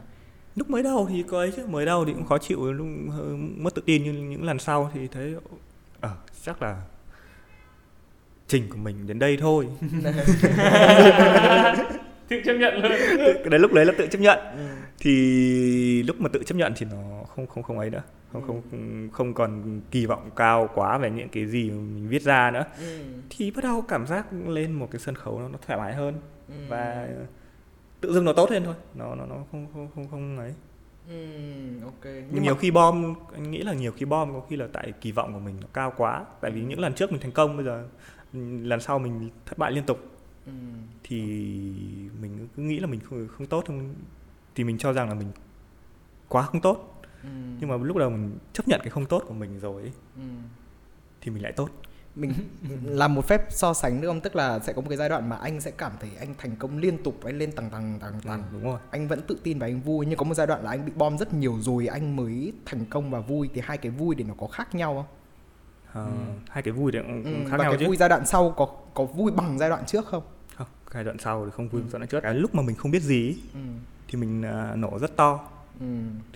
lúc 0.56 0.70
mới 0.70 0.84
đầu 0.84 1.08
thì 1.10 1.24
có 1.24 1.38
ấy 1.38 1.52
chứ 1.56 1.66
mới 1.68 1.86
đầu 1.86 2.06
thì 2.06 2.14
cũng 2.14 2.26
khó 2.26 2.38
chịu 2.38 2.74
lúc 2.74 2.88
mất 3.58 3.76
tự 3.76 3.82
tin 3.86 4.04
nhưng 4.04 4.30
những 4.30 4.44
lần 4.44 4.60
sau 4.60 4.92
thì 4.94 5.08
thấy 5.08 5.36
ờ 6.02 6.10
à, 6.10 6.16
chắc 6.44 6.62
là 6.62 6.82
trình 8.52 8.70
của 8.70 8.78
mình 8.78 9.08
đến 9.08 9.20
đây 9.20 9.38
thôi. 9.38 9.68
Tự 12.28 12.42
chấp 12.46 12.54
nhận 12.54 12.74
luôn. 12.82 12.92
Cái 13.18 13.50
đấy 13.50 13.60
lúc 13.60 13.74
đấy 13.74 13.86
là 13.86 13.94
tự 13.98 14.08
chấp 14.08 14.20
nhận. 14.20 14.40
Ừ. 14.40 14.68
thì 15.00 16.04
lúc 16.04 16.22
mà 16.22 16.30
tự 16.30 16.44
chấp 16.44 16.56
nhận 16.56 16.74
thì 16.76 16.86
nó 16.92 17.24
không 17.36 17.48
không 17.48 17.64
không 17.64 17.80
ấy 17.80 17.90
nữa. 17.90 18.02
Không 18.34 18.48
không 18.48 18.62
không 19.12 19.34
còn 19.34 19.82
kỳ 19.92 20.06
vọng 20.06 20.30
cao 20.36 20.70
quá 20.76 20.98
về 20.98 21.10
những 21.10 21.30
cái 21.30 21.46
gì 21.46 21.70
mình 21.70 22.08
viết 22.10 22.22
ra 22.22 22.52
nữa. 22.52 22.66
Ừ. 22.80 23.00
thì 23.30 23.52
bắt 23.52 23.64
đầu 23.64 23.82
cảm 23.82 24.08
giác 24.08 24.26
lên 24.48 24.72
một 24.72 24.88
cái 24.92 25.00
sân 25.00 25.16
khấu 25.16 25.40
nó, 25.40 25.48
nó 25.48 25.58
thoải 25.68 25.80
mái 25.80 25.94
hơn. 25.94 26.14
Ừ. 26.48 26.54
và 26.70 27.08
tự 28.02 28.14
dưng 28.14 28.26
nó 28.26 28.34
tốt 28.34 28.52
lên 28.52 28.64
thôi. 28.64 28.76
Nó 28.96 29.16
nó 29.16 29.26
nó 29.26 29.36
không 29.52 29.68
không 29.74 29.88
không 29.96 30.08
không 30.12 30.38
ấy. 30.38 30.54
Ừ, 31.08 31.16
ok. 31.84 32.04
Nhưng, 32.04 32.28
nhưng 32.32 32.44
nhiều 32.44 32.54
mà... 32.54 32.60
khi 32.60 32.72
bom 32.72 33.16
anh 33.34 33.52
nghĩ 33.52 33.58
là 33.64 33.74
nhiều 33.74 33.92
khi 33.92 34.06
bom 34.06 34.34
có 34.34 34.42
khi 34.50 34.56
là 34.56 34.68
tại 34.74 34.94
kỳ 35.02 35.12
vọng 35.12 35.34
của 35.34 35.40
mình 35.40 35.56
nó 35.62 35.68
cao 35.74 35.94
quá. 35.98 36.26
Tại 36.42 36.52
vì 36.52 36.62
những 36.62 36.80
lần 36.80 36.94
trước 36.94 37.12
mình 37.12 37.22
thành 37.22 37.32
công 37.32 37.58
bây 37.58 37.66
giờ 37.66 37.88
lần 38.62 38.80
sau 38.80 39.00
mình 39.00 39.30
thất 39.46 39.58
bại 39.58 39.72
liên 39.72 39.84
tục. 39.84 40.00
Ừ. 40.46 40.52
thì 41.04 41.22
mình 42.22 42.48
cứ 42.56 42.62
nghĩ 42.64 42.80
là 42.80 42.88
mình 42.88 43.00
không, 43.00 43.28
không 43.28 43.48
tốt 43.48 43.64
không 43.68 43.94
thì 44.56 44.64
mình 44.64 44.78
cho 44.78 44.94
rằng 44.94 45.10
là 45.10 45.16
mình 45.16 45.32
quá 46.28 46.42
không 46.42 46.62
tốt. 46.62 47.02
Ừ. 47.24 47.30
nhưng 47.60 47.70
mà 47.70 47.78
lúc 47.78 47.98
đầu 47.98 48.10
mình 48.10 48.38
chấp 48.54 48.68
nhận 48.68 48.80
cái 48.84 48.90
không 48.90 49.06
tốt 49.06 49.24
của 49.28 49.34
mình 49.34 49.60
rồi 49.60 49.82
ấy, 49.82 49.92
ừ. 50.16 50.22
thì 51.22 51.32
mình 51.32 51.44
lại 51.44 51.52
tốt 51.52 51.70
mình 52.16 52.34
làm 52.86 53.16
một 53.16 53.26
phép 53.28 53.46
so 53.50 53.74
sánh 53.74 54.02
nữa 54.02 54.08
không? 54.08 54.22
Tức 54.22 54.36
là 54.36 54.60
sẽ 54.60 54.74
có 54.74 54.82
một 54.82 54.88
cái 54.90 54.98
giai 54.98 55.10
đoạn 55.10 55.30
mà 55.30 55.36
anh 55.36 55.62
sẽ 55.62 55.72
cảm 55.72 55.92
thấy 56.00 56.10
anh 56.20 56.34
thành 56.38 56.56
công 56.56 56.78
liên 56.78 57.04
tục 57.04 57.16
anh 57.24 57.38
lên 57.38 57.52
tầng 57.52 57.70
tầng 57.70 58.00
tầng 58.02 58.14
tầng. 58.24 58.44
Ừ, 58.44 58.48
đúng 58.54 58.64
rồi. 58.64 58.80
Anh 58.92 59.08
vẫn 59.08 59.22
tự 59.28 59.38
tin 59.44 59.60
và 59.60 59.68
anh 59.68 59.82
vui 59.82 60.06
nhưng 60.06 60.18
có 60.18 60.24
một 60.24 60.34
giai 60.34 60.48
đoạn 60.48 60.64
là 60.64 60.70
anh 60.70 60.86
bị 60.86 60.92
bom 60.96 61.18
rất 61.18 61.34
nhiều 61.34 61.58
rồi 61.62 61.88
anh 61.88 62.16
mới 62.16 62.54
thành 62.66 62.86
công 62.86 63.12
và 63.12 63.20
vui. 63.20 63.50
Thì 63.54 63.62
hai 63.64 63.78
cái 63.78 63.92
vui 63.92 64.16
thì 64.18 64.24
nó 64.24 64.34
có 64.40 64.48
khác 64.48 64.76
nhau 64.76 64.94
không? 64.96 65.06
Ừ. 65.94 66.12
hai 66.50 66.64
cái 66.64 66.72
vui 66.72 66.92
thì 66.92 67.00
cũng, 67.00 67.24
Ừ, 67.24 67.50
khác 67.50 67.58
và 67.58 67.64
nhau 67.64 67.72
cái 67.72 67.80
chứ. 67.80 67.88
vui 67.88 67.98
giai 67.98 68.10
đoạn 68.10 68.26
sau 68.26 68.52
có 68.58 68.68
có 68.94 69.04
vui 69.06 69.32
bằng 69.32 69.58
giai 69.60 69.70
đoạn 69.70 69.84
trước 69.88 70.08
không? 70.08 70.24
Không 70.56 70.68
giai 70.94 71.04
đoạn 71.04 71.18
sau 71.20 71.46
thì 71.46 71.52
không 71.56 71.70
vui 71.70 71.82
Ừ. 71.82 71.88
giai 71.92 72.00
đoạn 72.00 72.08
trước. 72.10 72.20
Cái 72.22 72.34
lúc 72.34 72.56
mà 72.56 72.62
mình 72.62 72.76
không 72.76 72.92
biết 72.92 73.02
gì 73.02 73.36
ừ. 73.54 73.60
thì 74.08 74.18
mình 74.20 74.42
à, 74.42 74.72
nổ 74.76 75.00
rất 75.00 75.16
to 75.16 75.40
Ừ. 75.82 75.86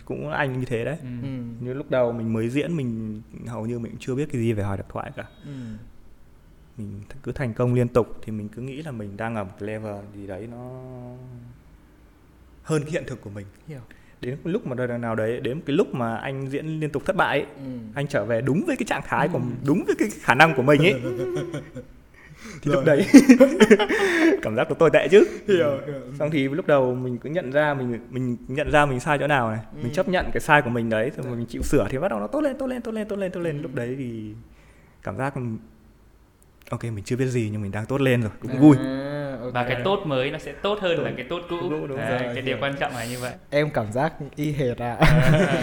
cũng 0.06 0.30
anh 0.30 0.60
như 0.60 0.66
thế 0.66 0.86
đấy 0.86 0.98
Ừ. 1.02 1.08
Ừ. 1.22 1.28
như 1.60 1.74
lúc 1.74 1.92
đầu 1.92 2.12
mình 2.12 2.34
mới 2.34 2.50
diễn 2.50 2.76
mình 2.78 3.22
hầu 3.48 3.66
như 3.66 3.80
mình 3.80 3.92
cũng 3.92 4.00
chưa 4.02 4.16
biết 4.16 4.30
cái 4.32 4.42
gì 4.42 4.54
về 4.54 4.64
hỏi 4.64 4.78
độc 4.78 4.90
thoại 4.90 5.12
cả 5.16 5.24
Ừ. 5.46 5.52
mình 6.78 7.02
cứ 7.24 7.32
thành 7.32 7.54
công 7.54 7.74
liên 7.74 7.88
tục 7.88 8.08
thì 8.22 8.32
mình 8.32 8.50
cứ 8.50 8.62
nghĩ 8.62 8.82
là 8.82 8.92
mình 8.92 9.18
đang 9.18 9.36
ở 9.36 9.44
một 9.44 9.52
level 9.60 9.96
gì 10.16 10.28
đấy 10.28 10.48
nó 10.52 10.70
hơn 12.64 12.82
cái 12.84 12.92
hiện 12.92 13.04
thực 13.08 13.22
của 13.22 13.30
mình 13.30 13.46
Hiểu. 13.68 13.80
đến 14.22 14.38
lúc 14.44 14.68
mà 14.68 14.76
đời 14.76 14.98
nào 14.98 15.16
đấy 15.16 15.40
đến 15.40 15.62
cái 15.66 15.76
lúc 15.76 15.94
mà 15.96 16.16
anh 16.18 16.50
diễn 16.50 16.66
liên 16.80 16.90
tục 16.90 17.06
thất 17.06 17.16
bại 17.16 17.40
ấy, 17.40 17.48
Ừ. 17.56 17.72
anh 17.96 18.08
trở 18.08 18.26
về 18.26 18.42
đúng 18.42 18.64
với 18.68 18.76
cái 18.76 18.86
trạng 18.88 19.02
thái 19.08 19.28
của 19.28 19.42
đúng 19.66 19.84
với 19.86 19.96
cái 20.00 20.10
khả 20.22 20.36
năng 20.36 20.56
của 20.56 20.64
mình 20.64 20.82
ấy 20.82 21.02
thì 22.62 22.72
lúc 22.72 22.86
đấy 22.86 23.06
cảm 24.42 24.56
giác 24.56 24.66
của 24.70 24.76
tôi 24.76 24.90
tệ 24.94 25.08
chứ. 25.12 25.24
Hiểu 25.48 25.58
hiểu. 25.88 25.96
Xong 26.20 26.32
thì 26.32 26.48
lúc 26.50 26.68
đầu 26.68 26.96
mình 26.96 27.18
cứ 27.18 27.30
nhận 27.30 27.52
ra 27.52 27.74
mình 27.74 28.00
mình 28.10 28.38
nhận 28.48 28.72
ra 28.72 28.86
mình 28.86 29.00
sai 29.00 29.18
chỗ 29.20 29.28
nào 29.28 29.50
này. 29.52 29.60
Mình 29.76 29.84
Ừ. 29.84 29.90
chấp 29.94 30.10
nhận 30.10 30.26
cái 30.34 30.42
sai 30.42 30.62
của 30.62 30.70
mình 30.70 30.90
đấy 30.90 31.12
rồi 31.18 31.26
Dạ. 31.26 31.32
mình 31.36 31.46
chịu 31.46 31.62
sửa 31.62 31.88
thì 31.90 31.98
bắt 31.98 32.08
đầu 32.12 32.20
nó 32.20 32.28
tốt 32.28 32.42
lên 32.42 32.58
tốt 32.58 32.68
lên 32.68 32.82
tốt 32.82 32.92
lên 32.92 33.08
tốt 33.08 33.16
lên 33.16 33.32
tốt 33.32 33.40
lên. 33.40 33.58
Ừ. 33.58 33.62
lúc 33.62 33.76
đấy 33.76 33.96
thì 33.98 34.34
cảm 35.04 35.18
giác 35.18 35.34
ok 36.70 36.84
mình 36.84 37.04
chưa 37.06 37.16
biết 37.16 37.26
gì 37.28 37.50
nhưng 37.52 37.62
mình 37.62 37.72
đang 37.72 37.86
tốt 37.86 38.02
lên 38.02 38.22
rồi 38.22 38.32
cũng 38.42 38.60
vui 38.60 38.78
À, 39.48 39.52
và 39.54 39.64
cái 39.70 39.82
tốt 39.84 40.00
mới 40.06 40.32
nó 40.32 40.40
sẽ 40.40 40.52
tốt 40.52 40.80
hơn 40.82 41.04
là 41.04 41.12
cái 41.18 41.26
tốt 41.30 41.42
cũ 41.50 41.56
Đúng, 41.62 41.88
đúng 41.88 41.98
Đấy, 41.98 42.10
rồi, 42.10 42.20
cái 42.20 42.34
hiểu. 42.34 42.44
điều 42.46 42.58
quan 42.62 42.76
trọng 42.80 42.94
là 42.96 43.06
như 43.06 43.20
vậy 43.20 43.32
em 43.50 43.70
cảm 43.70 43.92
giác 43.92 44.14
y 44.36 44.52
hệt 44.52 44.78
à 44.78 44.98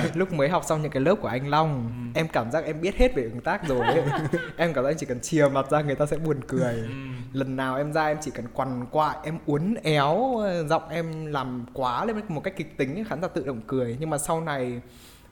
lúc 0.15 0.33
mới 0.33 0.49
học 0.49 0.63
xong 0.67 0.83
những 0.83 0.91
cái 0.93 1.01
lớp 1.03 1.15
của 1.15 1.29
anh 1.29 1.49
Long 1.49 1.91
Ừ. 2.15 2.19
em 2.21 2.29
cảm 2.29 2.51
giác 2.51 2.65
em 2.65 2.81
biết 2.81 2.97
hết 2.97 3.15
về 3.15 3.23
ứng 3.23 3.41
tác 3.41 3.69
rồi 3.69 3.87
ấy. 3.87 4.03
em 4.57 4.73
cảm 4.75 4.85
giác 4.85 4.95
chỉ 4.99 5.07
cần 5.07 5.21
chìa 5.21 5.49
mặt 5.53 5.71
ra 5.71 5.81
người 5.81 5.95
ta 5.95 6.07
sẽ 6.07 6.17
buồn 6.17 6.41
cười 6.49 6.75
Ừ. 6.75 6.85
lần 7.33 7.57
nào 7.57 7.77
em 7.77 7.93
ra 7.93 8.07
em 8.07 8.17
chỉ 8.21 8.31
cần 8.35 8.45
quằn 8.55 8.87
quại 8.91 9.17
em 9.25 9.39
uốn 9.47 9.75
éo 9.83 10.41
giọng 10.69 10.89
em 10.89 11.27
làm 11.27 11.67
quá 11.73 12.05
lên 12.05 12.17
một 12.29 12.41
cách 12.41 12.55
kịch 12.57 12.79
tính 12.79 13.05
khán 13.09 13.23
giả 13.23 13.29
tự 13.29 13.47
động 13.47 13.61
cười 13.67 13.97
nhưng 14.01 14.11
mà 14.11 14.19
sau 14.19 14.41
này 14.41 14.81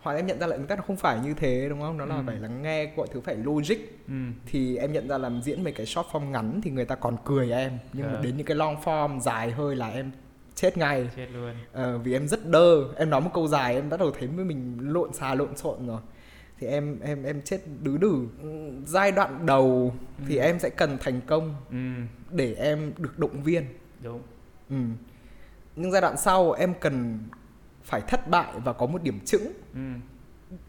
hoặc 0.01 0.13
em 0.15 0.27
nhận 0.27 0.39
ra 0.41 0.47
là 0.47 0.57
ứng 0.57 0.67
tác 0.67 0.77
nó 0.77 0.83
không 0.87 0.97
phải 0.97 1.19
như 1.21 1.35
thế 1.35 1.67
đúng 1.69 1.81
không 1.81 1.99
nó 1.99 2.05
là 2.05 2.15
Ừ. 2.17 2.23
phải 2.27 2.37
lắng 2.37 2.63
nghe 2.63 2.93
mọi 2.97 3.07
thứ 3.13 3.21
phải 3.21 3.37
logic 3.37 3.77
Ừ. 4.09 4.15
thì 4.47 4.77
em 4.77 4.93
nhận 4.93 5.09
ra 5.09 5.19
làm 5.19 5.43
diễn 5.43 5.65
mấy 5.65 5.73
cái 5.73 5.87
short 5.87 6.07
form 6.13 6.31
ngắn 6.31 6.61
thì 6.65 6.71
người 6.71 6.85
ta 6.85 6.95
còn 6.95 7.17
cười 7.25 7.51
em 7.53 7.79
nhưng 7.93 8.07
mà 8.07 8.13
Ờ. 8.13 8.23
đến 8.23 8.37
những 8.37 8.47
cái 8.47 8.57
long 8.57 8.77
form 8.85 9.21
dài 9.21 9.51
hơi 9.51 9.77
là 9.77 9.89
em 9.89 10.11
chết 10.55 10.77
ngay 10.79 11.11
chết 11.17 11.27
luôn 11.33 11.55
Ờ, 11.73 11.99
vì 11.99 12.13
em 12.13 12.29
rất 12.29 12.47
đơ 12.49 12.77
em 12.97 13.11
nói 13.11 13.21
một 13.21 13.31
câu 13.35 13.49
dài 13.49 13.75
em 13.75 13.89
bắt 13.91 14.01
đầu 14.01 14.11
thấy 14.11 14.29
với 14.29 14.45
mình 14.45 14.79
lộn 14.81 15.13
xà 15.13 15.35
lộn 15.35 15.57
xộn 15.57 15.87
rồi 15.87 16.01
thì 16.59 16.67
em 16.67 17.01
em 17.01 17.23
em 17.25 17.43
chết 17.43 17.59
đứ 17.83 17.97
đử 17.97 18.27
giai 18.87 19.13
đoạn 19.13 19.47
đầu 19.47 19.95
thì 20.29 20.37
Ừ. 20.37 20.41
em 20.43 20.59
sẽ 20.59 20.71
cần 20.71 20.99
thành 21.01 21.21
công 21.27 21.55
ừ. 21.71 21.77
để 22.37 22.55
em 22.55 22.93
được 22.99 23.19
động 23.19 23.43
viên 23.43 23.65
đúng 24.03 24.21
ừ. 24.71 24.77
nhưng 25.77 25.93
giai 25.93 26.01
đoạn 26.01 26.17
sau 26.17 26.53
em 26.53 26.75
cần 26.81 27.19
phải 27.85 28.01
thất 28.01 28.29
bại 28.29 28.53
và 28.65 28.73
có 28.73 28.87
một 28.87 29.03
điểm 29.03 29.21
chững 29.25 29.53
ừ. 29.75 29.81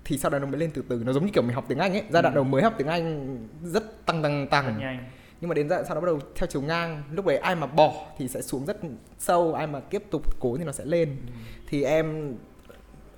thì 0.05 0.17
sau 0.17 0.31
đó 0.31 0.39
nó 0.39 0.45
mới 0.47 0.59
lên 0.59 0.71
từ 0.73 0.83
từ 0.89 1.03
nó 1.05 1.13
giống 1.13 1.25
như 1.25 1.31
kiểu 1.33 1.43
mình 1.43 1.55
học 1.55 1.65
tiếng 1.67 1.77
anh 1.77 1.91
ấy 1.93 2.03
giai 2.09 2.21
đoạn 2.21 2.33
Ừ. 2.33 2.35
đầu 2.35 2.43
mới 2.43 2.63
học 2.63 2.73
tiếng 2.77 2.87
anh 2.87 3.37
rất 3.63 4.05
tăng 4.05 4.23
tăng 4.23 4.47
tăng 4.47 4.77
nhanh 4.79 5.09
nhưng 5.41 5.49
mà 5.49 5.53
đến 5.53 5.69
giai 5.69 5.77
đoạn 5.77 5.85
sau 5.87 5.95
đó 5.95 6.01
bắt 6.01 6.05
đầu 6.05 6.19
theo 6.35 6.47
chiều 6.47 6.61
ngang 6.61 7.03
lúc 7.11 7.25
đấy 7.25 7.37
ai 7.37 7.55
mà 7.55 7.67
bỏ 7.67 8.05
thì 8.17 8.27
sẽ 8.27 8.41
xuống 8.41 8.65
rất 8.65 8.77
sâu 9.19 9.53
ai 9.53 9.67
mà 9.67 9.79
tiếp 9.79 10.03
tục 10.11 10.39
cố 10.39 10.57
thì 10.57 10.63
nó 10.63 10.71
sẽ 10.71 10.85
lên 10.85 11.09
Ừ. 11.27 11.31
thì 11.67 11.83
em 11.83 12.35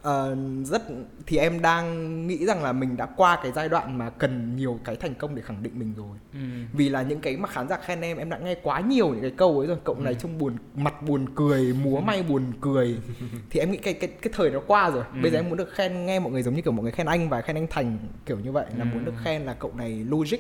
ờ, 0.03 0.35
rất 0.65 0.81
thì 1.27 1.37
em 1.37 1.61
đang 1.61 2.27
nghĩ 2.27 2.45
rằng 2.45 2.63
là 2.63 2.73
mình 2.73 2.97
đã 2.97 3.05
qua 3.05 3.39
cái 3.43 3.51
giai 3.55 3.69
đoạn 3.69 3.97
mà 3.97 4.09
cần 4.09 4.55
nhiều 4.55 4.79
cái 4.83 4.95
thành 4.95 5.13
công 5.15 5.35
để 5.35 5.41
khẳng 5.41 5.63
định 5.63 5.79
mình 5.79 5.93
rồi 5.97 6.17
Ừ. 6.33 6.39
vì 6.73 6.89
là 6.89 7.01
những 7.01 7.19
cái 7.21 7.37
mà 7.37 7.47
khán 7.47 7.67
giả 7.69 7.77
khen 7.85 8.01
em 8.01 8.17
em 8.17 8.29
đã 8.29 8.37
nghe 8.37 8.55
quá 8.63 8.79
nhiều 8.79 9.09
những 9.09 9.21
cái 9.21 9.31
câu 9.37 9.59
ấy 9.59 9.67
rồi 9.67 9.77
cậu 9.83 9.95
này 9.99 10.13
Ừ. 10.13 10.19
trông 10.21 10.37
buồn 10.37 10.53
mặt 10.75 11.03
buồn 11.03 11.25
cười 11.35 11.73
múa 11.73 11.99
may 12.01 12.23
buồn 12.23 12.43
cười 12.61 12.97
thì 13.49 13.59
em 13.59 13.71
nghĩ 13.71 13.77
cái 13.77 13.93
cái 13.93 14.09
cái 14.21 14.33
thời 14.35 14.49
nó 14.51 14.59
qua 14.67 14.89
rồi 14.89 15.03
Ừ. 15.13 15.19
bây 15.21 15.31
giờ 15.31 15.39
em 15.39 15.49
muốn 15.49 15.57
được 15.57 15.73
khen 15.73 16.05
nghe 16.05 16.19
mọi 16.19 16.31
người 16.31 16.43
giống 16.43 16.55
như 16.55 16.61
kiểu 16.61 16.73
mọi 16.73 16.83
người 16.83 16.91
khen 16.91 17.07
anh 17.07 17.29
và 17.29 17.41
khen 17.41 17.55
anh 17.57 17.67
thành 17.69 17.97
kiểu 18.25 18.39
như 18.39 18.51
vậy 18.51 18.65
là 18.77 18.83
Ừ. 18.85 18.89
muốn 18.93 19.05
được 19.05 19.13
khen 19.23 19.41
là 19.41 19.53
cậu 19.53 19.71
này 19.77 20.05
logic 20.09 20.37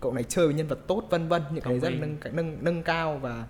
cậu 0.00 0.12
này 0.12 0.24
chơi 0.28 0.46
với 0.46 0.54
nhân 0.54 0.66
vật 0.68 0.86
tốt 0.86 1.02
vân 1.10 1.28
vân 1.28 1.42
những 1.52 1.64
cái 1.64 1.78
rất 1.80 1.90
nâng 2.00 2.16
nâng 2.32 2.56
nâng 2.60 2.82
cao 2.82 3.18
và 3.22 3.44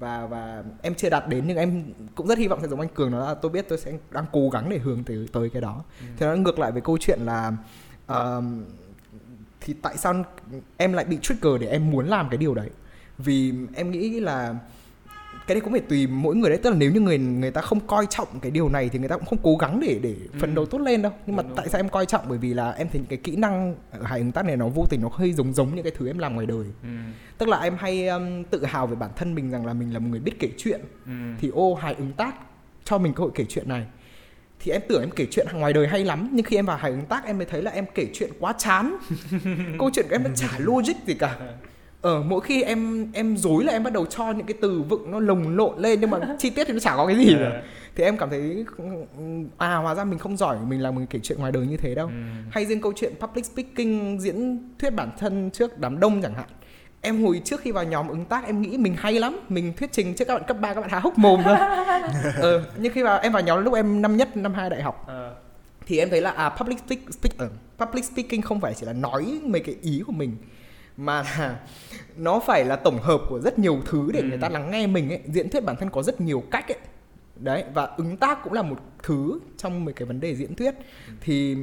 và 0.00 0.26
và 0.26 0.64
em 0.82 0.94
chưa 0.94 1.10
đạt 1.10 1.28
đến 1.28 1.44
nhưng 1.46 1.56
em 1.56 1.84
cũng 2.14 2.26
rất 2.26 2.38
hy 2.38 2.48
vọng 2.48 2.58
sẽ 2.62 2.68
giống 2.68 2.80
anh 2.80 2.88
cường 2.88 3.12
đó 3.12 3.18
là 3.18 3.34
tôi 3.34 3.50
biết 3.50 3.68
tôi 3.68 3.78
sẽ 3.78 3.92
đang 4.10 4.24
cố 4.32 4.50
gắng 4.50 4.70
để 4.70 4.78
hướng 4.78 5.04
tới 5.04 5.28
tới 5.32 5.50
cái 5.50 5.62
đó. 5.62 5.84
Ừ. 6.00 6.06
thế 6.18 6.26
nó 6.26 6.34
ngược 6.34 6.58
lại 6.58 6.72
với 6.72 6.80
câu 6.80 6.98
chuyện 7.00 7.20
là 7.20 7.52
ờm, 8.06 8.64
thì 9.60 9.74
tại 9.82 9.96
sao 9.96 10.24
em 10.76 10.92
lại 10.92 11.04
bị 11.04 11.18
trigger 11.22 11.52
để 11.60 11.66
em 11.66 11.90
muốn 11.90 12.06
làm 12.06 12.28
cái 12.28 12.38
điều 12.38 12.54
đấy? 12.54 12.70
Vì 13.18 13.54
em 13.74 13.90
nghĩ 13.90 14.20
là 14.20 14.54
cái 15.50 15.54
đấy 15.54 15.60
cũng 15.60 15.72
phải 15.72 15.80
tùy 15.80 16.06
mỗi 16.06 16.36
người 16.36 16.50
đấy. 16.50 16.58
Tức 16.62 16.70
là 16.70 16.76
nếu 16.76 16.90
như 16.92 17.00
người 17.00 17.18
người 17.18 17.50
ta 17.50 17.60
không 17.60 17.80
coi 17.80 18.06
trọng 18.10 18.28
cái 18.40 18.50
điều 18.50 18.68
này 18.68 18.88
thì 18.88 18.98
người 18.98 19.08
ta 19.08 19.16
cũng 19.16 19.26
không 19.26 19.38
cố 19.42 19.56
gắng 19.56 19.80
để 19.80 19.98
để 20.02 20.14
phấn 20.38 20.50
Ừ. 20.50 20.54
đấu 20.56 20.66
tốt 20.66 20.78
lên 20.80 21.02
đâu. 21.02 21.12
Nhưng 21.26 21.36
mà 21.36 21.42
Đúng, 21.42 21.48
đúng. 21.50 21.56
tại 21.56 21.68
sao 21.68 21.78
em 21.80 21.88
coi 21.88 22.06
trọng? 22.06 22.24
Bởi 22.28 22.38
vì 22.38 22.54
là 22.54 22.70
em 22.70 22.88
thấy 22.92 23.02
cái 23.08 23.18
kỹ 23.22 23.36
năng 23.36 23.74
ở 23.90 24.02
hài 24.02 24.18
ứng 24.18 24.32
tác 24.32 24.44
này 24.44 24.56
nó 24.56 24.68
vô 24.68 24.86
tình 24.90 25.00
nó 25.02 25.08
hơi 25.12 25.32
giống 25.32 25.52
giống 25.52 25.74
những 25.74 25.82
cái 25.84 25.92
thứ 25.98 26.06
em 26.06 26.18
làm 26.18 26.34
ngoài 26.34 26.46
đời. 26.46 26.64
Ừ. 26.82 26.88
tức 27.38 27.48
là 27.48 27.60
em 27.60 27.76
hay 27.78 28.08
um, 28.08 28.44
tự 28.44 28.64
hào 28.64 28.86
về 28.86 28.96
bản 28.96 29.10
thân 29.16 29.34
mình 29.34 29.50
rằng 29.50 29.66
là 29.66 29.72
mình 29.72 29.92
là 29.92 29.98
một 29.98 30.08
người 30.10 30.20
biết 30.20 30.32
kể 30.38 30.50
chuyện. 30.58 30.80
Ừ. 31.06 31.12
thì 31.40 31.48
ô 31.48 31.74
hài 31.74 31.94
ứng 31.94 32.12
tác 32.12 32.34
cho 32.84 32.98
mình 32.98 33.12
cơ 33.14 33.22
hội 33.22 33.30
kể 33.34 33.44
chuyện 33.48 33.68
này. 33.68 33.84
Thì 34.60 34.72
em 34.72 34.82
tưởng 34.88 35.00
em 35.02 35.10
kể 35.10 35.26
chuyện 35.30 35.46
ngoài 35.54 35.72
đời 35.72 35.88
hay 35.88 36.04
lắm 36.04 36.28
nhưng 36.32 36.44
khi 36.44 36.56
em 36.56 36.66
vào 36.66 36.76
hài 36.76 36.90
ứng 36.90 37.04
tác 37.06 37.24
em 37.24 37.36
mới 37.38 37.46
thấy 37.46 37.62
là 37.62 37.70
em 37.70 37.84
kể 37.94 38.06
chuyện 38.14 38.30
quá 38.40 38.54
chán. 38.58 38.96
Câu 39.78 39.90
chuyện 39.94 40.06
của 40.08 40.14
em 40.14 40.22
nó 40.22 40.30
chả 40.36 40.48
logic 40.58 40.92
gì 41.06 41.14
cả 41.14 41.38
ờ 42.02 42.22
mỗi 42.26 42.40
khi 42.40 42.62
em 42.62 43.06
em 43.12 43.36
dối 43.36 43.64
là 43.64 43.72
em 43.72 43.82
bắt 43.82 43.92
đầu 43.92 44.06
cho 44.06 44.30
những 44.32 44.46
cái 44.46 44.56
từ 44.60 44.82
vựng 44.82 45.10
nó 45.10 45.20
lồng 45.20 45.56
lộn 45.56 45.78
lên 45.78 46.00
nhưng 46.00 46.10
mà 46.10 46.18
chi 46.38 46.50
tiết 46.50 46.66
thì 46.66 46.72
nó 46.72 46.80
chả 46.80 46.96
có 46.96 47.06
cái 47.06 47.16
gì 47.16 47.34
cả. 47.40 47.44
Ờ. 47.44 47.62
thì 47.96 48.04
em 48.04 48.16
cảm 48.16 48.30
thấy 48.30 48.64
à 49.58 49.76
hóa 49.76 49.94
ra 49.94 50.04
mình 50.04 50.18
không 50.18 50.36
giỏi 50.36 50.56
mình 50.68 50.82
là 50.82 50.90
mình 50.90 51.06
kể 51.06 51.18
chuyện 51.22 51.38
ngoài 51.38 51.52
đời 51.52 51.66
như 51.66 51.76
thế 51.76 51.94
đâu. 51.94 52.06
Ừ. 52.06 52.12
hay 52.50 52.66
riêng 52.66 52.80
câu 52.80 52.92
chuyện 52.96 53.12
public 53.20 53.44
speaking 53.44 54.18
diễn 54.18 54.58
thuyết 54.78 54.90
bản 54.90 55.10
thân 55.18 55.50
trước 55.50 55.78
đám 55.78 56.00
đông 56.00 56.22
chẳng 56.22 56.34
hạn. 56.34 56.46
Em 57.00 57.24
hồi 57.24 57.42
trước 57.44 57.60
khi 57.60 57.72
vào 57.72 57.84
nhóm 57.84 58.08
ứng 58.08 58.24
tác 58.24 58.46
em 58.46 58.62
nghĩ 58.62 58.78
mình 58.78 58.94
hay 58.98 59.12
lắm. 59.12 59.40
Mình 59.48 59.72
thuyết 59.76 59.92
trình 59.92 60.14
trước 60.14 60.24
các 60.24 60.34
bạn 60.34 60.42
cấp 60.46 60.56
3 60.60 60.74
các 60.74 60.80
bạn 60.80 60.90
há 60.90 60.98
hốc 60.98 61.18
mồm 61.18 61.40
thôi. 61.44 61.56
Ờ, 62.40 62.64
nhưng 62.78 62.92
khi 62.92 63.02
vào 63.02 63.20
em 63.20 63.32
vào 63.32 63.42
nhóm 63.42 63.64
lúc 63.64 63.74
em 63.74 64.02
năm 64.02 64.16
nhất 64.16 64.36
năm 64.36 64.54
hai 64.54 64.70
đại 64.70 64.82
học. 64.82 65.04
Ờ. 65.06 65.34
thì 65.86 65.98
em 65.98 66.10
thấy 66.10 66.20
là 66.20 66.30
à 66.30 66.48
public 66.48 66.78
speak, 66.78 66.98
speak 67.10 67.38
ờ, 67.38 67.48
public 67.78 68.04
speaking 68.04 68.40
không 68.40 68.60
phải 68.60 68.74
chỉ 68.74 68.86
là 68.86 68.92
nói 68.92 69.40
mấy 69.44 69.60
cái 69.60 69.74
ý 69.82 70.02
của 70.06 70.12
mình 70.12 70.36
mà 70.96 71.22
là 71.22 71.58
nó 72.16 72.40
phải 72.46 72.64
là 72.64 72.76
tổng 72.76 72.98
hợp 72.98 73.20
của 73.28 73.40
rất 73.40 73.58
nhiều 73.58 73.80
thứ 73.86 74.10
để 74.12 74.20
Ừ. 74.20 74.26
người 74.26 74.38
ta 74.38 74.48
lắng 74.48 74.70
nghe 74.70 74.86
mình 74.86 75.08
ấy 75.12 75.20
diễn 75.26 75.48
thuyết 75.50 75.64
bản 75.64 75.76
thân 75.76 75.90
có 75.90 76.02
rất 76.02 76.20
nhiều 76.20 76.42
cách 76.50 76.68
ấy 76.68 76.78
đấy 77.36 77.64
và 77.74 77.84
ứng 77.96 78.16
tác 78.16 78.44
cũng 78.44 78.52
là 78.52 78.62
một 78.62 78.76
thứ 79.02 79.40
trong 79.56 79.84
mấy 79.84 79.94
cái 79.94 80.06
vấn 80.06 80.20
đề 80.20 80.34
diễn 80.36 80.54
thuyết 80.54 80.74
thì 81.20 81.56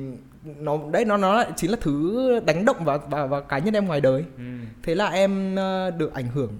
nó 0.59 0.77
đấy 0.91 1.05
nó 1.05 1.17
nó 1.17 1.33
lại 1.35 1.51
chính 1.55 1.71
là 1.71 1.77
thứ 1.81 2.39
đánh 2.45 2.65
động 2.65 2.85
vào 2.85 2.99
vào, 3.09 3.27
vào 3.27 3.41
cá 3.41 3.57
nhân 3.57 3.73
em 3.73 3.85
ngoài 3.85 4.01
đời 4.01 4.23
Ừ. 4.37 4.43
thế 4.83 4.95
là 4.95 5.07
em 5.09 5.55
ờ, 5.55 5.91
được 5.91 6.13
ảnh 6.13 6.27
hưởng 6.27 6.51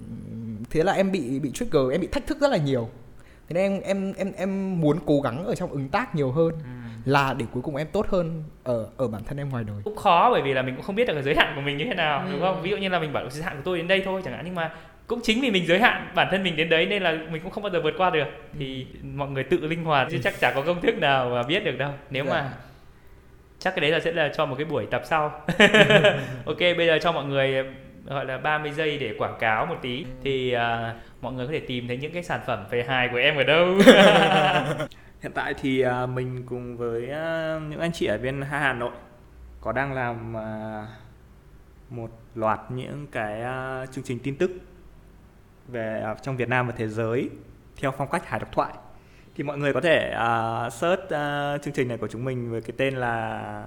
thế 0.70 0.82
là 0.84 0.92
em 0.92 1.12
bị 1.12 1.38
bị 1.38 1.50
trigger 1.50 1.82
em 1.92 2.00
bị 2.00 2.06
thách 2.06 2.26
thức 2.26 2.38
rất 2.40 2.50
là 2.50 2.56
nhiều 2.56 2.88
thế 3.48 3.54
nên 3.54 3.80
em 3.80 4.12
em 4.12 4.12
em 4.16 4.32
em 4.36 4.80
muốn 4.80 4.98
cố 5.06 5.20
gắng 5.20 5.44
ở 5.46 5.54
trong 5.54 5.70
ứng 5.70 5.88
tác 5.88 6.14
nhiều 6.14 6.30
hơn 6.32 6.52
Ừ. 6.54 6.58
là 7.08 7.34
để 7.38 7.46
cuối 7.52 7.62
cùng 7.62 7.76
em 7.76 7.86
tốt 7.92 8.06
hơn 8.08 8.42
ở 8.64 8.86
ở 8.96 9.08
bản 9.08 9.22
thân 9.24 9.38
em 9.38 9.48
ngoài 9.48 9.64
đời. 9.64 9.76
Cũng 9.84 9.96
khó 9.96 10.30
bởi 10.32 10.42
vì 10.42 10.54
là 10.54 10.62
mình 10.62 10.74
cũng 10.76 10.84
không 10.84 10.96
biết 10.96 11.08
được 11.08 11.14
cái 11.14 11.22
giới 11.22 11.34
hạn 11.36 11.52
của 11.54 11.60
mình 11.60 11.76
như 11.76 11.84
thế 11.84 11.94
nào 11.94 12.20
Ừ. 12.26 12.32
đúng 12.32 12.40
không? 12.40 12.62
Ví 12.62 12.70
dụ 12.70 12.76
như 12.76 12.88
là 12.88 12.98
mình 12.98 13.12
bảo 13.12 13.30
giới 13.30 13.44
hạn 13.44 13.56
của 13.56 13.62
tôi 13.64 13.78
đến 13.78 13.88
đây 13.88 14.02
thôi 14.04 14.22
chẳng 14.24 14.34
hạn 14.34 14.42
nhưng 14.44 14.54
mà 14.54 14.70
cũng 15.06 15.20
chính 15.22 15.40
vì 15.40 15.50
mình 15.50 15.66
giới 15.66 15.78
hạn 15.80 16.08
bản 16.14 16.28
thân 16.30 16.42
mình 16.42 16.56
đến 16.56 16.68
đấy 16.68 16.86
nên 16.86 17.02
là 17.02 17.12
mình 17.30 17.42
cũng 17.42 17.52
không 17.52 17.62
bao 17.62 17.72
giờ 17.72 17.80
vượt 17.80 17.94
qua 17.98 18.10
được. 18.10 18.26
Thì 18.58 18.86
mọi 19.02 19.28
người 19.28 19.44
tự 19.44 19.58
linh 19.66 19.84
hoạt 19.84 20.08
chứ 20.10 20.18
chắc 20.24 20.40
chả 20.40 20.52
có 20.52 20.62
công 20.62 20.80
thức 20.80 20.98
nào 20.98 21.28
mà 21.30 21.42
biết 21.42 21.64
được 21.64 21.78
đâu. 21.78 21.90
Nếu 22.10 22.24
Dạ. 22.24 22.30
mà 22.30 22.50
chắc 23.58 23.74
cái 23.74 23.80
đấy 23.80 23.90
là 23.90 24.00
sẽ 24.00 24.12
là 24.12 24.30
cho 24.36 24.46
một 24.46 24.54
cái 24.58 24.64
buổi 24.64 24.86
tập 24.90 25.02
sau. 25.04 25.40
Ok 26.46 26.58
bây 26.60 26.86
giờ 26.86 26.98
cho 27.02 27.12
mọi 27.12 27.24
người 27.24 27.56
ờ, 27.56 27.64
gọi 28.14 28.24
là 28.24 28.38
30 28.38 28.72
giây 28.72 28.98
để 28.98 29.14
quảng 29.18 29.36
cáo 29.40 29.66
một 29.66 29.76
tí. 29.82 30.04
Thì 30.24 30.52
à, 30.52 30.94
mọi 31.20 31.32
người 31.32 31.46
có 31.46 31.52
thể 31.52 31.60
tìm 31.60 31.88
thấy 31.88 31.96
những 31.96 32.12
cái 32.12 32.22
sản 32.22 32.40
phẩm 32.46 32.64
về 32.70 32.84
hài 32.88 33.08
của 33.08 33.16
em 33.18 33.36
ở 33.36 33.42
đâu 33.42 33.66
Hiện 35.20 35.32
tại 35.32 35.54
thì 35.54 35.80
à, 35.80 36.06
mình 36.06 36.42
cùng 36.46 36.76
với 36.76 37.10
à, 37.10 37.60
những 37.70 37.80
anh 37.80 37.92
chị 37.92 38.06
ở 38.06 38.18
bên 38.18 38.42
Hà 38.42 38.72
Nội 38.72 38.92
có 39.60 39.72
đang 39.72 39.92
làm 39.92 40.36
à, 40.36 40.86
một 41.90 42.10
loạt 42.34 42.60
những 42.68 43.06
cái 43.12 43.42
chương 43.92 44.04
trình 44.04 44.18
tin 44.22 44.36
tức 44.36 44.50
về 45.68 46.14
trong 46.22 46.36
Việt 46.36 46.48
Nam 46.48 46.66
và 46.66 46.74
thế 46.76 46.88
giới 46.88 47.30
theo 47.76 47.90
phong 47.90 48.10
cách 48.10 48.26
hài 48.26 48.40
độc 48.40 48.52
thoại. 48.52 48.74
Thì 49.34 49.44
mọi 49.44 49.58
người 49.58 49.72
có 49.72 49.80
thể 49.80 50.12
search 50.72 51.08
chương 51.64 51.74
trình 51.74 51.88
này 51.88 51.98
của 51.98 52.08
chúng 52.08 52.24
mình 52.24 52.50
với 52.50 52.60
cái 52.60 52.72
tên 52.76 52.94
là 52.96 53.66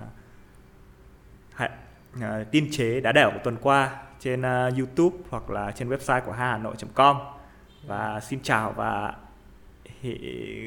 tin 2.52 2.68
chế 2.72 3.02
đá 3.02 3.12
đẻo 3.12 3.32
tuần 3.44 3.58
qua 3.62 4.04
trên 4.20 4.42
YouTube 4.78 5.18
hoặc 5.30 5.50
là 5.50 5.72
trên 5.72 5.90
website 5.90 6.22
của 6.22 6.32
hà 6.32 6.58
nội.com 6.58 7.18
và 7.88 8.20
xin 8.20 8.40
chào 8.44 8.72
và 8.72 9.14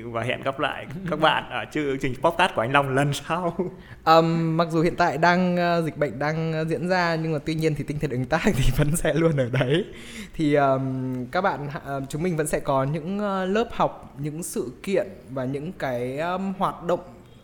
và 0.05 0.23
hẹn 0.23 0.43
gặp 0.43 0.61
lại 0.61 0.87
các 1.11 1.21
bạn 1.21 1.51
ở 1.51 1.65
chương 1.73 1.99
trình 1.99 2.15
podcast 2.21 2.55
của 2.55 2.61
anh 2.61 2.73
Long 2.73 2.95
lần 2.95 3.13
sau. 3.13 3.57
Um, 4.05 4.57
mặc 4.57 4.69
dù 4.71 4.83
hiện 4.83 4.97
tại 4.97 5.19
đang 5.19 5.57
uh, 5.79 5.85
dịch 5.85 5.97
bệnh 5.97 6.19
đang 6.19 6.53
ờ, 6.53 6.65
diễn 6.65 6.89
ra 6.89 7.15
nhưng 7.15 7.33
mà 7.33 7.39
tuy 7.45 7.55
nhiên 7.55 7.75
thì 7.75 7.85
tinh 7.85 7.99
thần 7.99 8.11
ứng 8.11 8.25
tác 8.25 8.43
thì 8.57 8.65
vẫn 8.77 8.97
sẽ 8.97 9.15
luôn 9.15 9.37
ở 9.37 9.49
đấy. 9.53 9.85
Thì 10.35 10.55
um, 10.55 11.27
các 11.27 11.41
bạn 11.41 11.67
uh, 11.67 12.03
chúng 12.09 12.23
mình 12.23 12.37
vẫn 12.37 12.47
sẽ 12.47 12.61
có 12.61 12.85
những 12.85 13.17
uh, 13.19 13.49
lớp 13.49 13.69
học, 13.73 14.15
những 14.19 14.43
sự 14.43 14.73
kiện 14.83 15.09
và 15.31 15.45
những 15.45 15.73
cái 15.73 16.19
um, 16.19 16.53
hoạt 16.59 16.85
động 16.85 17.01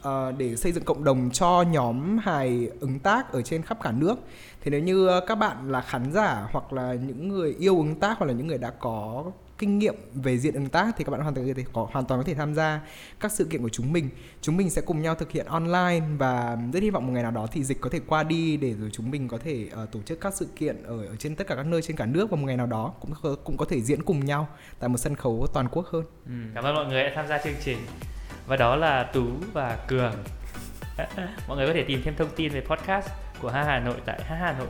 uh, 0.09 0.39
để 0.39 0.57
xây 0.57 0.73
dựng 0.73 0.85
cộng 0.85 1.05
đồng 1.05 1.31
cho 1.33 1.65
nhóm 1.71 2.19
hài 2.19 2.71
ứng 2.81 2.99
tác 2.99 3.33
ở 3.33 3.43
trên 3.43 3.63
khắp 3.63 3.79
cả 3.83 3.93
nước 3.93 4.19
thì 4.61 4.71
nếu 4.71 4.81
như 4.81 5.21
các 5.27 5.35
bạn 5.35 5.71
là 5.71 5.81
khán 5.81 6.13
giả 6.13 6.47
hoặc 6.53 6.73
là 6.73 6.95
những 6.95 7.29
người 7.29 7.57
yêu 7.59 7.77
ứng 7.77 7.95
tác 7.95 8.19
hoặc 8.19 8.27
là 8.27 8.33
những 8.33 8.47
người 8.47 8.59
đã 8.59 8.71
có 8.71 9.25
kinh 9.61 9.79
nghiệm 9.79 9.95
về 10.15 10.39
diện 10.39 10.55
ứng 10.55 10.69
tác 10.69 10.95
thì 10.97 11.05
các 11.05 11.11
bạn 11.11 11.21
hoàn 11.21 11.35
toàn 11.35 11.49
có 11.49 11.55
thể 11.57 11.65
có 11.73 11.89
hoàn 11.93 12.05
toàn 12.05 12.21
có 12.21 12.25
thể 12.25 12.35
tham 12.35 12.55
gia 12.55 12.81
các 13.21 13.33
sự 13.33 13.45
kiện 13.45 13.63
của 13.63 13.69
chúng 13.69 13.93
mình. 13.93 14.11
Chúng 14.41 14.57
mình 14.57 14.71
sẽ 14.71 14.83
cùng 14.83 15.03
nhau 15.03 15.15
thực 15.15 15.31
hiện 15.31 15.47
online 15.47 16.01
và 16.19 16.59
rất 16.73 16.83
hy 16.83 16.91
vọng 16.91 17.07
một 17.07 17.13
ngày 17.13 17.23
nào 17.23 17.33
đó 17.33 17.47
thì 17.53 17.65
dịch 17.65 17.81
có 17.81 17.91
thể 17.91 18.01
qua 18.07 18.23
đi 18.23 18.57
để 18.57 18.75
rồi 18.75 18.91
chúng 18.93 19.11
mình 19.11 19.29
có 19.29 19.39
thể 19.39 19.69
uh, 19.83 19.93
tổ 19.93 20.03
chức 20.03 20.21
các 20.21 20.35
sự 20.35 20.47
kiện 20.57 20.83
ở, 20.83 21.07
ở 21.07 21.17
trên 21.17 21.37
tất 21.37 21.47
cả 21.47 21.55
các 21.55 21.67
nơi 21.67 21.83
trên 21.83 21.97
cả 21.97 22.07
nước 22.07 22.31
và 22.31 22.37
một 22.37 22.47
ngày 22.47 22.57
nào 22.57 22.67
đó 22.67 22.95
cũng 23.01 23.37
cũng 23.45 23.57
có 23.57 23.65
thể 23.65 23.81
diễn 23.81 24.03
cùng 24.03 24.25
nhau 24.25 24.49
tại 24.81 24.89
một 24.89 24.99
sân 24.99 25.17
khấu 25.17 25.47
toàn 25.55 25.69
quốc 25.69 25.87
hơn. 25.87 26.05
Ừ, 26.27 26.33
cảm 26.55 26.65
ơn 26.65 26.75
mọi 26.75 26.87
người 26.87 27.05
đã 27.05 27.13
tham 27.15 27.29
gia 27.29 27.39
chương 27.39 27.55
trình. 27.65 27.79
Và 28.47 28.57
đó 28.57 28.77
là 28.77 29.03
tú 29.03 29.27
và 29.53 29.85
cường. 29.89 30.15
Mọi 31.49 31.57
người 31.57 31.67
có 31.67 31.73
thể 31.73 31.85
tìm 31.89 32.01
thêm 32.05 32.15
thông 32.17 32.31
tin 32.37 32.53
về 32.53 32.61
podcast 32.61 33.09
của 33.43 33.51
ha 33.51 33.65
hà 33.65 33.81
nội 33.81 33.97
tại 34.07 34.23
ha 34.23 34.37
hà 34.37 34.59
nội 34.59 34.69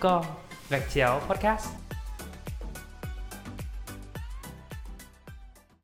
com 0.00 0.24
gạch 0.70 0.82
chéo 0.90 1.20
podcast. 1.28 1.85